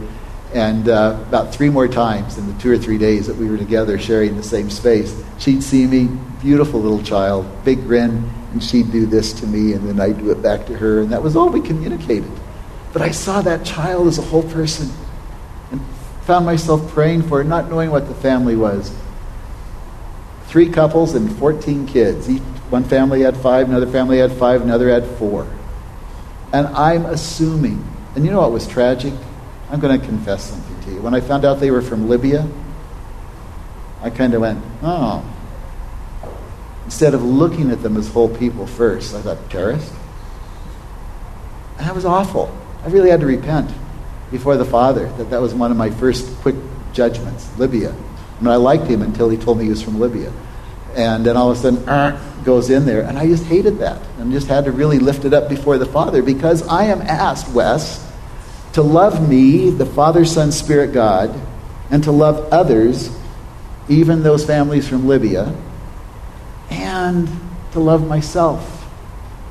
And 0.55 0.89
uh, 0.89 1.19
about 1.29 1.55
three 1.55 1.71
more 1.71 1.89
times 1.89 2.37
in 2.37 2.47
the 2.47 2.61
two 2.61 2.71
or 2.71 2.79
three 2.79 2.99
days 2.99 3.27
that 3.27 3.37
we 3.37 3.49
were 3.49 3.57
together 3.57 3.99
sharing 3.99 4.37
the 4.37 4.43
same 4.43 4.69
space, 4.69 5.23
she'd 5.39 5.63
see 5.63 5.87
me, 5.87 6.09
beautiful 6.43 6.81
little 6.81 7.03
child, 7.03 7.47
big 7.65 7.85
grin, 7.85 8.31
and 8.53 8.63
she'd 8.63 8.93
do 8.93 9.07
this 9.07 9.33
to 9.33 9.47
me, 9.47 9.73
and 9.73 9.89
then 9.89 9.99
I'd 9.99 10.19
do 10.19 10.31
it 10.31 10.43
back 10.43 10.67
to 10.67 10.77
her, 10.77 11.01
and 11.01 11.11
that 11.11 11.23
was 11.23 11.37
all 11.37 11.49
we 11.49 11.63
communicated. 11.63 12.31
But 12.93 13.01
I 13.01 13.11
saw 13.11 13.41
that 13.43 13.65
child 13.65 14.09
as 14.09 14.19
a 14.19 14.23
whole 14.23 14.43
person 14.43 14.91
and 15.71 15.81
found 16.23 16.45
myself 16.45 16.87
praying 16.93 17.23
for 17.23 17.39
her, 17.39 17.45
not 17.45 17.71
knowing 17.71 17.91
what 17.91 18.09
the 18.09 18.15
family 18.15 18.55
was. 18.55 18.95
Three 20.49 20.69
couples 20.69 21.15
and 21.15 21.35
14 21.39 21.87
kids. 21.87 22.29
Each, 22.29 22.43
one 22.69 22.85
family 22.85 23.23
had 23.23 23.37
five, 23.39 23.69
another 23.69 23.87
family 23.87 24.19
had 24.19 24.33
five, 24.33 24.61
another 24.61 24.91
had 24.91 25.07
four. 25.17 25.47
And 26.53 26.67
I'm 26.69 27.07
assuming, 27.07 27.83
and 28.15 28.25
you 28.27 28.31
know 28.31 28.41
what 28.41 28.53
was 28.53 28.67
tragic? 28.67 29.15
I'm 29.73 29.81
going 29.81 29.99
to 29.99 30.07
confess 30.07 30.51
something 30.51 30.83
to 30.83 30.91
you. 30.93 31.01
When 31.01 31.15
I 31.15 31.21
found 31.21 31.47
out 31.47 31.59
they 31.59 31.71
were 31.71 31.81
from 31.81 32.07
Libya, 32.07 32.47
I 34.03 34.11
kind 34.11 34.35
of 34.35 34.43
went, 34.43 34.63
oh. 34.83 35.25
Instead 36.85 37.15
of 37.15 37.23
looking 37.23 37.71
at 37.71 37.83
them 37.83 37.97
as 37.97 38.07
whole 38.09 38.29
people 38.29 38.67
first, 38.67 39.15
I 39.15 39.23
thought, 39.23 39.51
terrorist? 39.51 39.91
And 41.79 41.87
that 41.87 41.95
was 41.95 42.05
awful. 42.05 42.55
I 42.85 42.89
really 42.89 43.09
had 43.09 43.21
to 43.21 43.27
repent 43.27 43.71
before 44.31 44.59
the 44.59 44.65
Father 44.67 45.11
that 45.13 45.31
that 45.31 45.41
was 45.41 45.55
one 45.55 45.71
of 45.71 45.79
my 45.79 45.89
first 45.89 46.37
quick 46.41 46.57
judgments. 46.93 47.49
Libya. 47.59 47.93
I 47.93 48.43
mean, 48.43 48.53
I 48.53 48.57
liked 48.57 48.89
him 48.89 49.01
until 49.01 49.31
he 49.31 49.39
told 49.39 49.57
me 49.57 49.65
he 49.65 49.71
was 49.71 49.81
from 49.81 49.99
Libya. 49.99 50.31
And 50.97 51.25
then 51.25 51.39
all 51.39 51.51
of 51.51 51.57
a 51.57 51.61
sudden, 51.61 51.89
uh, 51.89 52.21
goes 52.45 52.69
in 52.69 52.85
there. 52.85 53.05
And 53.05 53.17
I 53.17 53.27
just 53.27 53.45
hated 53.45 53.79
that 53.79 54.03
and 54.19 54.33
just 54.33 54.49
had 54.49 54.67
to 54.67 54.73
really 54.73 54.99
lift 54.99 55.25
it 55.25 55.33
up 55.33 55.49
before 55.49 55.79
the 55.79 55.87
Father 55.87 56.23
because 56.23 56.67
I 56.69 56.85
am 56.85 57.01
asked, 57.01 57.49
Wes, 57.55 58.12
to 58.73 58.83
love 58.83 59.29
me, 59.29 59.71
the 59.71 59.87
Father, 59.87 60.25
Son, 60.25 60.53
Spirit, 60.53 60.93
God, 60.93 61.39
and 61.91 62.03
to 62.05 62.13
love 62.13 62.53
others, 62.53 63.15
even 63.89 64.23
those 64.23 64.45
families 64.45 64.89
from 64.89 65.07
Libya, 65.07 65.55
and 66.71 67.29
to 67.73 67.81
love 67.81 68.07
myself 68.07 68.83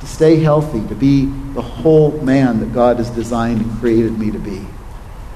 to 0.01 0.07
stay 0.07 0.37
healthy, 0.37 0.85
to 0.87 0.95
be 0.95 1.25
the 1.53 1.61
whole 1.61 2.11
man 2.21 2.59
that 2.59 2.73
God 2.73 2.97
has 2.97 3.09
designed 3.11 3.61
and 3.61 3.79
created 3.79 4.17
me 4.17 4.31
to 4.31 4.39
be. 4.39 4.65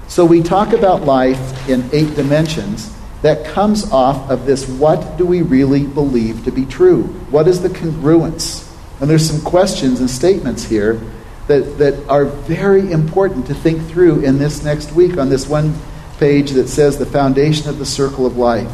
So 0.07 0.25
we 0.25 0.41
talk 0.41 0.73
about 0.73 1.03
life 1.03 1.69
in 1.69 1.87
eight 1.93 2.15
dimensions 2.15 2.91
that 3.21 3.45
comes 3.45 3.91
off 3.91 4.29
of 4.29 4.45
this 4.45 4.67
what 4.67 5.17
do 5.17 5.25
we 5.25 5.41
really 5.43 5.85
believe 5.85 6.43
to 6.45 6.51
be 6.51 6.65
true? 6.65 7.03
What 7.29 7.47
is 7.47 7.61
the 7.61 7.69
congruence? 7.69 8.63
And 8.99 9.09
there's 9.09 9.27
some 9.27 9.41
questions 9.41 9.99
and 9.99 10.09
statements 10.09 10.63
here 10.63 10.99
that, 11.47 11.77
that 11.77 12.07
are 12.09 12.25
very 12.25 12.91
important 12.91 13.47
to 13.47 13.53
think 13.53 13.81
through 13.87 14.21
in 14.21 14.37
this 14.37 14.63
next 14.63 14.91
week 14.91 15.17
on 15.17 15.29
this 15.29 15.47
one 15.47 15.73
page 16.17 16.51
that 16.51 16.67
says 16.67 16.97
the 16.97 17.05
foundation 17.05 17.69
of 17.69 17.77
the 17.77 17.85
circle 17.85 18.25
of 18.25 18.37
life. 18.37 18.71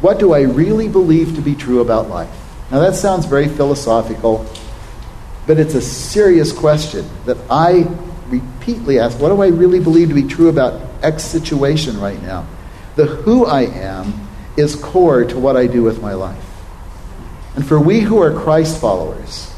What 0.00 0.18
do 0.18 0.32
I 0.32 0.42
really 0.42 0.88
believe 0.88 1.34
to 1.34 1.40
be 1.40 1.54
true 1.54 1.80
about 1.80 2.08
life? 2.08 2.30
Now 2.70 2.80
that 2.80 2.94
sounds 2.94 3.24
very 3.24 3.48
philosophical 3.48 4.46
but 5.48 5.58
it's 5.58 5.74
a 5.74 5.80
serious 5.80 6.52
question 6.52 7.08
that 7.24 7.38
I 7.48 7.86
repeatedly 8.26 8.98
ask 8.98 9.18
what 9.18 9.30
do 9.30 9.40
I 9.40 9.46
really 9.46 9.80
believe 9.80 10.08
to 10.08 10.14
be 10.14 10.24
true 10.24 10.50
about 10.50 10.82
X 11.02 11.24
situation 11.24 11.98
right 11.98 12.22
now? 12.22 12.46
The 12.96 13.06
who 13.06 13.46
I 13.46 13.62
am 13.62 14.28
is 14.58 14.76
core 14.76 15.24
to 15.24 15.38
what 15.38 15.56
I 15.56 15.66
do 15.66 15.82
with 15.82 16.02
my 16.02 16.12
life. 16.12 16.44
And 17.56 17.66
for 17.66 17.80
we 17.80 18.00
who 18.00 18.20
are 18.20 18.38
Christ 18.38 18.78
followers, 18.78 19.50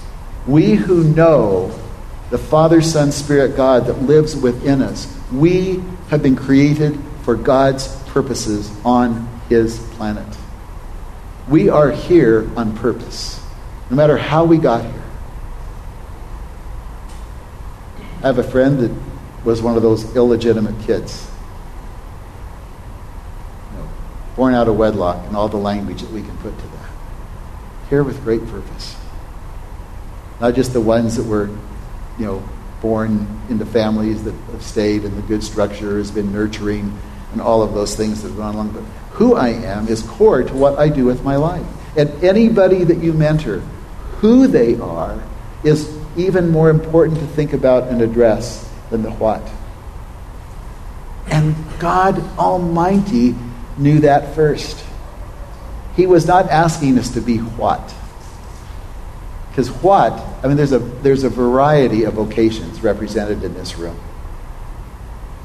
we 0.47 0.75
who 0.77 1.03
know 1.03 1.77
the 2.31 2.39
Father, 2.39 2.81
Son, 2.81 3.13
Spirit, 3.13 3.57
God 3.57 3.87
that 3.87 4.03
lives 4.03 4.37
within 4.37 4.83
us, 4.83 5.13
we 5.33 5.83
have 6.09 6.23
been 6.23 6.37
created 6.37 6.99
for 7.23 7.35
God's 7.35 7.97
purposes 8.05 8.71
on 8.85 9.29
His 9.49 9.79
planet. 9.95 10.27
We 11.49 11.69
are 11.69 11.91
here 11.91 12.49
on 12.57 12.77
purpose, 12.77 13.45
no 13.91 13.97
matter 13.97 14.17
how 14.17 14.45
we 14.45 14.59
got 14.59 14.85
here. 14.85 15.03
I 18.19 18.27
have 18.27 18.39
a 18.39 18.45
friend 18.45 18.79
that 18.81 18.93
was 19.45 19.63
one 19.63 19.77
of 19.77 19.83
those 19.83 20.15
illegitimate 20.15 20.79
kids. 20.87 21.29
You 23.73 23.79
know, 23.79 23.89
born 24.37 24.55
out 24.55 24.69
of 24.69 24.77
wedlock 24.77 25.27
and 25.27 25.35
all 25.37 25.49
the 25.49 25.57
language 25.57 26.03
that 26.03 26.11
we 26.11 26.23
can 26.23 26.37
put 26.39 26.57
to 26.57 26.65
that. 26.65 26.91
Here 27.89 28.05
with 28.05 28.23
great 28.23 28.47
purpose. 28.47 28.97
Not 30.41 30.55
just 30.55 30.73
the 30.73 30.81
ones 30.81 31.17
that 31.17 31.25
were, 31.25 31.51
you 32.21 32.27
know, 32.27 32.49
born 32.83 33.27
into 33.49 33.65
families 33.65 34.23
that 34.25 34.35
have 34.53 34.63
stayed 34.63 35.05
and 35.05 35.17
the 35.17 35.23
good 35.23 35.43
structure 35.43 35.97
has 35.97 36.11
been 36.11 36.33
nurturing 36.33 36.97
and 37.33 37.41
all 37.41 37.63
of 37.63 37.73
those 37.73 37.97
things 37.97 38.23
that 38.23 38.29
have 38.29 38.37
gone 38.37 38.55
along. 38.55 38.71
But 38.73 38.83
who 39.13 39.35
I 39.35 39.49
am 39.49 39.89
is 39.89 40.03
core 40.03 40.43
to 40.43 40.55
what 40.55 40.79
I 40.79 40.91
do 40.91 41.07
with 41.07 41.25
my 41.25 41.37
life. 41.37 41.67
And 41.97 42.11
anybody 42.23 42.85
that 42.85 42.99
you 42.99 43.15
mentor, 43.15 43.61
who 44.21 44.47
they 44.47 44.79
are 44.79 45.23
is 45.65 45.97
even 46.17 46.51
more 46.51 46.69
important 46.69 47.19
to 47.21 47.27
think 47.27 47.55
about 47.55 47.89
and 47.89 48.03
address 48.03 48.71
than 48.91 49.03
the 49.03 49.11
what. 49.11 49.43
And 51.27 51.55
God 51.79 52.19
Almighty 52.39 53.35
knew 53.79 54.01
that 54.01 54.35
first. 54.35 54.85
He 55.97 56.07
was 56.07 56.27
not 56.27 56.51
asking 56.51 56.99
us 56.99 57.15
to 57.15 57.21
be 57.21 57.39
what. 57.39 57.95
Because 59.51 59.71
what, 59.71 60.13
I 60.43 60.49
mean, 60.49 60.57
there's 60.57 60.73
a, 60.73 60.79
there's 60.79 61.25
a 61.25 61.29
variety 61.29 62.05
of 62.05 62.15
vocations 62.15 62.81
represented 62.83 63.43
in 63.43 63.55
this 63.55 63.77
room. 63.77 63.99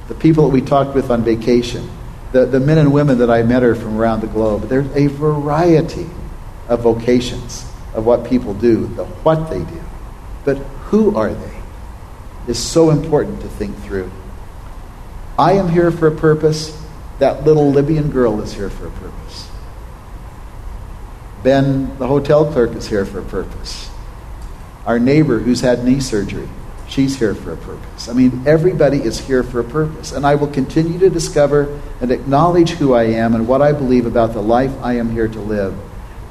The 0.08 0.16
people 0.16 0.46
that 0.46 0.54
we 0.54 0.62
talked 0.62 0.94
with 0.94 1.10
on 1.10 1.24
vacation, 1.24 1.90
the, 2.32 2.46
the 2.46 2.60
men 2.60 2.78
and 2.78 2.94
women 2.94 3.18
that 3.18 3.32
I 3.32 3.42
met 3.44 3.64
are 3.64 3.76
from 3.76 3.98
around 3.98 4.22
the 4.22 4.28
globe, 4.28 4.70
there's 4.70 4.88
a 4.96 5.08
variety 5.08 6.08
of 6.68 6.82
vocations 6.82 7.66
of 7.94 8.06
what 8.06 8.26
people 8.26 8.54
do, 8.54 8.88
the 8.88 9.06
what 9.06 9.50
they 9.50 9.60
do. 9.60 9.82
But 10.44 10.58
who 10.90 11.16
are 11.16 11.34
they? 11.34 11.62
Is 12.48 12.60
so 12.60 12.92
important 12.92 13.42
to 13.42 13.48
think 13.48 13.76
through. 13.80 14.12
I 15.38 15.54
am 15.54 15.70
here 15.70 15.90
for 15.90 16.08
a 16.08 16.16
purpose. 16.16 16.80
That 17.18 17.44
little 17.44 17.72
Libyan 17.72 18.12
girl 18.12 18.40
is 18.42 18.54
here 18.54 18.70
for 18.70 18.88
a 18.88 18.92
purpose. 18.92 19.50
Ben, 21.42 21.98
the 21.98 22.08
hotel 22.08 22.52
clerk, 22.52 22.76
is 22.76 22.88
here 22.88 23.06
for 23.06 23.20
a 23.20 23.24
purpose. 23.24 23.90
Our 24.86 25.00
neighbor 25.00 25.40
who's 25.40 25.62
had 25.62 25.84
knee 25.84 26.00
surgery, 26.00 26.48
she's 26.88 27.18
here 27.18 27.34
for 27.34 27.54
a 27.54 27.58
purpose. 27.58 28.08
I 28.08 28.14
mean, 28.14 28.44
everybody 28.46 29.02
is 29.02 29.20
here 29.20 29.44
for 29.44 29.60
a 29.60 29.64
purpose. 29.64 30.12
And 30.12 30.26
I 30.26 30.36
will 30.36 30.48
continue 30.48 31.00
to 31.00 31.10
discover 31.10 31.80
and 32.02 32.12
acknowledge 32.12 32.72
who 32.72 32.94
I 32.94 33.06
am 33.06 33.34
and 33.34 33.48
what 33.48 33.62
I 33.62 33.72
believe 33.72 34.06
about 34.06 34.34
the 34.34 34.42
life 34.42 34.72
I 34.82 34.98
am 34.98 35.10
here 35.10 35.28
to 35.28 35.40
live. 35.40 35.76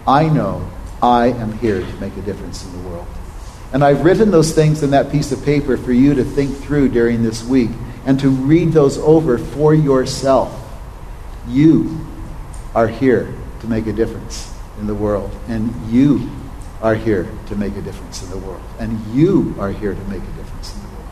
I 0.06 0.28
know 0.28 0.70
I 1.02 1.26
am 1.26 1.58
here 1.58 1.80
to 1.80 1.96
make 1.96 2.16
a 2.16 2.22
difference 2.22 2.64
in 2.64 2.72
the 2.72 2.88
world. 2.88 3.06
And 3.72 3.82
I've 3.82 4.04
written 4.04 4.30
those 4.30 4.54
things 4.54 4.84
in 4.84 4.90
that 4.90 5.10
piece 5.10 5.32
of 5.32 5.44
paper 5.44 5.76
for 5.76 5.92
you 5.92 6.14
to 6.14 6.24
think 6.24 6.56
through 6.58 6.90
during 6.90 7.24
this 7.24 7.44
week 7.44 7.70
and 8.06 8.20
to 8.20 8.28
read 8.28 8.72
those 8.72 8.98
over 8.98 9.36
for 9.36 9.74
yourself. 9.74 10.60
You 11.48 12.06
are 12.74 12.86
here 12.86 13.34
to 13.60 13.66
make 13.66 13.88
a 13.88 13.92
difference 13.92 14.52
in 14.78 14.86
the 14.86 14.94
world. 14.94 15.34
And 15.48 15.74
you 15.90 16.30
are 16.84 16.94
here 16.94 17.26
to 17.46 17.56
make 17.56 17.74
a 17.76 17.80
difference 17.80 18.22
in 18.22 18.28
the 18.28 18.36
world. 18.36 18.60
And 18.78 19.00
you 19.14 19.54
are 19.58 19.70
here 19.70 19.94
to 19.94 20.00
make 20.02 20.22
a 20.22 20.32
difference 20.36 20.74
in 20.74 20.82
the 20.82 20.88
world. 20.88 21.08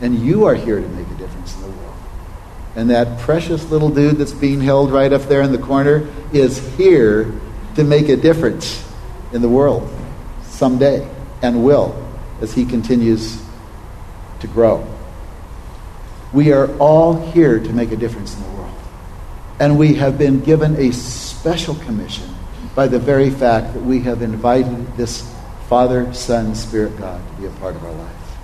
And 0.00 0.18
you 0.20 0.44
are 0.44 0.54
here 0.54 0.80
to 0.80 0.88
make 0.88 1.08
a 1.08 1.14
difference 1.14 1.56
in 1.56 1.62
the 1.62 1.68
world. 1.68 1.96
And 2.76 2.90
that 2.90 3.18
precious 3.18 3.68
little 3.72 3.90
dude 3.90 4.18
that's 4.18 4.32
being 4.32 4.60
held 4.60 4.92
right 4.92 5.12
up 5.12 5.22
there 5.22 5.42
in 5.42 5.50
the 5.50 5.58
corner 5.58 6.08
is 6.32 6.64
here 6.76 7.34
to 7.74 7.82
make 7.82 8.08
a 8.08 8.16
difference 8.16 8.88
in 9.32 9.42
the 9.42 9.48
world 9.48 9.92
someday 10.44 11.08
and 11.42 11.64
will 11.64 12.00
as 12.40 12.54
he 12.54 12.64
continues 12.64 13.42
to 14.38 14.46
grow. 14.46 14.86
We 16.32 16.52
are 16.52 16.72
all 16.78 17.32
here 17.32 17.58
to 17.58 17.72
make 17.72 17.90
a 17.90 17.96
difference 17.96 18.36
in 18.36 18.44
the 18.44 18.50
world. 18.50 18.78
And 19.58 19.76
we 19.76 19.94
have 19.94 20.18
been 20.18 20.38
given 20.38 20.76
a 20.76 20.92
special 20.92 21.74
commission 21.74 22.29
by 22.80 22.88
the 22.88 22.98
very 22.98 23.28
fact 23.28 23.74
that 23.74 23.82
we 23.82 24.00
have 24.00 24.22
invited 24.22 24.96
this 24.96 25.30
Father, 25.68 26.14
Son, 26.14 26.54
Spirit 26.54 26.96
God 26.96 27.20
to 27.28 27.42
be 27.42 27.46
a 27.46 27.50
part 27.60 27.76
of 27.76 27.84
our 27.84 27.92
life. 27.92 28.38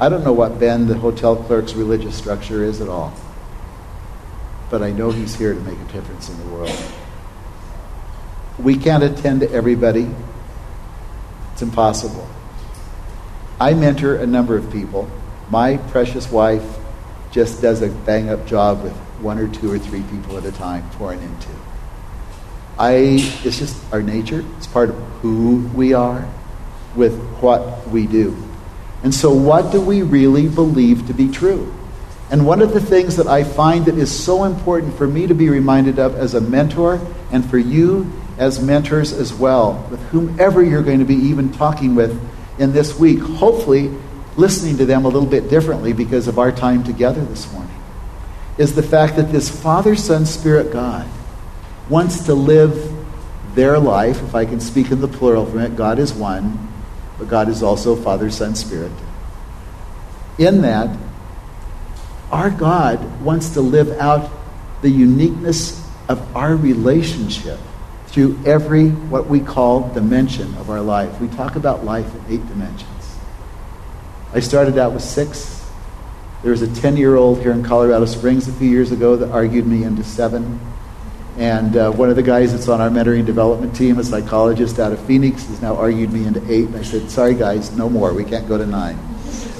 I 0.00 0.08
don't 0.08 0.24
know 0.24 0.32
what 0.32 0.58
Ben, 0.58 0.88
the 0.88 0.98
hotel 0.98 1.36
clerk's 1.36 1.74
religious 1.74 2.16
structure 2.16 2.64
is 2.64 2.80
at 2.80 2.88
all, 2.88 3.14
but 4.70 4.82
I 4.82 4.90
know 4.90 5.12
he's 5.12 5.36
here 5.36 5.54
to 5.54 5.60
make 5.60 5.78
a 5.78 5.92
difference 5.92 6.28
in 6.28 6.36
the 6.36 6.46
world. 6.52 6.76
We 8.58 8.76
can't 8.76 9.04
attend 9.04 9.42
to 9.42 9.52
everybody. 9.52 10.12
It's 11.52 11.62
impossible. 11.62 12.28
I 13.60 13.72
mentor 13.72 14.16
a 14.16 14.26
number 14.26 14.56
of 14.56 14.68
people. 14.72 15.08
My 15.48 15.76
precious 15.76 16.28
wife 16.28 16.66
just 17.30 17.62
does 17.62 17.82
a 17.82 17.88
bang 17.88 18.30
up 18.30 18.48
job 18.48 18.82
with 18.82 18.96
one 19.20 19.38
or 19.38 19.46
two 19.46 19.70
or 19.70 19.78
three 19.78 20.02
people 20.10 20.36
at 20.36 20.44
a 20.44 20.50
time 20.50 20.90
pouring 20.94 21.22
into. 21.22 21.67
I 22.78 22.92
it's 23.44 23.58
just 23.58 23.76
our 23.92 24.02
nature. 24.02 24.44
It's 24.56 24.66
part 24.66 24.90
of 24.90 24.96
who 25.20 25.68
we 25.74 25.94
are 25.94 26.28
with 26.94 27.18
what 27.40 27.88
we 27.88 28.06
do. 28.06 28.36
And 29.02 29.14
so 29.14 29.32
what 29.32 29.72
do 29.72 29.80
we 29.80 30.02
really 30.02 30.48
believe 30.48 31.06
to 31.08 31.14
be 31.14 31.28
true? 31.28 31.74
And 32.30 32.46
one 32.46 32.60
of 32.60 32.74
the 32.74 32.80
things 32.80 33.16
that 33.16 33.26
I 33.26 33.42
find 33.42 33.86
that 33.86 33.96
is 33.96 34.16
so 34.16 34.44
important 34.44 34.96
for 34.96 35.06
me 35.06 35.26
to 35.26 35.34
be 35.34 35.48
reminded 35.48 35.98
of 35.98 36.14
as 36.14 36.34
a 36.34 36.40
mentor 36.40 37.00
and 37.32 37.48
for 37.48 37.58
you 37.58 38.12
as 38.38 38.62
mentors 38.62 39.12
as 39.12 39.32
well, 39.32 39.86
with 39.90 40.00
whomever 40.10 40.62
you're 40.62 40.82
going 40.82 41.00
to 41.00 41.04
be 41.04 41.14
even 41.14 41.50
talking 41.50 41.94
with 41.94 42.20
in 42.60 42.72
this 42.72 42.98
week, 42.98 43.18
hopefully 43.18 43.90
listening 44.36 44.76
to 44.76 44.86
them 44.86 45.04
a 45.04 45.08
little 45.08 45.28
bit 45.28 45.48
differently 45.48 45.92
because 45.92 46.28
of 46.28 46.38
our 46.38 46.52
time 46.52 46.84
together 46.84 47.24
this 47.24 47.50
morning, 47.52 47.74
is 48.56 48.74
the 48.74 48.82
fact 48.82 49.16
that 49.16 49.32
this 49.32 49.48
Father, 49.48 49.96
Son, 49.96 50.26
Spirit 50.26 50.72
God 50.72 51.08
wants 51.88 52.26
to 52.26 52.34
live 52.34 52.94
their 53.54 53.78
life, 53.78 54.22
if 54.22 54.34
I 54.34 54.44
can 54.44 54.60
speak 54.60 54.90
in 54.90 55.00
the 55.00 55.08
plural 55.08 55.46
from 55.46 55.60
it, 55.60 55.76
God 55.76 55.98
is 55.98 56.12
one, 56.12 56.72
but 57.18 57.28
God 57.28 57.48
is 57.48 57.62
also 57.62 57.96
Father, 57.96 58.30
Son, 58.30 58.54
Spirit. 58.54 58.92
In 60.38 60.62
that, 60.62 60.96
our 62.30 62.50
God 62.50 63.22
wants 63.22 63.50
to 63.50 63.60
live 63.60 63.90
out 63.98 64.30
the 64.82 64.90
uniqueness 64.90 65.84
of 66.08 66.36
our 66.36 66.54
relationship 66.54 67.58
through 68.08 68.38
every 68.46 68.88
what 68.88 69.26
we 69.26 69.40
call 69.40 69.92
dimension 69.92 70.54
of 70.56 70.70
our 70.70 70.80
life. 70.80 71.20
We 71.20 71.28
talk 71.28 71.56
about 71.56 71.84
life 71.84 72.06
in 72.14 72.34
eight 72.34 72.48
dimensions. 72.48 73.18
I 74.32 74.40
started 74.40 74.78
out 74.78 74.92
with 74.92 75.02
six. 75.02 75.66
There 76.42 76.52
was 76.52 76.62
a 76.62 76.72
10 76.72 76.96
year 76.96 77.16
old 77.16 77.40
here 77.40 77.52
in 77.52 77.64
Colorado 77.64 78.04
Springs 78.04 78.46
a 78.46 78.52
few 78.52 78.68
years 78.68 78.92
ago 78.92 79.16
that 79.16 79.30
argued 79.30 79.66
me 79.66 79.84
into 79.84 80.04
seven. 80.04 80.60
And 81.38 81.76
uh, 81.76 81.92
one 81.92 82.10
of 82.10 82.16
the 82.16 82.22
guys 82.22 82.52
that's 82.52 82.66
on 82.66 82.80
our 82.80 82.90
mentoring 82.90 83.24
development 83.24 83.74
team, 83.76 83.98
a 83.98 84.04
psychologist 84.04 84.80
out 84.80 84.92
of 84.92 84.98
Phoenix, 85.06 85.46
has 85.46 85.62
now 85.62 85.76
argued 85.76 86.12
me 86.12 86.26
into 86.26 86.40
eight. 86.52 86.66
And 86.66 86.74
I 86.76 86.82
said, 86.82 87.08
sorry, 87.10 87.34
guys, 87.34 87.70
no 87.76 87.88
more. 87.88 88.12
We 88.12 88.24
can't 88.24 88.48
go 88.48 88.58
to 88.58 88.66
nine. 88.66 88.96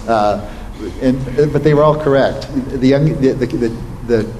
Uh, 0.08 0.52
and, 1.00 1.52
but 1.52 1.62
they 1.62 1.74
were 1.74 1.84
all 1.84 2.00
correct. 2.00 2.48
The, 2.52 2.86
young, 2.88 3.20
the, 3.20 3.32
the, 3.32 3.46
the 4.06 4.34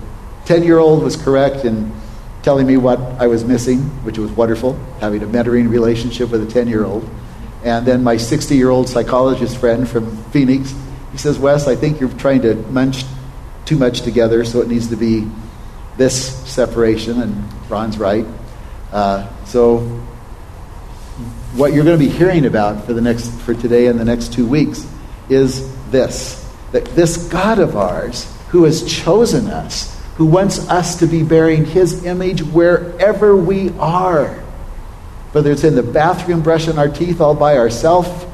10 0.47 0.64
year 0.64 0.78
old 0.78 1.05
was 1.05 1.14
correct 1.14 1.64
in 1.64 1.93
telling 2.43 2.66
me 2.66 2.76
what 2.76 2.99
I 2.99 3.28
was 3.28 3.45
missing, 3.45 3.82
which 4.03 4.18
was 4.18 4.32
wonderful, 4.32 4.74
having 5.01 5.22
a 5.22 5.26
mentoring 5.26 5.70
relationship 5.70 6.30
with 6.30 6.43
a 6.43 6.51
10 6.51 6.66
year 6.66 6.84
old. 6.84 7.09
And 7.62 7.86
then 7.86 8.03
my 8.03 8.16
60 8.16 8.57
year 8.57 8.70
old 8.70 8.89
psychologist 8.89 9.59
friend 9.59 9.89
from 9.89 10.16
Phoenix, 10.30 10.74
he 11.12 11.18
says, 11.18 11.39
Wes, 11.39 11.68
I 11.68 11.76
think 11.76 12.01
you're 12.01 12.11
trying 12.11 12.43
to 12.43 12.55
munch 12.55 13.05
too 13.64 13.76
much 13.76 14.01
together, 14.01 14.45
so 14.45 14.61
it 14.61 14.68
needs 14.68 14.89
to 14.89 14.97
be 14.97 15.28
this 15.99 16.34
separation, 16.49 17.20
and 17.20 17.70
Ron's 17.70 17.99
right. 17.99 18.24
Uh, 18.90 19.28
so, 19.44 19.80
what 21.55 21.72
you're 21.72 21.84
going 21.84 21.99
to 21.99 22.05
be 22.05 22.11
hearing 22.11 22.46
about 22.46 22.86
for 22.86 22.94
the 22.94 23.01
next 23.01 23.30
for 23.40 23.53
today 23.53 23.88
and 23.88 23.99
the 23.99 24.05
next 24.05 24.32
two 24.32 24.46
weeks 24.46 24.86
is 25.28 25.68
this: 25.90 26.49
that 26.72 26.84
this 26.86 27.28
God 27.28 27.59
of 27.59 27.76
ours, 27.76 28.32
who 28.49 28.64
has 28.64 28.90
chosen 28.90 29.49
us, 29.49 29.94
who 30.16 30.24
wants 30.24 30.68
us 30.68 31.01
to 31.01 31.07
be 31.07 31.22
bearing 31.22 31.66
His 31.66 32.05
image 32.05 32.42
wherever 32.42 33.36
we 33.36 33.70
are, 33.78 34.28
whether 35.32 35.51
it's 35.51 35.64
in 35.64 35.74
the 35.74 35.82
bathroom 35.82 36.42
brushing 36.42 36.78
our 36.78 36.88
teeth 36.88 37.20
all 37.20 37.34
by 37.34 37.59
ourselves, 37.59 38.24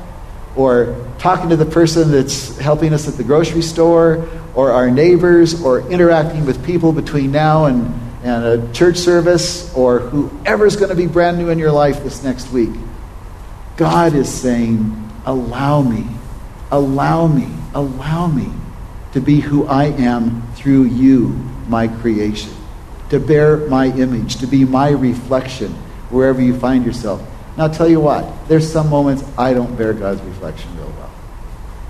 or 0.54 0.94
talking 1.18 1.48
to 1.48 1.56
the 1.56 1.66
person 1.66 2.12
that's 2.12 2.58
helping 2.58 2.92
us 2.92 3.08
at 3.08 3.14
the 3.14 3.24
grocery 3.24 3.62
store, 3.62 4.28
or 4.54 4.72
our 4.72 4.90
neighbors 4.90 5.62
or 5.62 5.80
interacting 5.90 6.46
with 6.46 6.64
people 6.64 6.92
between 6.92 7.32
now 7.32 7.64
and, 7.66 7.92
and 8.22 8.44
a 8.44 8.72
church 8.72 8.96
service 8.96 9.74
or 9.74 9.98
whoever's 9.98 10.76
going 10.76 10.90
to 10.90 10.94
be 10.94 11.06
brand 11.06 11.38
new 11.38 11.50
in 11.50 11.58
your 11.58 11.72
life 11.72 12.02
this 12.02 12.22
next 12.22 12.50
week, 12.52 12.70
God 13.76 14.14
is 14.14 14.32
saying, 14.32 15.00
Allow 15.26 15.82
me, 15.82 16.06
allow 16.70 17.26
me, 17.26 17.48
allow 17.74 18.26
me 18.26 18.52
to 19.12 19.20
be 19.20 19.40
who 19.40 19.66
I 19.66 19.86
am 19.86 20.42
through 20.54 20.84
you, 20.84 21.28
my 21.68 21.88
creation, 21.88 22.52
to 23.10 23.18
bear 23.18 23.56
my 23.68 23.86
image, 23.86 24.36
to 24.36 24.46
be 24.46 24.64
my 24.64 24.90
reflection 24.90 25.72
wherever 26.10 26.42
you 26.42 26.58
find 26.58 26.84
yourself. 26.84 27.22
Now, 27.56 27.64
I'll 27.64 27.74
tell 27.74 27.88
you 27.88 28.00
what, 28.00 28.48
there's 28.48 28.70
some 28.70 28.90
moments 28.90 29.24
I 29.38 29.54
don't 29.54 29.74
bear 29.76 29.92
God's 29.94 30.20
reflection 30.22 30.76
well. 30.76 30.93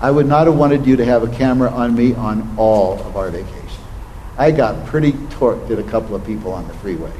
I 0.01 0.11
would 0.11 0.25
not 0.25 0.47
have 0.47 0.57
wanted 0.57 0.85
you 0.85 0.97
to 0.97 1.05
have 1.05 1.23
a 1.23 1.33
camera 1.35 1.69
on 1.69 1.95
me 1.95 2.13
on 2.13 2.55
all 2.57 2.99
of 2.99 3.15
our 3.15 3.29
vacation. 3.29 3.55
I 4.37 4.51
got 4.51 4.85
pretty 4.87 5.13
torqued 5.13 5.71
at 5.71 5.79
a 5.79 5.83
couple 5.83 6.15
of 6.15 6.25
people 6.25 6.51
on 6.51 6.67
the 6.67 6.73
freeway. 6.75 7.13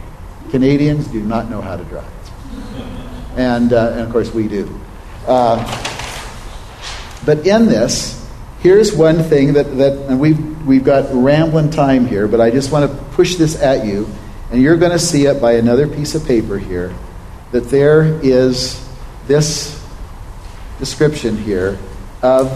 Canadians 0.50 1.08
do 1.08 1.22
not 1.22 1.50
know 1.50 1.62
how 1.62 1.78
to 1.78 1.84
drive. 1.86 2.06
And, 3.38 3.72
uh, 3.72 3.92
and 3.92 4.02
of 4.02 4.12
course, 4.12 4.34
we 4.34 4.48
do. 4.48 4.80
Uh, 5.26 5.64
but 7.26 7.48
in 7.48 7.66
this, 7.66 8.30
here's 8.60 8.94
one 8.96 9.24
thing 9.24 9.54
that, 9.54 9.78
that 9.78 9.94
and 10.10 10.20
we've, 10.20 10.66
we've 10.66 10.84
got 10.84 11.08
rambling 11.12 11.72
time 11.72 12.06
here, 12.06 12.28
but 12.28 12.42
I 12.42 12.52
just 12.52 12.72
want 12.72 12.90
to 12.90 12.98
push 13.14 13.36
this 13.36 13.62
at 13.62 13.86
you. 13.86 14.08
And 14.52 14.62
you're 14.62 14.78
going 14.78 14.92
to 14.92 15.00
see 15.00 15.26
it 15.26 15.42
by 15.42 15.54
another 15.54 15.88
piece 15.88 16.14
of 16.14 16.26
paper 16.26 16.58
here 16.58 16.94
that 17.52 17.70
there 17.70 18.04
is 18.22 18.86
this 19.28 19.82
description 20.78 21.38
here 21.38 21.80
of 22.26 22.52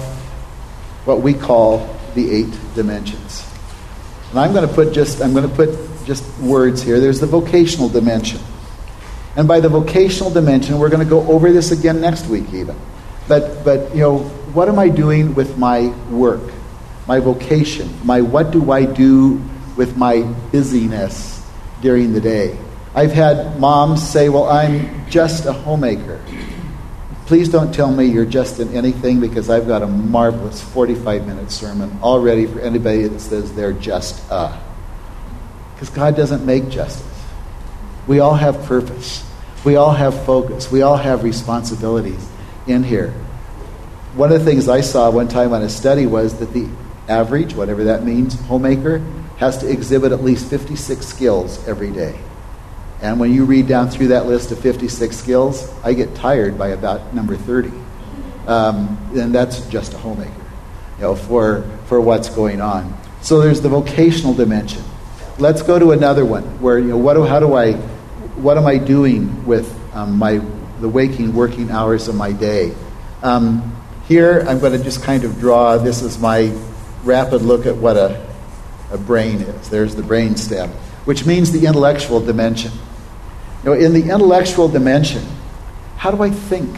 what 1.05 1.21
we 1.21 1.33
call 1.33 1.95
the 2.15 2.31
eight 2.31 2.59
dimensions. 2.73 3.45
And 4.31 4.39
I'm 4.39 4.51
going 4.51 4.67
to 4.67 4.73
put 4.73 4.93
just 4.93 5.21
I'm 5.21 5.33
going 5.33 5.47
to 5.47 5.55
put 5.55 5.69
just 6.05 6.23
words 6.39 6.81
here. 6.81 6.99
There's 6.99 7.19
the 7.19 7.27
vocational 7.27 7.87
dimension. 7.87 8.41
And 9.35 9.47
by 9.47 9.59
the 9.59 9.69
vocational 9.69 10.31
dimension, 10.31 10.79
we're 10.79 10.89
going 10.89 11.03
to 11.03 11.09
go 11.09 11.25
over 11.27 11.51
this 11.51 11.71
again 11.71 12.01
next 12.01 12.27
week 12.27 12.51
even. 12.53 12.75
But 13.27 13.63
but 13.63 13.93
you 13.93 14.01
know, 14.01 14.19
what 14.53 14.67
am 14.69 14.79
I 14.79 14.89
doing 14.89 15.35
with 15.35 15.57
my 15.57 15.87
work? 16.09 16.51
My 17.07 17.19
vocation, 17.19 17.89
my 18.03 18.21
what 18.21 18.51
do 18.51 18.71
I 18.71 18.85
do 18.85 19.41
with 19.77 19.97
my 19.97 20.21
busyness 20.51 21.45
during 21.81 22.13
the 22.13 22.21
day? 22.21 22.57
I've 22.95 23.13
had 23.13 23.59
moms 23.59 24.01
say, 24.01 24.29
"Well, 24.29 24.49
I'm 24.49 25.09
just 25.09 25.45
a 25.45 25.53
homemaker." 25.53 26.19
Please 27.29 27.47
don't 27.47 27.71
tell 27.71 27.91
me 27.91 28.05
you're 28.05 28.25
just 28.25 28.59
in 28.59 28.73
anything 28.73 29.19
because 29.19 29.51
I've 29.51 29.67
got 29.67 29.83
a 29.83 29.87
marvelous 29.87 30.61
45 30.61 31.27
minute 31.27 31.51
sermon 31.51 31.99
all 32.01 32.19
ready 32.19 32.47
for 32.47 32.59
anybody 32.59 33.07
that 33.07 33.19
says 33.19 33.53
they're 33.53 33.71
just 33.71 34.19
uh. 34.31 34.59
Because 35.75 35.91
God 35.91 36.15
doesn't 36.15 36.43
make 36.43 36.69
justice. 36.69 37.05
We 38.07 38.19
all 38.19 38.33
have 38.33 38.63
purpose, 38.63 39.23
we 39.63 39.75
all 39.75 39.91
have 39.91 40.25
focus, 40.25 40.71
we 40.71 40.81
all 40.81 40.97
have 40.97 41.23
responsibilities 41.23 42.27
in 42.65 42.81
here. 42.81 43.11
One 44.15 44.31
of 44.31 44.39
the 44.39 44.45
things 44.51 44.67
I 44.67 44.81
saw 44.81 45.11
one 45.11 45.27
time 45.27 45.53
on 45.53 45.61
a 45.61 45.69
study 45.69 46.07
was 46.07 46.39
that 46.39 46.51
the 46.51 46.67
average, 47.07 47.53
whatever 47.53 47.83
that 47.83 48.03
means, 48.03 48.41
homemaker 48.47 49.05
has 49.37 49.59
to 49.59 49.69
exhibit 49.69 50.13
at 50.13 50.23
least 50.23 50.49
56 50.49 51.05
skills 51.05 51.67
every 51.67 51.91
day. 51.91 52.19
And 53.01 53.19
when 53.19 53.33
you 53.33 53.45
read 53.45 53.67
down 53.67 53.89
through 53.89 54.09
that 54.09 54.25
list 54.25 54.51
of 54.51 54.59
56 54.59 55.15
skills, 55.15 55.71
I 55.83 55.93
get 55.93 56.15
tired 56.15 56.57
by 56.57 56.69
about 56.69 57.13
number 57.13 57.37
30. 57.37 57.71
Um, 58.45 58.97
and 59.15 59.33
that's 59.33 59.61
just 59.67 59.93
a 59.93 59.97
homemaker, 59.97 60.31
you 60.97 61.03
know, 61.03 61.15
for, 61.15 61.63
for 61.85 62.01
what's 62.01 62.29
going 62.29 62.61
on. 62.61 62.97
So 63.21 63.39
there's 63.41 63.61
the 63.61 63.69
vocational 63.69 64.33
dimension. 64.33 64.83
Let's 65.37 65.61
go 65.61 65.79
to 65.79 65.91
another 65.91 66.25
one 66.25 66.43
where, 66.61 66.77
you 66.77 66.89
know, 66.89 66.97
what 66.97 67.13
do, 67.13 67.23
how 67.23 67.39
do 67.39 67.53
I, 67.53 67.73
what 68.35 68.57
am 68.57 68.65
I 68.65 68.77
doing 68.77 69.45
with 69.45 69.73
um, 69.95 70.17
my, 70.17 70.41
the 70.81 70.89
waking, 70.89 71.33
working 71.33 71.71
hours 71.71 72.07
of 72.07 72.15
my 72.15 72.33
day? 72.33 72.73
Um, 73.21 73.75
here, 74.07 74.43
I'm 74.47 74.59
going 74.59 74.77
to 74.77 74.83
just 74.83 75.03
kind 75.03 75.23
of 75.23 75.39
draw, 75.39 75.77
this 75.77 76.01
is 76.01 76.17
my 76.17 76.51
rapid 77.03 77.43
look 77.43 77.65
at 77.65 77.77
what 77.77 77.95
a, 77.95 78.27
a 78.91 78.97
brain 78.97 79.41
is. 79.41 79.69
There's 79.69 79.95
the 79.95 80.03
brain 80.03 80.35
stem, 80.35 80.69
which 81.05 81.25
means 81.25 81.51
the 81.51 81.65
intellectual 81.67 82.19
dimension. 82.19 82.71
You 83.63 83.69
know, 83.69 83.73
in 83.73 83.93
the 83.93 84.03
intellectual 84.03 84.67
dimension, 84.67 85.23
how 85.97 86.11
do 86.11 86.21
I 86.23 86.29
think? 86.29 86.77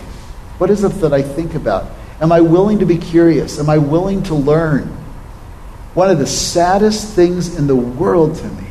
What 0.58 0.70
is 0.70 0.84
it 0.84 0.90
that 1.02 1.14
I 1.14 1.22
think 1.22 1.56
about? 1.56 1.88
Am 2.20 2.32
I 2.32 2.42
willing 2.42 2.80
to 2.80 2.86
be 2.86 2.98
curious? 2.98 3.60
Am 3.60 3.70
I 3.70 3.78
willing 3.78 4.24
to 4.24 4.36
learn? 4.36 4.88
One 5.94 6.10
of 6.10 6.20
the 6.20 6.28
saddest 6.28 7.14
things 7.14 7.58
in 7.58 7.68
the 7.68 7.76
world 7.76 8.36
to 8.38 8.48
me 8.48 8.68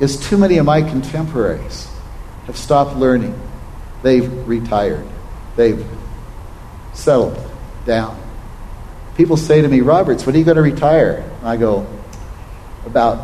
is 0.00 0.28
too 0.28 0.36
many 0.36 0.58
of 0.58 0.66
my 0.66 0.82
contemporaries 0.82 1.88
have 2.46 2.56
stopped 2.56 2.96
learning. 2.96 3.38
They've 4.02 4.46
retired. 4.46 5.06
They've 5.56 5.84
settled 6.92 7.38
down. 7.86 8.20
People 9.16 9.36
say 9.36 9.62
to 9.62 9.68
me, 9.68 9.80
Roberts, 9.80 10.26
when 10.26 10.34
are 10.34 10.38
you 10.38 10.44
going 10.44 10.56
to 10.56 10.62
retire? 10.62 11.24
And 11.38 11.48
I 11.48 11.56
go, 11.56 11.86
about 12.84 13.18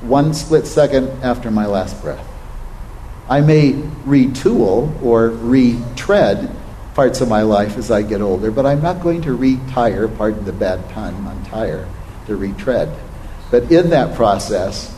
one 0.00 0.34
split 0.34 0.66
second 0.66 1.22
after 1.22 1.50
my 1.50 1.66
last 1.66 2.00
breath. 2.02 2.26
I 3.28 3.40
may 3.40 3.72
retool 3.72 5.02
or 5.02 5.28
retread 5.30 6.54
parts 6.94 7.20
of 7.20 7.28
my 7.28 7.42
life 7.42 7.76
as 7.76 7.90
I 7.90 8.02
get 8.02 8.20
older, 8.20 8.50
but 8.50 8.64
I'm 8.64 8.80
not 8.80 9.02
going 9.02 9.22
to 9.22 9.34
retire, 9.34 10.08
pardon 10.08 10.44
the 10.44 10.52
bad 10.52 10.88
pun 10.90 11.14
on 11.26 11.44
tire, 11.44 11.88
to 12.26 12.36
retread. 12.36 12.90
But 13.50 13.70
in 13.70 13.90
that 13.90 14.14
process, 14.16 14.94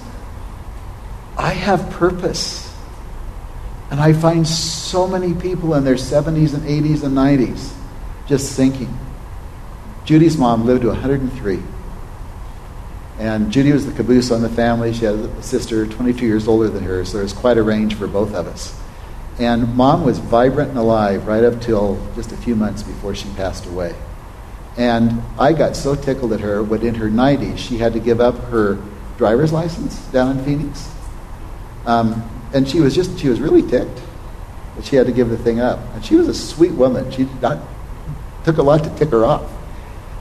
I 1.36 1.50
have 1.50 1.90
purpose. 1.90 2.64
And 3.90 4.00
I 4.00 4.12
find 4.12 4.46
so 4.46 5.06
many 5.06 5.34
people 5.34 5.74
in 5.74 5.84
their 5.84 5.94
70s 5.94 6.54
and 6.54 6.62
80s 6.62 7.02
and 7.04 7.16
90s 7.16 7.72
just 8.26 8.52
sinking. 8.52 8.96
Judy's 10.04 10.36
mom 10.36 10.66
lived 10.66 10.82
to 10.82 10.88
103. 10.88 11.62
And 13.18 13.50
Judy 13.50 13.72
was 13.72 13.84
the 13.84 13.92
caboose 13.92 14.30
on 14.30 14.42
the 14.42 14.48
family. 14.48 14.92
She 14.92 15.04
had 15.04 15.16
a 15.16 15.42
sister 15.42 15.86
22 15.86 16.24
years 16.24 16.46
older 16.46 16.68
than 16.68 16.84
her, 16.84 17.04
so 17.04 17.14
there 17.14 17.22
was 17.24 17.32
quite 17.32 17.58
a 17.58 17.62
range 17.62 17.96
for 17.96 18.06
both 18.06 18.32
of 18.32 18.46
us. 18.46 18.78
And 19.40 19.74
mom 19.76 20.04
was 20.04 20.18
vibrant 20.18 20.70
and 20.70 20.78
alive 20.78 21.26
right 21.26 21.42
up 21.42 21.60
till 21.60 22.00
just 22.14 22.32
a 22.32 22.36
few 22.36 22.54
months 22.54 22.82
before 22.82 23.14
she 23.14 23.28
passed 23.30 23.66
away. 23.66 23.94
And 24.76 25.22
I 25.38 25.52
got 25.52 25.74
so 25.74 25.96
tickled 25.96 26.32
at 26.32 26.40
her 26.40 26.62
when 26.62 26.82
in 26.82 26.94
her 26.96 27.08
90s 27.08 27.58
she 27.58 27.78
had 27.78 27.92
to 27.94 28.00
give 28.00 28.20
up 28.20 28.36
her 28.50 28.78
driver's 29.16 29.52
license 29.52 29.98
down 30.12 30.38
in 30.38 30.44
Phoenix. 30.44 30.88
Um, 31.86 32.28
and 32.54 32.68
she 32.68 32.78
was 32.80 32.94
just, 32.94 33.18
she 33.18 33.28
was 33.28 33.40
really 33.40 33.62
ticked 33.62 34.00
that 34.76 34.84
she 34.84 34.94
had 34.94 35.06
to 35.06 35.12
give 35.12 35.28
the 35.28 35.38
thing 35.38 35.58
up. 35.58 35.80
And 35.94 36.04
she 36.04 36.14
was 36.14 36.28
a 36.28 36.34
sweet 36.34 36.72
woman. 36.72 37.10
She 37.10 37.28
not, 37.42 37.58
took 38.44 38.58
a 38.58 38.62
lot 38.62 38.84
to 38.84 38.90
tick 38.96 39.08
her 39.10 39.24
off. 39.24 39.50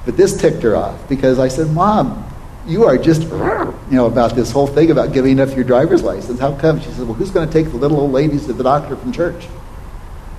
But 0.06 0.18
this 0.18 0.40
ticked 0.40 0.64
her 0.64 0.76
off 0.76 1.08
because 1.08 1.38
I 1.38 1.48
said, 1.48 1.70
Mom, 1.70 2.28
you 2.68 2.84
are 2.84 2.98
just, 2.98 3.22
you 3.24 3.96
know, 3.96 4.08
about 4.08 4.36
this 4.36 4.52
whole 4.52 4.68
thing 4.68 4.92
about 4.92 5.14
giving 5.14 5.40
up 5.40 5.56
your 5.56 5.64
driver's 5.64 6.04
license. 6.04 6.40
How 6.40 6.56
come? 6.56 6.80
She 6.82 6.92
said, 6.92 7.06
well, 7.06 7.14
who's 7.14 7.32
going 7.32 7.48
to 7.48 7.54
take 7.54 7.72
the 7.72 7.78
little 7.78 8.00
old 8.00 8.12
ladies 8.12 8.46
to 8.48 8.54
the 8.54 8.64
doctor 8.64 8.96
from 8.98 9.12
church? 9.14 9.48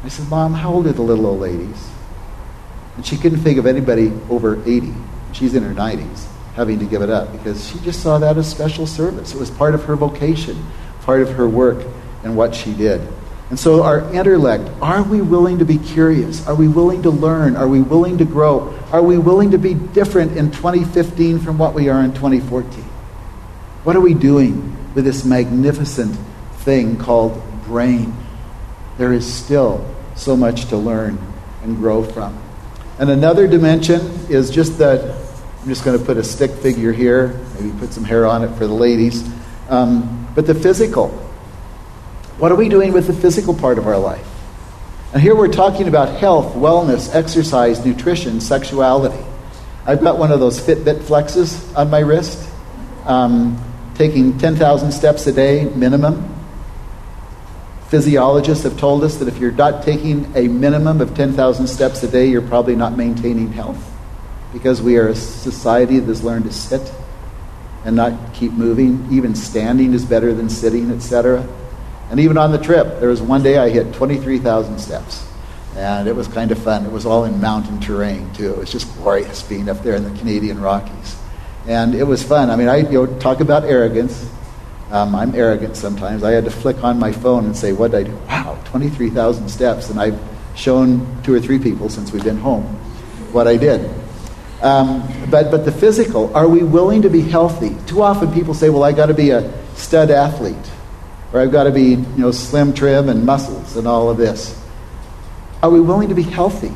I 0.05 0.09
said, 0.09 0.29
Mom, 0.29 0.53
how 0.55 0.72
old 0.74 0.87
are 0.87 0.93
the 0.93 1.03
little 1.03 1.26
old 1.26 1.41
ladies? 1.41 1.89
And 2.97 3.07
she 3.07 3.16
couldn't 3.16 3.41
think 3.41 3.59
of 3.59 3.66
anybody 3.66 4.12
over 4.29 4.62
80. 4.64 4.93
She's 5.33 5.55
in 5.55 5.62
her 5.62 5.74
90s 5.74 6.26
having 6.55 6.79
to 6.81 6.85
give 6.85 7.03
it 7.03 7.11
up 7.11 7.31
because 7.33 7.68
she 7.68 7.79
just 7.81 8.03
saw 8.03 8.18
that 8.18 8.37
as 8.37 8.51
special 8.51 8.87
service. 8.87 9.33
It 9.33 9.39
was 9.39 9.51
part 9.51 9.74
of 9.74 9.85
her 9.85 9.97
vocation, 9.97 10.66
part 11.03 11.22
of 11.22 11.31
her 11.31 11.49
work 11.49 11.87
and 12.24 12.37
what 12.37 12.55
she 12.55 12.74
did. 12.74 13.01
And 13.51 13.59
so, 13.59 13.82
our 13.82 14.01
intellect 14.12 14.68
are 14.82 15.03
we 15.03 15.22
willing 15.22 15.59
to 15.59 15.64
be 15.64 15.78
curious? 15.78 16.46
Are 16.46 16.55
we 16.55 16.68
willing 16.68 17.03
to 17.03 17.11
learn? 17.11 17.57
Are 17.57 17.68
we 17.68 17.80
willing 17.80 18.18
to 18.18 18.26
grow? 18.26 18.78
Are 18.92 19.03
we 19.03 19.16
willing 19.16 19.53
to 19.53 19.59
be 19.59 19.72
different 19.72 20.36
in 20.36 20.51
2015 20.51 21.38
from 21.38 21.57
what 21.57 21.72
we 21.72 21.88
are 21.88 22.03
in 22.03 22.12
2014? 22.12 22.82
What 23.84 23.96
are 23.96 24.01
we 24.01 24.12
doing 24.12 24.76
with 24.94 25.05
this 25.05 25.24
magnificent 25.24 26.14
thing 26.59 26.99
called 26.99 27.42
brain? 27.64 28.14
There 28.99 29.14
is 29.14 29.32
still 29.32 29.86
so 30.14 30.36
much 30.36 30.66
to 30.66 30.76
learn 30.76 31.18
and 31.62 31.76
grow 31.76 32.03
from. 32.03 32.38
And 32.99 33.09
another 33.09 33.46
dimension 33.46 34.01
is 34.28 34.51
just 34.51 34.76
that 34.78 35.01
I'm 35.62 35.68
just 35.68 35.84
going 35.84 35.99
to 35.99 36.05
put 36.05 36.18
a 36.18 36.24
stick 36.24 36.51
figure 36.51 36.92
here, 36.92 37.28
maybe 37.55 37.72
put 37.78 37.94
some 37.94 38.05
hair 38.05 38.26
on 38.26 38.44
it 38.44 38.49
for 38.57 38.66
the 38.66 38.74
ladies. 38.74 39.26
Um, 39.68 40.28
but 40.34 40.46
the 40.46 40.55
physical 40.55 41.28
what 42.39 42.53
are 42.53 42.57
we 42.57 42.68
doing 42.68 42.93
with 42.93 43.07
the 43.07 43.12
physical 43.12 43.55
part 43.55 43.78
of 43.78 43.86
our 43.86 43.99
life? 43.99 44.26
And 45.12 45.20
here 45.22 45.34
we're 45.34 45.53
talking 45.53 45.89
about 45.89 46.09
health, 46.20 46.55
wellness, 46.55 47.12
exercise, 47.14 47.84
nutrition, 47.84 48.41
sexuality. 48.41 49.24
I've 49.84 50.01
got 50.01 50.18
one 50.18 50.30
of 50.30 50.39
those 50.39 50.61
Fitbit 50.61 51.01
flexes 51.01 51.76
on 51.76 51.91
my 51.91 52.01
wrist, 52.01 52.49
um, 53.07 53.59
taking 53.95 54.39
10,000 54.39 54.93
steps 54.93 55.26
a 55.26 55.32
day 55.32 55.64
minimum. 55.64 56.34
Physiologists 57.89 58.64
have 58.64 58.78
told 58.78 59.03
us 59.03 59.16
that 59.16 59.28
if 59.28 59.39
you're 59.39 59.51
not 59.51 59.82
taking 59.82 60.30
a 60.36 60.47
minimum 60.47 61.01
of 61.01 61.16
10,000 61.16 61.66
steps 61.66 62.03
a 62.03 62.09
day, 62.09 62.26
you're 62.26 62.43
probably 62.43 62.76
not 62.76 62.97
maintaining 62.97 63.51
health 63.51 63.82
because 64.53 64.82
we 64.82 64.97
are 64.99 65.09
a 65.09 65.14
society 65.14 65.99
that 65.99 66.07
has 66.07 66.22
learned 66.22 66.45
to 66.45 66.53
sit 66.53 66.93
and 67.84 67.97
not 67.97 68.34
keep 68.34 68.53
moving. 68.53 69.09
Even 69.11 69.34
standing 69.34 69.95
is 69.95 70.05
better 70.05 70.34
than 70.34 70.51
sitting, 70.51 70.91
etc. 70.91 71.49
And 72.11 72.20
even 72.20 72.38
on 72.38 72.52
the 72.52 72.59
trip, 72.59 73.00
there 73.00 73.09
was 73.09 73.20
one 73.20 73.42
day 73.42 73.59
I 73.59 73.68
hit 73.68 73.92
23,000 73.94 74.78
steps. 74.78 75.26
And 75.76 76.09
it 76.09 76.16
was 76.16 76.26
kind 76.26 76.50
of 76.50 76.59
fun. 76.59 76.84
It 76.86 76.92
was 76.92 77.06
all 77.06 77.24
in 77.24 77.40
mountain 77.40 77.80
terrain, 77.80 78.32
too. 78.32 78.52
It 78.52 78.59
was 78.59 78.72
just 78.72 78.92
glorious 78.96 79.42
being 79.42 79.68
up 79.68 79.82
there 79.82 79.94
in 79.94 80.02
the 80.02 80.18
Canadian 80.18 80.61
Rockies. 80.61 81.16
And 81.66 81.94
it 81.94 82.04
was 82.04 82.22
fun. 82.22 82.50
I 82.50 82.56
mean, 82.56 82.68
I 82.68 82.78
you 82.78 83.06
know, 83.06 83.18
talk 83.18 83.40
about 83.40 83.64
arrogance. 83.64 84.28
Um, 84.90 85.14
I'm 85.14 85.34
arrogant 85.34 85.76
sometimes. 85.76 86.24
I 86.24 86.32
had 86.32 86.44
to 86.46 86.50
flick 86.50 86.82
on 86.82 86.98
my 86.98 87.12
phone 87.12 87.44
and 87.44 87.54
say, 87.54 87.72
what 87.72 87.90
did 87.90 88.06
I 88.06 88.11
do? 88.11 88.16
Wow, 88.26 88.59
23,000 88.64 89.48
steps. 89.48 89.90
And 89.90 90.00
I've 90.00 90.18
shown 90.56 91.22
two 91.22 91.34
or 91.34 91.40
three 91.40 91.59
people 91.59 91.88
since 91.88 92.11
we've 92.11 92.24
been 92.24 92.38
home 92.38 92.64
what 93.32 93.46
I 93.46 93.56
did. 93.56 93.88
Um, 94.62 95.06
but, 95.30 95.50
but 95.50 95.64
the 95.64 95.70
physical, 95.70 96.34
are 96.34 96.48
we 96.48 96.62
willing 96.62 97.02
to 97.02 97.11
be 97.11 97.20
healthy? 97.20 97.76
Too 97.86 98.02
often 98.02 98.32
people 98.32 98.54
say, 98.54 98.70
well, 98.70 98.82
I 98.82 98.92
got 98.92 99.06
to 99.06 99.14
be 99.14 99.30
a 99.30 99.52
stud 99.76 100.11
athlete 100.11 100.56
or 101.33 101.41
I've 101.41 101.53
got 101.53 101.64
to 101.64 101.70
be, 101.70 101.91
you 101.91 102.16
know, 102.16 102.31
slim, 102.31 102.72
trim, 102.72 103.09
and 103.09 103.24
muscles 103.24 103.76
and 103.76 103.87
all 103.87 104.11
of 104.11 104.16
this. 104.16 104.59
Are 105.62 105.70
we 105.70 105.81
willing 105.81 106.09
to 106.09 106.14
be 106.14 106.22
healthy? 106.22 106.72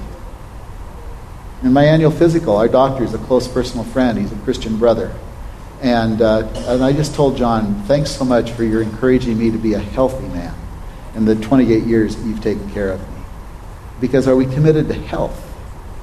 In 1.63 1.73
my 1.73 1.85
annual 1.85 2.11
physical, 2.11 2.57
our 2.57 2.69
doctor 2.69 3.05
is 3.05 3.15
a 3.15 3.19
close 3.19 3.49
personal 3.49 3.85
friend. 3.85 4.19
He's 4.19 4.33
a 4.33 4.37
Christian 4.37 4.77
brother. 4.77 5.15
And, 5.81 6.21
uh, 6.21 6.49
and 6.69 6.85
I 6.85 6.93
just 6.93 7.15
told 7.15 7.37
John, 7.37 7.83
thanks 7.85 8.11
so 8.11 8.25
much 8.25 8.51
for 8.51 8.65
your 8.65 8.83
encouraging 8.83 9.39
me 9.39 9.51
to 9.51 9.59
be 9.59 9.75
a 9.75 9.79
healthy 9.79 10.29
man 10.29 10.55
in 11.15 11.25
the 11.25 11.37
28 11.37 11.85
years 11.85 12.17
that 12.17 12.27
you've 12.27 12.43
taken 12.43 12.69
care 12.71 12.91
of 12.91 13.01
me. 13.01 13.23
Because 14.01 14.29
are 14.29 14.37
we 14.37 14.45
committed 14.45 14.89
to 14.89 14.95
health? 14.95 15.39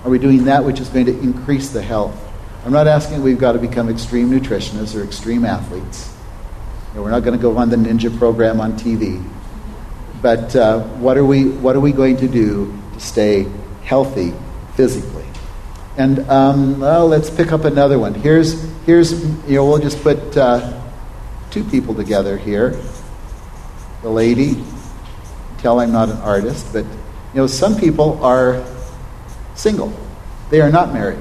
Are 0.04 0.10
we 0.10 0.20
doing 0.20 0.46
that 0.46 0.64
which 0.64 0.80
is 0.80 0.90
going 0.90 1.06
to 1.06 1.20
increase 1.20 1.70
the 1.70 1.82
health? 1.82 2.18
I'm 2.66 2.72
not 2.72 2.88
asking 2.88 3.22
we've 3.22 3.40
got 3.40 3.54
to 3.54 3.60
become 3.60 3.90
extreme 3.90 4.30
nutritionists 4.30 5.00
or 5.00 5.04
extreme 5.04 5.46
athletes 5.46 6.16
we're 7.02 7.12
not 7.12 7.24
going 7.24 7.38
to 7.38 7.42
go 7.42 7.58
on 7.58 7.70
the 7.70 7.76
ninja 7.76 8.16
program 8.18 8.60
on 8.60 8.74
TV. 8.74 9.24
But 10.22 10.56
uh, 10.56 10.82
what, 10.98 11.18
are 11.18 11.26
we, 11.26 11.50
what 11.50 11.76
are 11.76 11.80
we 11.80 11.92
going 11.92 12.18
to 12.18 12.28
do 12.28 12.78
to 12.94 13.00
stay 13.00 13.48
healthy 13.84 14.34
physically? 14.76 15.26
And 15.98 16.20
um, 16.30 16.80
well, 16.80 17.08
let's 17.08 17.30
pick 17.30 17.52
up 17.52 17.64
another 17.64 18.00
one. 18.00 18.14
Here's, 18.14 18.62
here's 18.86 19.24
you 19.48 19.56
know, 19.56 19.66
we'll 19.66 19.80
just 19.80 20.02
put 20.02 20.36
uh, 20.38 20.82
two 21.52 21.64
people 21.64 21.96
together 21.96 22.38
here. 22.38 22.80
The 24.02 24.10
lady, 24.10 24.64
tell 25.60 25.80
I'm 25.80 25.92
not 25.92 26.10
an 26.10 26.18
artist, 26.18 26.72
but 26.74 26.86
you 26.86 27.36
know, 27.36 27.48
some 27.48 27.78
people 27.78 28.24
are 28.24 28.66
single. 29.56 29.94
They 30.50 30.62
are 30.62 30.72
not 30.72 30.94
married, 30.94 31.20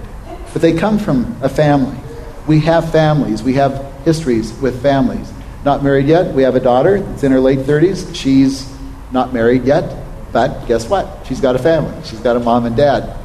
but 0.52 0.62
they 0.62 0.72
come 0.72 0.98
from 0.98 1.36
a 1.42 1.48
family. 1.48 1.98
We 2.46 2.60
have 2.60 2.90
families. 2.92 3.42
We 3.42 3.54
have 3.54 3.92
histories 4.04 4.52
with 4.60 4.80
families 4.80 5.32
not 5.64 5.82
married 5.82 6.06
yet. 6.06 6.34
We 6.34 6.42
have 6.42 6.54
a 6.54 6.60
daughter 6.60 6.96
It's 6.96 7.24
in 7.24 7.32
her 7.32 7.40
late 7.40 7.60
30s. 7.60 8.14
She's 8.14 8.72
not 9.12 9.32
married 9.32 9.64
yet, 9.64 9.96
but 10.32 10.66
guess 10.66 10.88
what? 10.88 11.26
She's 11.26 11.40
got 11.40 11.56
a 11.56 11.58
family. 11.58 11.94
She's 12.04 12.20
got 12.20 12.36
a 12.36 12.40
mom 12.40 12.66
and 12.66 12.76
dad. 12.76 13.16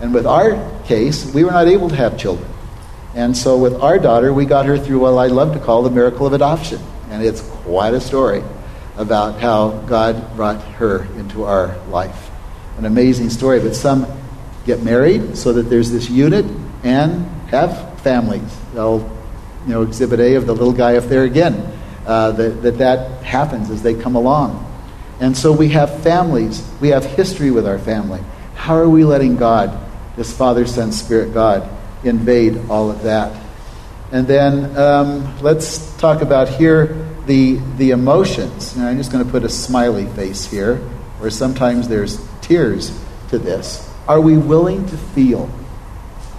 And 0.00 0.12
with 0.12 0.26
our 0.26 0.82
case, 0.84 1.32
we 1.32 1.44
were 1.44 1.52
not 1.52 1.68
able 1.68 1.88
to 1.88 1.96
have 1.96 2.18
children. 2.18 2.48
And 3.14 3.36
so 3.36 3.58
with 3.58 3.74
our 3.74 3.98
daughter, 3.98 4.32
we 4.32 4.46
got 4.46 4.66
her 4.66 4.78
through 4.78 5.00
what 5.00 5.14
I 5.14 5.26
love 5.26 5.52
to 5.54 5.60
call 5.60 5.82
the 5.82 5.90
miracle 5.90 6.26
of 6.26 6.32
adoption. 6.32 6.80
And 7.10 7.22
it's 7.22 7.40
quite 7.40 7.94
a 7.94 8.00
story 8.00 8.42
about 8.96 9.38
how 9.38 9.70
God 9.86 10.34
brought 10.34 10.62
her 10.74 11.04
into 11.16 11.44
our 11.44 11.76
life. 11.88 12.30
An 12.78 12.84
amazing 12.86 13.30
story. 13.30 13.60
But 13.60 13.74
some 13.74 14.06
get 14.64 14.82
married 14.82 15.36
so 15.36 15.52
that 15.52 15.64
there's 15.64 15.90
this 15.90 16.08
unit 16.08 16.46
and 16.82 17.26
have 17.48 18.00
families. 18.00 18.56
They'll 18.74 19.00
you 19.66 19.72
know, 19.72 19.82
Exhibit 19.82 20.20
A 20.20 20.34
of 20.34 20.46
the 20.46 20.52
little 20.52 20.72
guy 20.72 20.96
up 20.96 21.04
there 21.04 21.24
again, 21.24 21.72
uh, 22.06 22.32
that, 22.32 22.62
that 22.62 22.78
that 22.78 23.22
happens 23.22 23.70
as 23.70 23.82
they 23.82 23.94
come 23.94 24.16
along. 24.16 24.68
And 25.20 25.36
so 25.36 25.52
we 25.52 25.68
have 25.68 26.02
families, 26.02 26.68
we 26.80 26.88
have 26.88 27.04
history 27.04 27.50
with 27.50 27.66
our 27.66 27.78
family. 27.78 28.20
How 28.56 28.76
are 28.76 28.88
we 28.88 29.04
letting 29.04 29.36
God, 29.36 29.78
this 30.16 30.32
Father, 30.36 30.66
Son, 30.66 30.90
Spirit 30.92 31.32
God, 31.32 31.68
invade 32.02 32.68
all 32.68 32.90
of 32.90 33.02
that? 33.04 33.40
And 34.10 34.26
then 34.26 34.76
um, 34.76 35.40
let's 35.40 35.96
talk 35.96 36.22
about 36.22 36.48
here 36.48 37.08
the, 37.26 37.60
the 37.76 37.92
emotions. 37.92 38.74
And 38.76 38.84
I'm 38.84 38.96
just 38.96 39.12
going 39.12 39.24
to 39.24 39.30
put 39.30 39.44
a 39.44 39.48
smiley 39.48 40.06
face 40.06 40.44
here, 40.44 40.76
where 41.18 41.30
sometimes 41.30 41.88
there's 41.88 42.20
tears 42.40 42.98
to 43.28 43.38
this. 43.38 43.88
Are 44.08 44.20
we 44.20 44.36
willing 44.36 44.84
to 44.86 44.96
feel? 44.96 45.48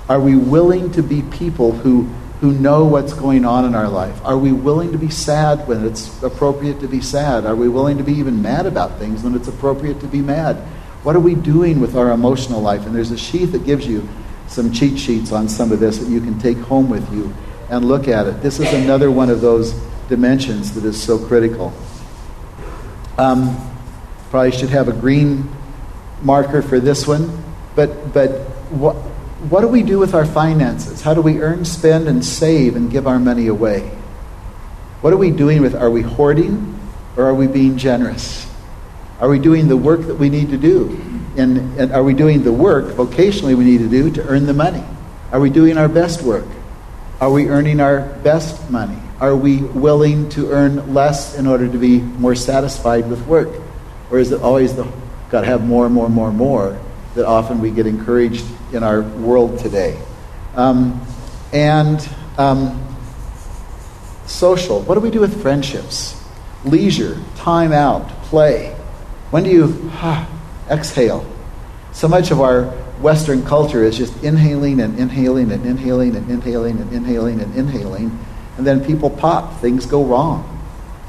Are 0.09 0.19
we 0.19 0.36
willing 0.36 0.91
to 0.91 1.01
be 1.01 1.21
people 1.21 1.71
who 1.71 2.09
who 2.43 2.51
know 2.51 2.83
what's 2.83 3.13
going 3.13 3.45
on 3.45 3.63
in 3.63 3.73
our 3.73 3.87
life? 3.87 4.19
Are 4.25 4.37
we 4.37 4.51
willing 4.51 4.91
to 4.91 4.97
be 4.97 5.09
sad 5.09 5.65
when 5.65 5.85
it's 5.85 6.21
appropriate 6.21 6.81
to 6.81 6.89
be 6.89 6.99
sad? 6.99 7.45
Are 7.45 7.55
we 7.55 7.69
willing 7.69 7.97
to 7.99 8.03
be 8.03 8.11
even 8.15 8.41
mad 8.41 8.65
about 8.65 8.99
things 8.99 9.23
when 9.23 9.33
it's 9.33 9.47
appropriate 9.47 10.01
to 10.01 10.07
be 10.07 10.19
mad? 10.19 10.57
What 11.03 11.15
are 11.15 11.21
we 11.21 11.35
doing 11.35 11.79
with 11.79 11.95
our 11.95 12.11
emotional 12.11 12.59
life? 12.59 12.85
And 12.85 12.93
there's 12.93 13.11
a 13.11 13.17
sheet 13.17 13.45
that 13.53 13.65
gives 13.65 13.87
you 13.87 14.05
some 14.47 14.73
cheat 14.73 14.99
sheets 14.99 15.31
on 15.31 15.47
some 15.47 15.71
of 15.71 15.79
this 15.79 15.99
that 15.99 16.09
you 16.09 16.19
can 16.19 16.37
take 16.37 16.57
home 16.57 16.89
with 16.89 17.09
you 17.13 17.33
and 17.69 17.85
look 17.85 18.09
at 18.09 18.27
it. 18.27 18.41
This 18.41 18.59
is 18.59 18.73
another 18.73 19.09
one 19.09 19.29
of 19.29 19.39
those 19.39 19.71
dimensions 20.09 20.73
that 20.73 20.83
is 20.83 21.01
so 21.01 21.17
critical. 21.17 21.71
Um, 23.17 23.55
probably 24.31 24.51
should 24.51 24.71
have 24.71 24.89
a 24.89 24.93
green 24.93 25.49
marker 26.21 26.61
for 26.61 26.81
this 26.81 27.07
one, 27.07 27.41
but 27.73 28.13
but 28.13 28.31
what 28.69 28.97
what 29.49 29.61
do 29.61 29.67
we 29.67 29.83
do 29.83 29.99
with 29.99 30.13
our 30.13 30.25
finances? 30.25 31.01
How 31.01 31.13
do 31.13 31.21
we 31.21 31.41
earn, 31.41 31.65
spend, 31.65 32.07
and 32.07 32.23
save 32.23 32.75
and 32.75 32.89
give 32.89 33.07
our 33.07 33.19
money 33.19 33.47
away? 33.47 33.81
What 35.01 35.11
are 35.11 35.17
we 35.17 35.31
doing 35.31 35.61
with 35.61 35.75
are 35.75 35.89
we 35.89 36.01
hoarding 36.01 36.79
or 37.17 37.25
are 37.25 37.33
we 37.33 37.47
being 37.47 37.77
generous? 37.77 38.49
Are 39.19 39.27
we 39.27 39.39
doing 39.39 39.67
the 39.67 39.77
work 39.77 40.01
that 40.07 40.15
we 40.15 40.29
need 40.29 40.49
to 40.49 40.57
do? 40.57 40.99
And, 41.35 41.77
and 41.77 41.91
are 41.91 42.03
we 42.03 42.13
doing 42.13 42.43
the 42.43 42.53
work 42.53 42.85
vocationally 42.95 43.57
we 43.57 43.65
need 43.65 43.79
to 43.79 43.89
do 43.89 44.11
to 44.11 44.23
earn 44.27 44.45
the 44.45 44.53
money? 44.53 44.83
Are 45.31 45.39
we 45.39 45.49
doing 45.49 45.77
our 45.77 45.89
best 45.89 46.21
work? 46.21 46.45
Are 47.19 47.31
we 47.31 47.49
earning 47.49 47.79
our 47.79 48.01
best 48.01 48.69
money? 48.69 48.97
Are 49.19 49.35
we 49.35 49.57
willing 49.57 50.29
to 50.29 50.51
earn 50.51 50.93
less 50.93 51.35
in 51.35 51.47
order 51.47 51.67
to 51.67 51.77
be 51.77 51.99
more 51.99 52.35
satisfied 52.35 53.09
with 53.09 53.25
work? 53.27 53.49
Or 54.09 54.19
is 54.19 54.31
it 54.31 54.41
always 54.41 54.75
the 54.75 54.87
got 55.29 55.41
to 55.41 55.47
have 55.47 55.65
more, 55.65 55.89
more, 55.89 56.09
more, 56.09 56.31
more 56.31 56.79
that 57.16 57.26
often 57.26 57.59
we 57.59 57.72
get 57.72 57.88
encouraged 57.88 58.45
in 58.74 58.84
our 58.84 59.01
world 59.01 59.59
today? 59.59 59.99
Um, 60.55 61.05
and 61.51 62.07
um, 62.38 62.95
social. 64.26 64.82
What 64.82 64.95
do 64.95 65.01
we 65.01 65.11
do 65.11 65.20
with 65.20 65.41
friendships? 65.41 66.20
Leisure, 66.66 67.20
time 67.36 67.72
out, 67.72 68.07
play. 68.24 68.76
When 69.32 69.43
do 69.43 69.49
you 69.49 69.91
ah, 69.93 70.28
exhale? 70.70 71.26
So 71.91 72.07
much 72.07 72.32
of 72.32 72.41
our 72.41 72.66
Western 73.01 73.43
culture 73.43 73.84
is 73.84 73.97
just 73.97 74.24
inhaling 74.24 74.80
and 74.80 74.97
inhaling 74.97 75.51
and 75.51 75.66
inhaling 75.66 76.16
and 76.16 76.30
inhaling 76.30 76.80
and 76.80 76.93
inhaling 76.93 77.41
and 77.41 77.55
inhaling, 77.55 78.18
and 78.57 78.66
then 78.66 78.84
people 78.84 79.09
pop. 79.09 79.59
Things 79.59 79.86
go 79.86 80.03
wrong. 80.03 80.49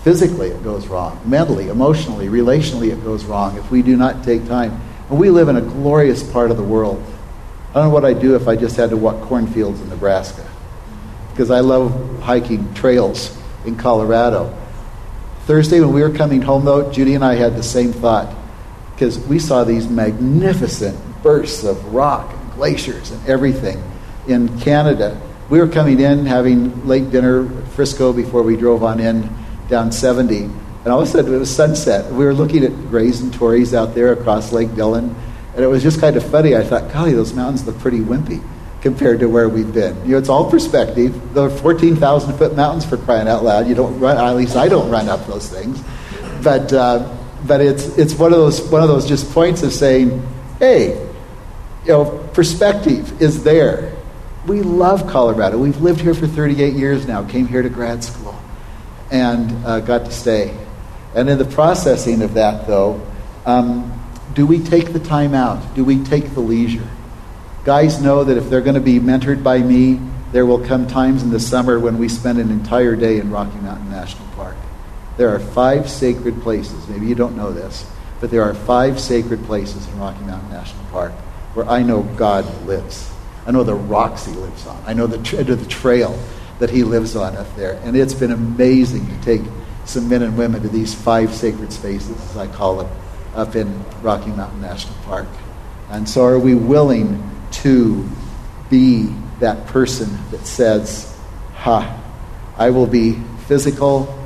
Physically, 0.03 0.49
it 0.49 0.63
goes 0.63 0.87
wrong. 0.89 1.19
Mentally, 1.25 1.69
emotionally, 1.69 2.27
relationally, 2.27 2.93
it 2.93 3.03
goes 3.05 3.25
wrong 3.25 3.57
if 3.57 3.71
we 3.71 3.81
do 3.81 3.97
not 3.97 4.25
take 4.25 4.47
time. 4.47 4.79
We 5.11 5.31
live 5.31 5.49
in 5.49 5.57
a 5.57 5.61
glorious 5.61 6.23
part 6.23 6.51
of 6.51 6.57
the 6.57 6.63
world. 6.63 7.05
I 7.71 7.75
don't 7.75 7.85
know 7.85 7.91
what 7.91 8.05
I'd 8.05 8.21
do 8.21 8.37
if 8.37 8.49
I 8.49 8.57
just 8.57 8.77
had 8.77 8.91
to 8.91 8.97
walk 8.97 9.21
cornfields 9.23 9.81
in 9.81 9.89
Nebraska. 9.89 10.49
Because 11.31 11.51
I 11.51 11.61
love 11.61 12.23
hiking 12.23 12.73
trails 12.75 13.37
in 13.65 13.77
Colorado. 13.77 14.57
Thursday, 15.47 15.81
when 15.81 15.93
we 15.93 16.01
were 16.01 16.11
coming 16.11 16.41
home, 16.41 16.65
though, 16.65 16.91
Judy 16.91 17.15
and 17.15 17.25
I 17.25 17.35
had 17.35 17.57
the 17.57 17.63
same 17.63 17.93
thought. 17.93 18.35
Because 18.95 19.19
we 19.19 19.39
saw 19.39 19.65
these 19.65 19.89
magnificent 19.89 20.99
bursts 21.23 21.65
of 21.65 21.93
rock 21.93 22.33
and 22.33 22.53
glaciers 22.53 23.11
and 23.11 23.29
everything 23.29 23.83
in 24.27 24.59
Canada. 24.61 25.21
We 25.51 25.59
were 25.59 25.69
coming 25.69 26.01
in, 26.01 26.25
having 26.27 26.87
late 26.87 27.11
dinner 27.11 27.47
at 27.47 27.69
Frisco 27.69 28.13
before 28.13 28.43
we 28.43 28.57
drove 28.57 28.83
on 28.83 29.01
in 29.01 29.29
down 29.69 29.93
70. 29.93 30.49
And 30.85 30.93
all 30.93 31.01
of 31.01 31.09
a 31.09 31.11
sudden, 31.11 31.35
it 31.35 31.39
was 31.39 31.55
sunset. 31.55 32.12
We 32.12 32.26
were 32.26 32.35
looking 32.35 32.62
at 32.62 32.72
Grays 32.91 33.22
and 33.22 33.32
Torreys 33.32 33.72
out 33.72 33.95
there 33.95 34.12
across 34.12 34.53
Lake 34.53 34.74
Dillon. 34.74 35.16
And 35.55 35.64
it 35.64 35.66
was 35.66 35.82
just 35.82 35.99
kind 35.99 36.14
of 36.14 36.30
funny. 36.30 36.55
I 36.55 36.62
thought, 36.62 36.93
golly, 36.93 37.14
those 37.14 37.32
mountains 37.32 37.66
look 37.66 37.78
pretty 37.78 38.01
wimpy 38.01 38.43
compared 38.82 39.20
to 39.20 39.26
where 39.26 39.49
we've 39.49 39.72
been. 39.72 39.97
You 40.05 40.12
know, 40.12 40.18
it's 40.18 40.28
all 40.28 40.51
perspective. 40.51 41.32
They're 41.32 41.49
14,000 41.49 42.37
foot 42.37 42.55
mountains 42.55 42.85
for 42.85 42.99
crying 42.99 43.28
out 43.28 43.43
loud. 43.43 43.66
You 43.66 43.74
don't 43.74 43.99
run, 43.99 44.18
at 44.18 44.37
least 44.37 44.57
I 44.57 44.68
don't 44.68 44.91
run 44.91 45.09
up 45.09 45.26
those 45.26 45.49
things. 45.49 45.82
But, 46.43 46.70
uh, 46.70 47.16
but 47.47 47.62
it's, 47.62 47.97
it's 47.97 48.14
one, 48.14 48.35
of 48.35 48.39
those, 48.39 48.61
one 48.68 48.82
of 48.82 48.89
those 48.89 49.09
just 49.09 49.32
points 49.32 49.62
of 49.62 49.72
saying, 49.72 50.22
hey, 50.59 50.99
you 51.87 51.93
know, 51.93 52.28
perspective 52.35 53.22
is 53.22 53.43
there. 53.43 53.97
We 54.47 54.61
love 54.61 55.07
Colorado. 55.07 55.57
We've 55.57 55.80
lived 55.80 56.03
here 56.03 56.12
for 56.12 56.26
38 56.26 56.74
years 56.74 57.07
now, 57.07 57.24
came 57.24 57.47
here 57.47 57.62
to 57.62 57.70
grad 57.70 58.05
school, 58.05 58.39
and 59.11 59.51
uh, 59.64 59.80
got 59.80 60.05
to 60.05 60.11
stay. 60.11 60.55
And 61.15 61.29
in 61.29 61.39
the 61.39 61.45
processing 61.45 62.23
of 62.23 62.35
that, 62.35 62.67
though, 62.67 63.01
um, 63.47 63.91
do 64.35 64.47
we 64.47 64.59
take 64.59 64.93
the 64.93 65.01
time 65.01 65.35
out? 65.35 65.75
Do 65.75 65.85
we 65.85 66.03
take 66.03 66.35
the 66.35 66.41
leisure? 66.41 66.89
Guys 67.65 68.03
know 68.03 68.25
that 68.25 68.37
if 68.37 68.51
they're 68.51 68.61
going 68.61 68.75
to 68.75 68.81
be 68.81 68.99
mentored 68.99 69.43
by 69.43 69.59
me, 69.59 70.01
there 70.33 70.45
will 70.45 70.59
come 70.67 70.87
times 70.87 71.23
in 71.23 71.31
the 71.31 71.39
summer 71.39 71.79
when 71.79 71.97
we 71.97 72.09
spend 72.09 72.39
an 72.39 72.51
entire 72.51 72.97
day 72.97 73.19
in 73.19 73.31
Rocky 73.31 73.57
Mountain 73.59 73.91
National 73.91 74.27
Park. 74.35 74.57
There 75.17 75.29
are 75.29 75.39
five 75.39 75.89
sacred 75.89 76.43
places. 76.43 76.89
Maybe 76.89 77.07
you 77.07 77.15
don't 77.15 77.37
know 77.37 77.53
this, 77.53 77.89
but 78.21 78.33
there 78.33 78.43
are 78.43 78.53
five 78.53 78.99
sacred 78.99 79.45
places 79.45 79.87
in 79.87 79.99
Rocky 79.99 80.25
Mountain 80.25 80.51
National 80.51 80.85
Park 80.87 81.12
where 81.55 81.69
I 81.69 81.83
know 81.83 82.03
God 82.03 82.45
lives. 82.67 83.11
I 83.47 83.53
know 83.53 83.62
the 83.62 83.75
rocks 83.75 84.27
He 84.27 84.33
lives 84.33 84.67
on. 84.67 84.83
I 84.87 84.93
know 84.93 85.07
the, 85.07 85.23
tra- 85.23 85.45
the 85.45 85.65
trail 85.67 86.19
that 86.59 86.71
He 86.71 86.83
lives 86.83 87.15
on 87.15 87.37
up 87.37 87.55
there. 87.55 87.81
And 87.85 87.97
it's 87.97 88.15
been 88.15 88.33
amazing 88.33 89.07
to 89.07 89.21
take 89.23 89.43
some 89.85 90.09
men 90.09 90.22
and 90.22 90.37
women 90.37 90.62
to 90.62 90.68
these 90.68 90.95
five 90.95 91.35
sacred 91.35 91.72
spaces, 91.72 92.16
as 92.30 92.37
I 92.37 92.47
call 92.47 92.80
it, 92.80 92.89
up 93.35 93.57
in 93.57 93.85
Rocky 94.03 94.30
Mountain 94.30 94.61
National 94.61 94.95
Park. 95.05 95.26
And 95.91 96.09
so, 96.09 96.24
are 96.24 96.39
we 96.39 96.55
willing 96.55 97.30
to 97.53 98.09
be 98.70 99.14
that 99.41 99.66
person 99.66 100.18
that 100.30 100.47
says, 100.47 101.16
Ha, 101.55 102.03
I 102.57 102.70
will 102.70 102.87
be 102.87 103.18
physical, 103.47 104.18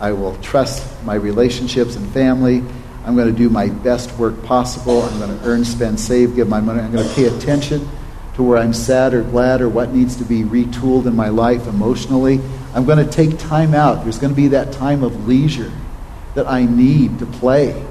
I 0.00 0.12
will 0.12 0.36
trust 0.38 1.04
my 1.04 1.14
relationships 1.14 1.96
and 1.96 2.10
family, 2.12 2.64
I'm 3.04 3.16
going 3.16 3.32
to 3.32 3.36
do 3.36 3.48
my 3.48 3.68
best 3.68 4.16
work 4.18 4.42
possible, 4.44 5.02
I'm 5.02 5.18
going 5.18 5.38
to 5.38 5.44
earn, 5.44 5.64
spend, 5.64 6.00
save, 6.00 6.34
give 6.36 6.48
my 6.48 6.60
money, 6.60 6.80
I'm 6.80 6.92
going 6.92 7.08
to 7.08 7.14
pay 7.14 7.26
attention 7.26 7.88
to 8.40 8.44
where 8.44 8.58
I'm 8.58 8.72
sad 8.72 9.12
or 9.12 9.22
glad 9.22 9.60
or 9.60 9.68
what 9.68 9.90
needs 9.90 10.16
to 10.16 10.24
be 10.24 10.42
retooled 10.42 11.06
in 11.06 11.14
my 11.14 11.28
life 11.28 11.66
emotionally. 11.66 12.40
I'm 12.74 12.86
going 12.86 13.04
to 13.04 13.10
take 13.10 13.38
time 13.38 13.74
out. 13.74 14.02
There's 14.02 14.18
going 14.18 14.32
to 14.32 14.36
be 14.36 14.48
that 14.48 14.72
time 14.72 15.02
of 15.02 15.28
leisure 15.28 15.70
that 16.34 16.46
I 16.48 16.64
need 16.64 17.18
to 17.18 17.26
play 17.26 17.84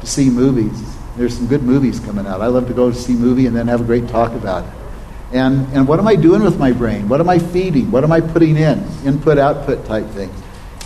to 0.00 0.06
see 0.06 0.30
movies. 0.30 0.80
There's 1.16 1.36
some 1.36 1.48
good 1.48 1.64
movies 1.64 1.98
coming 1.98 2.26
out. 2.26 2.40
I 2.40 2.46
love 2.46 2.68
to 2.68 2.74
go 2.74 2.90
to 2.90 2.96
see 2.96 3.14
a 3.14 3.16
movie 3.16 3.46
and 3.46 3.56
then 3.56 3.66
have 3.66 3.80
a 3.80 3.84
great 3.84 4.08
talk 4.08 4.32
about 4.32 4.64
it. 4.64 4.70
And, 5.32 5.66
and 5.72 5.88
what 5.88 5.98
am 5.98 6.06
I 6.06 6.14
doing 6.14 6.42
with 6.42 6.58
my 6.58 6.72
brain? 6.72 7.08
What 7.08 7.20
am 7.20 7.28
I 7.28 7.38
feeding? 7.38 7.90
What 7.90 8.04
am 8.04 8.12
I 8.12 8.20
putting 8.20 8.56
in? 8.56 8.84
Input, 9.04 9.38
output 9.38 9.84
type 9.86 10.06
thing. 10.10 10.30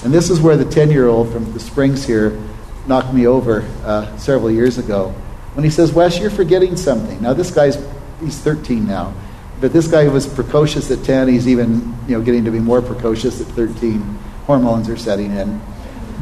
And 0.03 0.13
this 0.13 0.31
is 0.31 0.41
where 0.41 0.57
the 0.57 0.65
10 0.65 0.91
year 0.91 1.09
old 1.09 1.31
from 1.31 1.53
the 1.53 1.61
Springs 1.61 2.05
here 2.05 2.41
knocked 2.87 3.13
me 3.13 3.27
over 3.27 3.63
uh, 3.85 4.17
several 4.17 4.51
years 4.51 4.79
ago. 4.79 5.11
When 5.55 5.65
he 5.65 5.71
says, 5.71 5.93
Wes, 5.93 6.19
you're 6.19 6.31
forgetting 6.31 6.77
something. 6.77 7.23
Now, 7.23 7.33
this 7.33 7.51
guy's, 7.51 7.77
he's 8.25 8.39
13 8.39 8.87
now. 8.87 9.15
But 9.61 9.73
this 9.73 9.87
guy 9.87 10.09
was 10.09 10.27
precocious 10.27 10.91
at 10.91 11.05
10. 11.05 11.29
He's 11.29 11.49
even, 11.49 11.97
you 12.09 12.19
know, 12.19 12.23
getting 12.23 12.45
to 12.45 12.51
be 12.51 12.59
more 12.59 12.83
precocious 12.83 13.41
at 13.41 13.47
13. 13.49 14.01
Hormones 14.47 14.89
are 14.89 14.97
setting 14.97 15.31
in. 15.31 15.61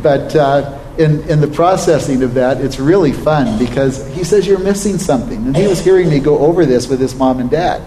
But 0.03 0.35
uh, 0.37 0.79
in, 0.99 1.29
in 1.29 1.41
the 1.41 1.49
processing 1.49 2.23
of 2.23 2.35
that, 2.35 2.61
it's 2.61 2.79
really 2.79 3.13
fun 3.13 3.59
because 3.59 4.07
he 4.15 4.25
says 4.25 4.47
you're 4.47 4.59
missing 4.59 4.99
something. 4.99 5.47
And 5.47 5.57
he 5.57 5.67
was 5.67 5.83
hearing 5.83 6.09
me 6.09 6.21
go 6.21 6.39
over 6.39 6.67
this 6.67 6.89
with 6.89 7.01
his 7.01 7.15
mom 7.15 7.41
and 7.41 7.51
dad. 7.51 7.81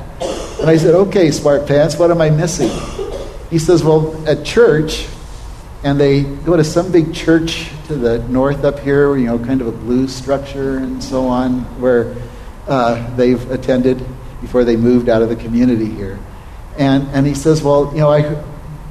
And 0.60 0.70
I 0.70 0.78
said, 0.78 0.96
okay, 0.96 1.32
smart 1.32 1.68
pants, 1.68 1.98
what 1.98 2.12
am 2.12 2.22
I 2.22 2.30
missing? 2.30 2.72
He 3.50 3.60
says, 3.60 3.84
well, 3.84 4.28
at 4.28 4.46
church, 4.46 5.08
and 5.84 6.00
they 6.00 6.24
go 6.24 6.58
to 6.58 6.64
some 6.64 6.92
big 6.92 7.14
church 7.14 7.70
to 7.88 7.96
the 7.96 8.20
north 8.28 8.64
up 8.64 8.80
here, 8.80 9.16
you 9.16 9.28
know, 9.28 9.38
kind 9.38 9.62
of 9.62 9.68
a 9.68 9.72
blue 9.72 10.08
structure 10.08 10.78
and 10.78 11.04
so 11.04 11.28
on, 11.28 11.62
where 11.80 12.16
uh, 12.68 13.16
they've 13.16 13.50
attended 13.52 14.04
before 14.42 14.64
they 14.64 14.76
moved 14.76 15.10
out 15.10 15.22
of 15.22 15.30
the 15.30 15.36
community 15.36 15.90
here. 15.90 16.20
And, 16.78 17.08
and 17.10 17.26
he 17.26 17.34
says, 17.34 17.64
well, 17.64 17.92
you 17.94 18.00
know, 18.00 18.12
I 18.12 18.44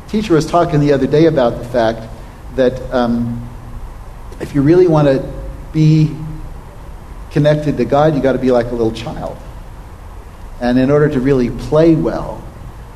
teacher 0.09 0.35
was 0.35 0.47
talking 0.47 0.81
the 0.81 0.93
other 0.93 1.07
day 1.07 1.27
about 1.27 1.59
the 1.59 1.65
fact 1.65 2.09
that 2.55 2.81
um, 2.93 3.49
if 4.41 4.55
you 4.55 4.63
really 4.63 4.87
want 4.87 5.09
to 5.09 5.33
be 5.73 6.17
connected 7.31 7.77
to 7.77 7.85
God, 7.85 8.15
you 8.15 8.23
got 8.23 8.33
to 8.33 8.39
be 8.39 8.53
like 8.53 8.67
a 8.67 8.75
little 8.75 8.93
child. 8.93 9.37
And 10.61 10.79
in 10.79 10.91
order 10.91 11.09
to 11.09 11.21
really 11.21 11.51
play 11.51 11.97
well, 11.97 12.43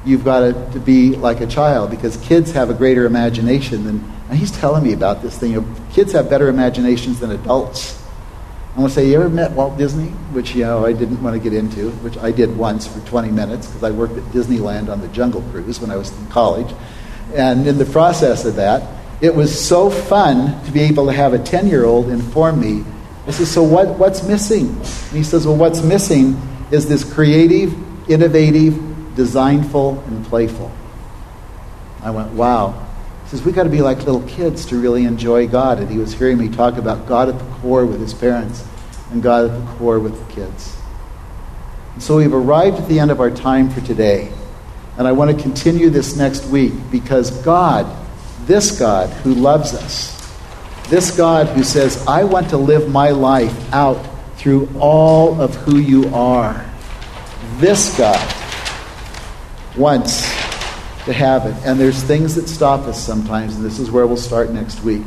you've 0.04 0.24
got 0.24 0.40
to, 0.40 0.70
to 0.72 0.78
be 0.78 1.16
like 1.16 1.40
a 1.40 1.46
child 1.46 1.90
because 1.90 2.16
kids 2.18 2.52
have 2.52 2.70
a 2.70 2.74
greater 2.74 3.04
imagination 3.04 3.84
than. 3.84 4.12
And 4.28 4.38
he's 4.38 4.52
telling 4.52 4.84
me 4.84 4.92
about 4.92 5.22
this 5.22 5.36
thing. 5.38 5.52
You 5.52 5.62
know, 5.62 5.76
kids 5.92 6.12
have 6.12 6.30
better 6.30 6.48
imaginations 6.48 7.18
than 7.18 7.30
adults. 7.30 7.97
I 8.78 8.80
want 8.80 8.92
to 8.92 9.00
say, 9.00 9.08
you 9.08 9.16
ever 9.16 9.28
met 9.28 9.50
Walt 9.50 9.76
Disney? 9.76 10.10
Which, 10.30 10.54
you 10.54 10.62
know, 10.62 10.86
I 10.86 10.92
didn't 10.92 11.20
want 11.20 11.34
to 11.34 11.40
get 11.40 11.52
into, 11.52 11.90
which 11.96 12.16
I 12.16 12.30
did 12.30 12.56
once 12.56 12.86
for 12.86 13.00
20 13.08 13.28
minutes 13.32 13.66
because 13.66 13.82
I 13.82 13.90
worked 13.90 14.16
at 14.16 14.22
Disneyland 14.26 14.88
on 14.88 15.00
the 15.00 15.08
Jungle 15.08 15.42
Cruise 15.50 15.80
when 15.80 15.90
I 15.90 15.96
was 15.96 16.16
in 16.16 16.28
college. 16.28 16.72
And 17.34 17.66
in 17.66 17.76
the 17.76 17.84
process 17.84 18.44
of 18.44 18.54
that, 18.54 18.88
it 19.20 19.34
was 19.34 19.66
so 19.66 19.90
fun 19.90 20.64
to 20.64 20.70
be 20.70 20.82
able 20.82 21.06
to 21.06 21.12
have 21.12 21.32
a 21.32 21.40
10 21.40 21.66
year 21.66 21.86
old 21.86 22.08
inform 22.08 22.60
me. 22.60 22.84
I 23.26 23.32
said, 23.32 23.48
So 23.48 23.64
what, 23.64 23.98
what's 23.98 24.22
missing? 24.22 24.68
And 24.68 25.10
he 25.10 25.24
says, 25.24 25.44
Well, 25.44 25.56
what's 25.56 25.82
missing 25.82 26.40
is 26.70 26.88
this 26.88 27.02
creative, 27.02 27.74
innovative, 28.08 29.16
designful, 29.16 29.98
and 30.06 30.24
playful. 30.26 30.70
I 32.00 32.12
went, 32.12 32.30
Wow. 32.30 32.87
Says, 33.28 33.42
we 33.42 33.52
got 33.52 33.64
to 33.64 33.70
be 33.70 33.82
like 33.82 33.98
little 33.98 34.22
kids 34.22 34.66
to 34.66 34.80
really 34.80 35.04
enjoy 35.04 35.46
God. 35.46 35.78
And 35.78 35.90
he 35.90 35.98
was 35.98 36.14
hearing 36.14 36.38
me 36.38 36.48
talk 36.48 36.76
about 36.76 37.06
God 37.06 37.28
at 37.28 37.38
the 37.38 37.44
core 37.56 37.84
with 37.84 38.00
his 38.00 38.14
parents 38.14 38.66
and 39.10 39.22
God 39.22 39.50
at 39.50 39.58
the 39.58 39.72
core 39.74 40.00
with 40.00 40.26
the 40.26 40.32
kids. 40.32 40.76
And 41.94 42.02
so 42.02 42.16
we've 42.16 42.32
arrived 42.32 42.78
at 42.78 42.88
the 42.88 42.98
end 42.98 43.10
of 43.10 43.20
our 43.20 43.30
time 43.30 43.68
for 43.70 43.80
today. 43.82 44.32
And 44.96 45.06
I 45.06 45.12
want 45.12 45.36
to 45.36 45.42
continue 45.42 45.90
this 45.90 46.16
next 46.16 46.46
week 46.46 46.72
because 46.90 47.30
God 47.42 47.86
this 48.48 48.78
God 48.78 49.10
who 49.10 49.34
loves 49.34 49.74
us, 49.74 50.16
this 50.88 51.14
God 51.14 51.48
who 51.48 51.62
says, 51.62 52.02
I 52.06 52.24
want 52.24 52.48
to 52.50 52.56
live 52.56 52.88
my 52.88 53.10
life 53.10 53.72
out 53.74 54.02
through 54.36 54.70
all 54.80 55.38
of 55.38 55.54
who 55.54 55.76
you 55.76 56.08
are, 56.14 56.64
this 57.58 57.96
God 57.98 58.34
wants 59.76 60.26
to 61.08 61.12
have 61.12 61.44
it. 61.44 61.54
And 61.66 61.78
there's 61.78 62.02
things 62.02 62.36
that 62.36 62.48
stop 62.48 62.86
us 62.86 63.04
sometimes, 63.04 63.56
and 63.56 63.64
this 63.64 63.78
is 63.78 63.90
where 63.90 64.06
we'll 64.06 64.16
start 64.16 64.50
next 64.50 64.82
week. 64.82 65.06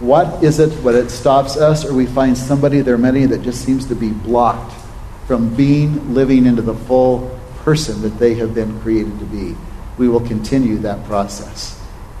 What 0.00 0.42
is 0.42 0.58
it 0.58 0.72
when 0.82 0.94
it 0.94 1.10
stops 1.10 1.56
us, 1.56 1.84
or 1.84 1.94
we 1.94 2.06
find 2.06 2.36
somebody, 2.36 2.80
there 2.80 2.94
are 2.94 2.98
many 2.98 3.24
that 3.26 3.42
just 3.42 3.64
seems 3.64 3.86
to 3.86 3.94
be 3.94 4.10
blocked 4.10 4.74
from 5.26 5.54
being, 5.54 6.14
living 6.14 6.46
into 6.46 6.62
the 6.62 6.74
full 6.74 7.38
person 7.58 8.02
that 8.02 8.18
they 8.18 8.34
have 8.34 8.54
been 8.54 8.80
created 8.80 9.18
to 9.20 9.24
be? 9.24 9.56
we 9.98 10.08
will 10.08 10.20
continue 10.20 10.78
that 10.78 11.04
process. 11.04 11.74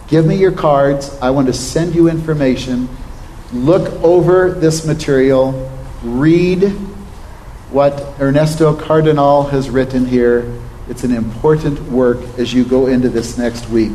Give 0.08 0.26
me 0.26 0.36
your 0.36 0.52
cards. 0.52 1.16
I 1.22 1.30
want 1.30 1.46
to 1.46 1.52
send 1.52 1.94
you 1.94 2.08
information. 2.08 2.88
Look 3.52 3.92
over 4.02 4.50
this 4.50 4.84
material. 4.84 5.70
Read 6.02 6.64
what 7.70 8.20
Ernesto 8.20 8.74
Cardenal 8.74 9.44
has 9.50 9.70
written 9.70 10.06
here. 10.06 10.60
It's 10.88 11.04
an 11.04 11.12
important 11.12 11.80
work 11.90 12.18
as 12.38 12.52
you 12.54 12.64
go 12.64 12.86
into 12.86 13.08
this 13.08 13.36
next 13.36 13.68
week. 13.68 13.92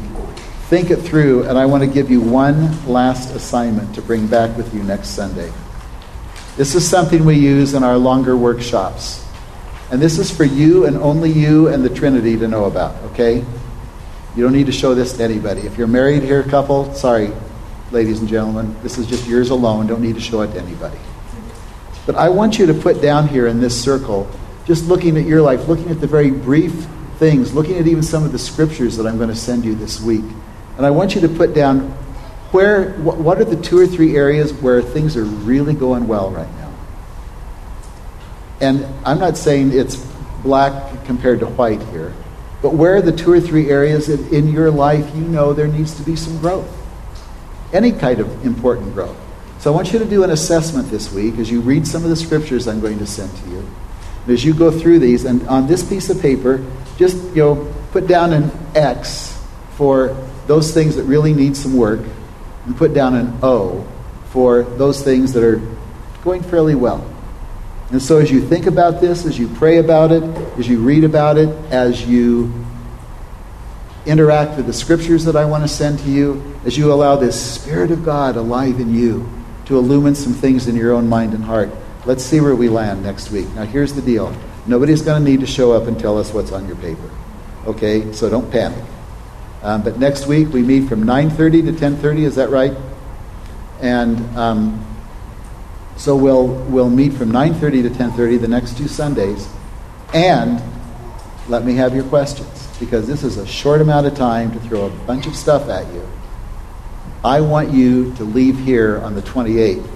Think 0.67 0.91
it 0.91 0.97
through, 0.97 1.43
and 1.43 1.57
I 1.57 1.65
want 1.65 1.83
to 1.83 1.87
give 1.87 2.11
you 2.11 2.21
one 2.21 2.85
last 2.87 3.35
assignment 3.35 3.95
to 3.95 4.01
bring 4.01 4.27
back 4.27 4.55
with 4.55 4.73
you 4.73 4.83
next 4.83 5.09
Sunday. 5.09 5.51
This 6.55 6.75
is 6.75 6.87
something 6.87 7.25
we 7.25 7.35
use 7.35 7.73
in 7.73 7.83
our 7.83 7.97
longer 7.97 8.37
workshops. 8.37 9.25
And 9.91 10.01
this 10.01 10.19
is 10.19 10.29
for 10.29 10.43
you 10.43 10.85
and 10.85 10.97
only 10.97 11.31
you 11.31 11.67
and 11.67 11.83
the 11.83 11.89
Trinity 11.89 12.37
to 12.37 12.47
know 12.47 12.65
about, 12.65 12.95
okay? 13.11 13.43
You 14.35 14.43
don't 14.43 14.53
need 14.53 14.67
to 14.67 14.71
show 14.71 14.95
this 14.95 15.13
to 15.17 15.23
anybody. 15.23 15.61
If 15.61 15.77
you're 15.77 15.87
married 15.87 16.23
here, 16.23 16.43
couple, 16.43 16.93
sorry, 16.93 17.31
ladies 17.91 18.19
and 18.19 18.29
gentlemen, 18.29 18.75
this 18.81 18.97
is 18.97 19.07
just 19.07 19.27
yours 19.27 19.49
alone. 19.49 19.87
Don't 19.87 20.01
need 20.01 20.15
to 20.15 20.21
show 20.21 20.41
it 20.41 20.53
to 20.53 20.59
anybody. 20.59 20.97
But 22.05 22.15
I 22.15 22.29
want 22.29 22.59
you 22.59 22.65
to 22.67 22.73
put 22.73 23.01
down 23.01 23.27
here 23.27 23.47
in 23.47 23.59
this 23.59 23.79
circle, 23.79 24.29
just 24.65 24.87
looking 24.87 25.17
at 25.17 25.25
your 25.25 25.41
life, 25.41 25.67
looking 25.67 25.89
at 25.89 25.99
the 25.99 26.07
very 26.07 26.31
brief 26.31 26.87
things, 27.17 27.53
looking 27.53 27.77
at 27.77 27.87
even 27.87 28.03
some 28.03 28.23
of 28.23 28.31
the 28.31 28.39
scriptures 28.39 28.97
that 28.97 29.05
I'm 29.05 29.17
going 29.17 29.29
to 29.29 29.35
send 29.35 29.65
you 29.65 29.75
this 29.75 30.01
week. 30.01 30.25
And 30.77 30.85
I 30.85 30.91
want 30.91 31.15
you 31.15 31.21
to 31.21 31.29
put 31.29 31.53
down 31.53 31.91
where, 32.51 32.91
what 32.93 33.39
are 33.39 33.45
the 33.45 33.61
two 33.61 33.79
or 33.79 33.87
three 33.87 34.15
areas 34.15 34.53
where 34.53 34.81
things 34.81 35.17
are 35.17 35.23
really 35.23 35.73
going 35.73 36.07
well 36.07 36.29
right 36.29 36.49
now? 36.57 36.73
And 38.61 38.85
I'm 39.05 39.19
not 39.19 39.37
saying 39.37 39.71
it's 39.73 39.95
black 40.43 41.05
compared 41.05 41.39
to 41.39 41.47
white 41.47 41.81
here. 41.87 42.13
But 42.61 42.75
where 42.75 42.95
are 42.95 43.01
the 43.01 43.11
two 43.11 43.31
or 43.31 43.41
three 43.41 43.69
areas 43.69 44.07
in 44.07 44.47
your 44.47 44.71
life 44.71 45.13
you 45.15 45.21
know 45.21 45.53
there 45.53 45.67
needs 45.67 45.95
to 45.95 46.03
be 46.03 46.15
some 46.15 46.37
growth? 46.37 46.71
Any 47.73 47.91
kind 47.91 48.19
of 48.19 48.45
important 48.45 48.93
growth. 48.93 49.17
So 49.59 49.71
I 49.71 49.75
want 49.75 49.91
you 49.91 49.99
to 49.99 50.05
do 50.05 50.23
an 50.23 50.29
assessment 50.29 50.89
this 50.89 51.11
week 51.11 51.39
as 51.39 51.49
you 51.49 51.59
read 51.59 51.87
some 51.87 52.03
of 52.03 52.09
the 52.09 52.15
scriptures 52.15 52.67
I'm 52.67 52.79
going 52.79 52.99
to 52.99 53.07
send 53.07 53.35
to 53.35 53.49
you. 53.49 53.67
As 54.27 54.43
you 54.43 54.53
go 54.53 54.71
through 54.71 54.99
these, 54.99 55.25
and 55.25 55.45
on 55.47 55.67
this 55.67 55.87
piece 55.87 56.09
of 56.09 56.21
paper, 56.21 56.65
just 56.97 57.17
you 57.35 57.43
know, 57.43 57.73
put 57.91 58.07
down 58.07 58.33
an 58.33 58.51
X 58.75 59.39
for 59.75 60.15
those 60.47 60.73
things 60.73 60.95
that 60.95 61.03
really 61.03 61.33
need 61.33 61.57
some 61.57 61.75
work, 61.75 62.01
and 62.65 62.75
put 62.77 62.93
down 62.93 63.15
an 63.15 63.37
O 63.43 63.85
for 64.29 64.63
those 64.63 65.03
things 65.03 65.33
that 65.33 65.43
are 65.43 65.61
going 66.23 66.41
fairly 66.41 66.75
well. 66.75 67.09
And 67.91 68.01
so, 68.01 68.17
as 68.17 68.31
you 68.31 68.41
think 68.41 68.65
about 68.65 69.01
this, 69.01 69.25
as 69.25 69.37
you 69.37 69.47
pray 69.47 69.77
about 69.77 70.11
it, 70.11 70.23
as 70.57 70.67
you 70.67 70.79
read 70.79 71.03
about 71.03 71.37
it, 71.37 71.49
as 71.71 72.05
you 72.05 72.51
interact 74.05 74.57
with 74.57 74.65
the 74.65 74.73
scriptures 74.73 75.25
that 75.25 75.35
I 75.35 75.45
want 75.45 75.63
to 75.63 75.67
send 75.67 75.99
to 75.99 76.09
you, 76.09 76.55
as 76.65 76.77
you 76.77 76.91
allow 76.91 77.15
this 77.15 77.39
Spirit 77.39 77.91
of 77.91 78.03
God 78.03 78.35
alive 78.35 78.79
in 78.79 78.93
you 78.93 79.29
to 79.65 79.77
illumine 79.77 80.15
some 80.15 80.33
things 80.33 80.67
in 80.67 80.75
your 80.75 80.93
own 80.93 81.07
mind 81.07 81.33
and 81.33 81.43
heart, 81.43 81.69
let's 82.05 82.23
see 82.23 82.41
where 82.41 82.55
we 82.55 82.69
land 82.69 83.03
next 83.03 83.31
week. 83.31 83.47
Now, 83.55 83.63
here's 83.63 83.93
the 83.93 84.01
deal 84.01 84.35
nobody's 84.65 85.01
going 85.01 85.23
to 85.23 85.29
need 85.29 85.41
to 85.41 85.47
show 85.47 85.73
up 85.73 85.87
and 85.87 85.99
tell 85.99 86.17
us 86.17 86.33
what's 86.33 86.51
on 86.51 86.67
your 86.67 86.77
paper. 86.77 87.09
Okay? 87.65 88.11
So 88.13 88.29
don't 88.29 88.49
panic. 88.51 88.83
Um, 89.61 89.81
but 89.81 89.97
next 89.97 90.27
week 90.27 90.49
we 90.49 90.61
meet 90.61 90.87
from 90.87 91.03
9.30 91.03 91.65
to 91.65 91.71
10.30, 91.71 92.19
is 92.19 92.35
that 92.35 92.49
right? 92.49 92.73
And 93.81 94.19
um, 94.37 94.85
so 95.97 96.15
we'll, 96.15 96.47
we'll 96.47 96.89
meet 96.89 97.13
from 97.13 97.31
9.30 97.31 97.83
to 97.83 97.89
10.30 97.89 98.41
the 98.41 98.47
next 98.47 98.77
two 98.77 98.87
Sundays. 98.87 99.47
And 100.13 100.61
let 101.47 101.65
me 101.65 101.75
have 101.75 101.95
your 101.95 102.05
questions, 102.05 102.69
because 102.79 103.07
this 103.07 103.23
is 103.23 103.37
a 103.37 103.45
short 103.45 103.81
amount 103.81 104.05
of 104.05 104.15
time 104.15 104.51
to 104.51 104.59
throw 104.61 104.85
a 104.85 104.89
bunch 104.89 105.27
of 105.27 105.35
stuff 105.35 105.69
at 105.69 105.91
you. 105.93 106.07
I 107.23 107.41
want 107.41 107.71
you 107.71 108.13
to 108.15 108.23
leave 108.23 108.59
here 108.59 108.99
on 108.99 109.15
the 109.15 109.21
28th 109.21 109.89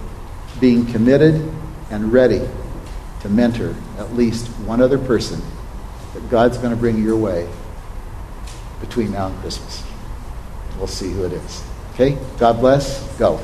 being 0.59 0.85
committed 0.85 1.53
and 1.89 2.11
ready 2.11 2.47
to 3.21 3.29
mentor 3.29 3.75
at 3.97 4.13
least 4.13 4.47
one 4.59 4.81
other 4.81 4.97
person 4.97 5.41
that 6.13 6.29
God's 6.29 6.57
going 6.57 6.71
to 6.71 6.77
bring 6.77 7.03
your 7.03 7.17
way 7.17 7.49
between 8.79 9.11
now 9.11 9.27
and 9.27 9.37
Christmas. 9.39 9.83
We'll 10.77 10.87
see 10.87 11.11
who 11.11 11.25
it 11.25 11.33
is. 11.33 11.63
Okay? 11.93 12.17
God 12.37 12.59
bless. 12.59 13.17
Go. 13.17 13.39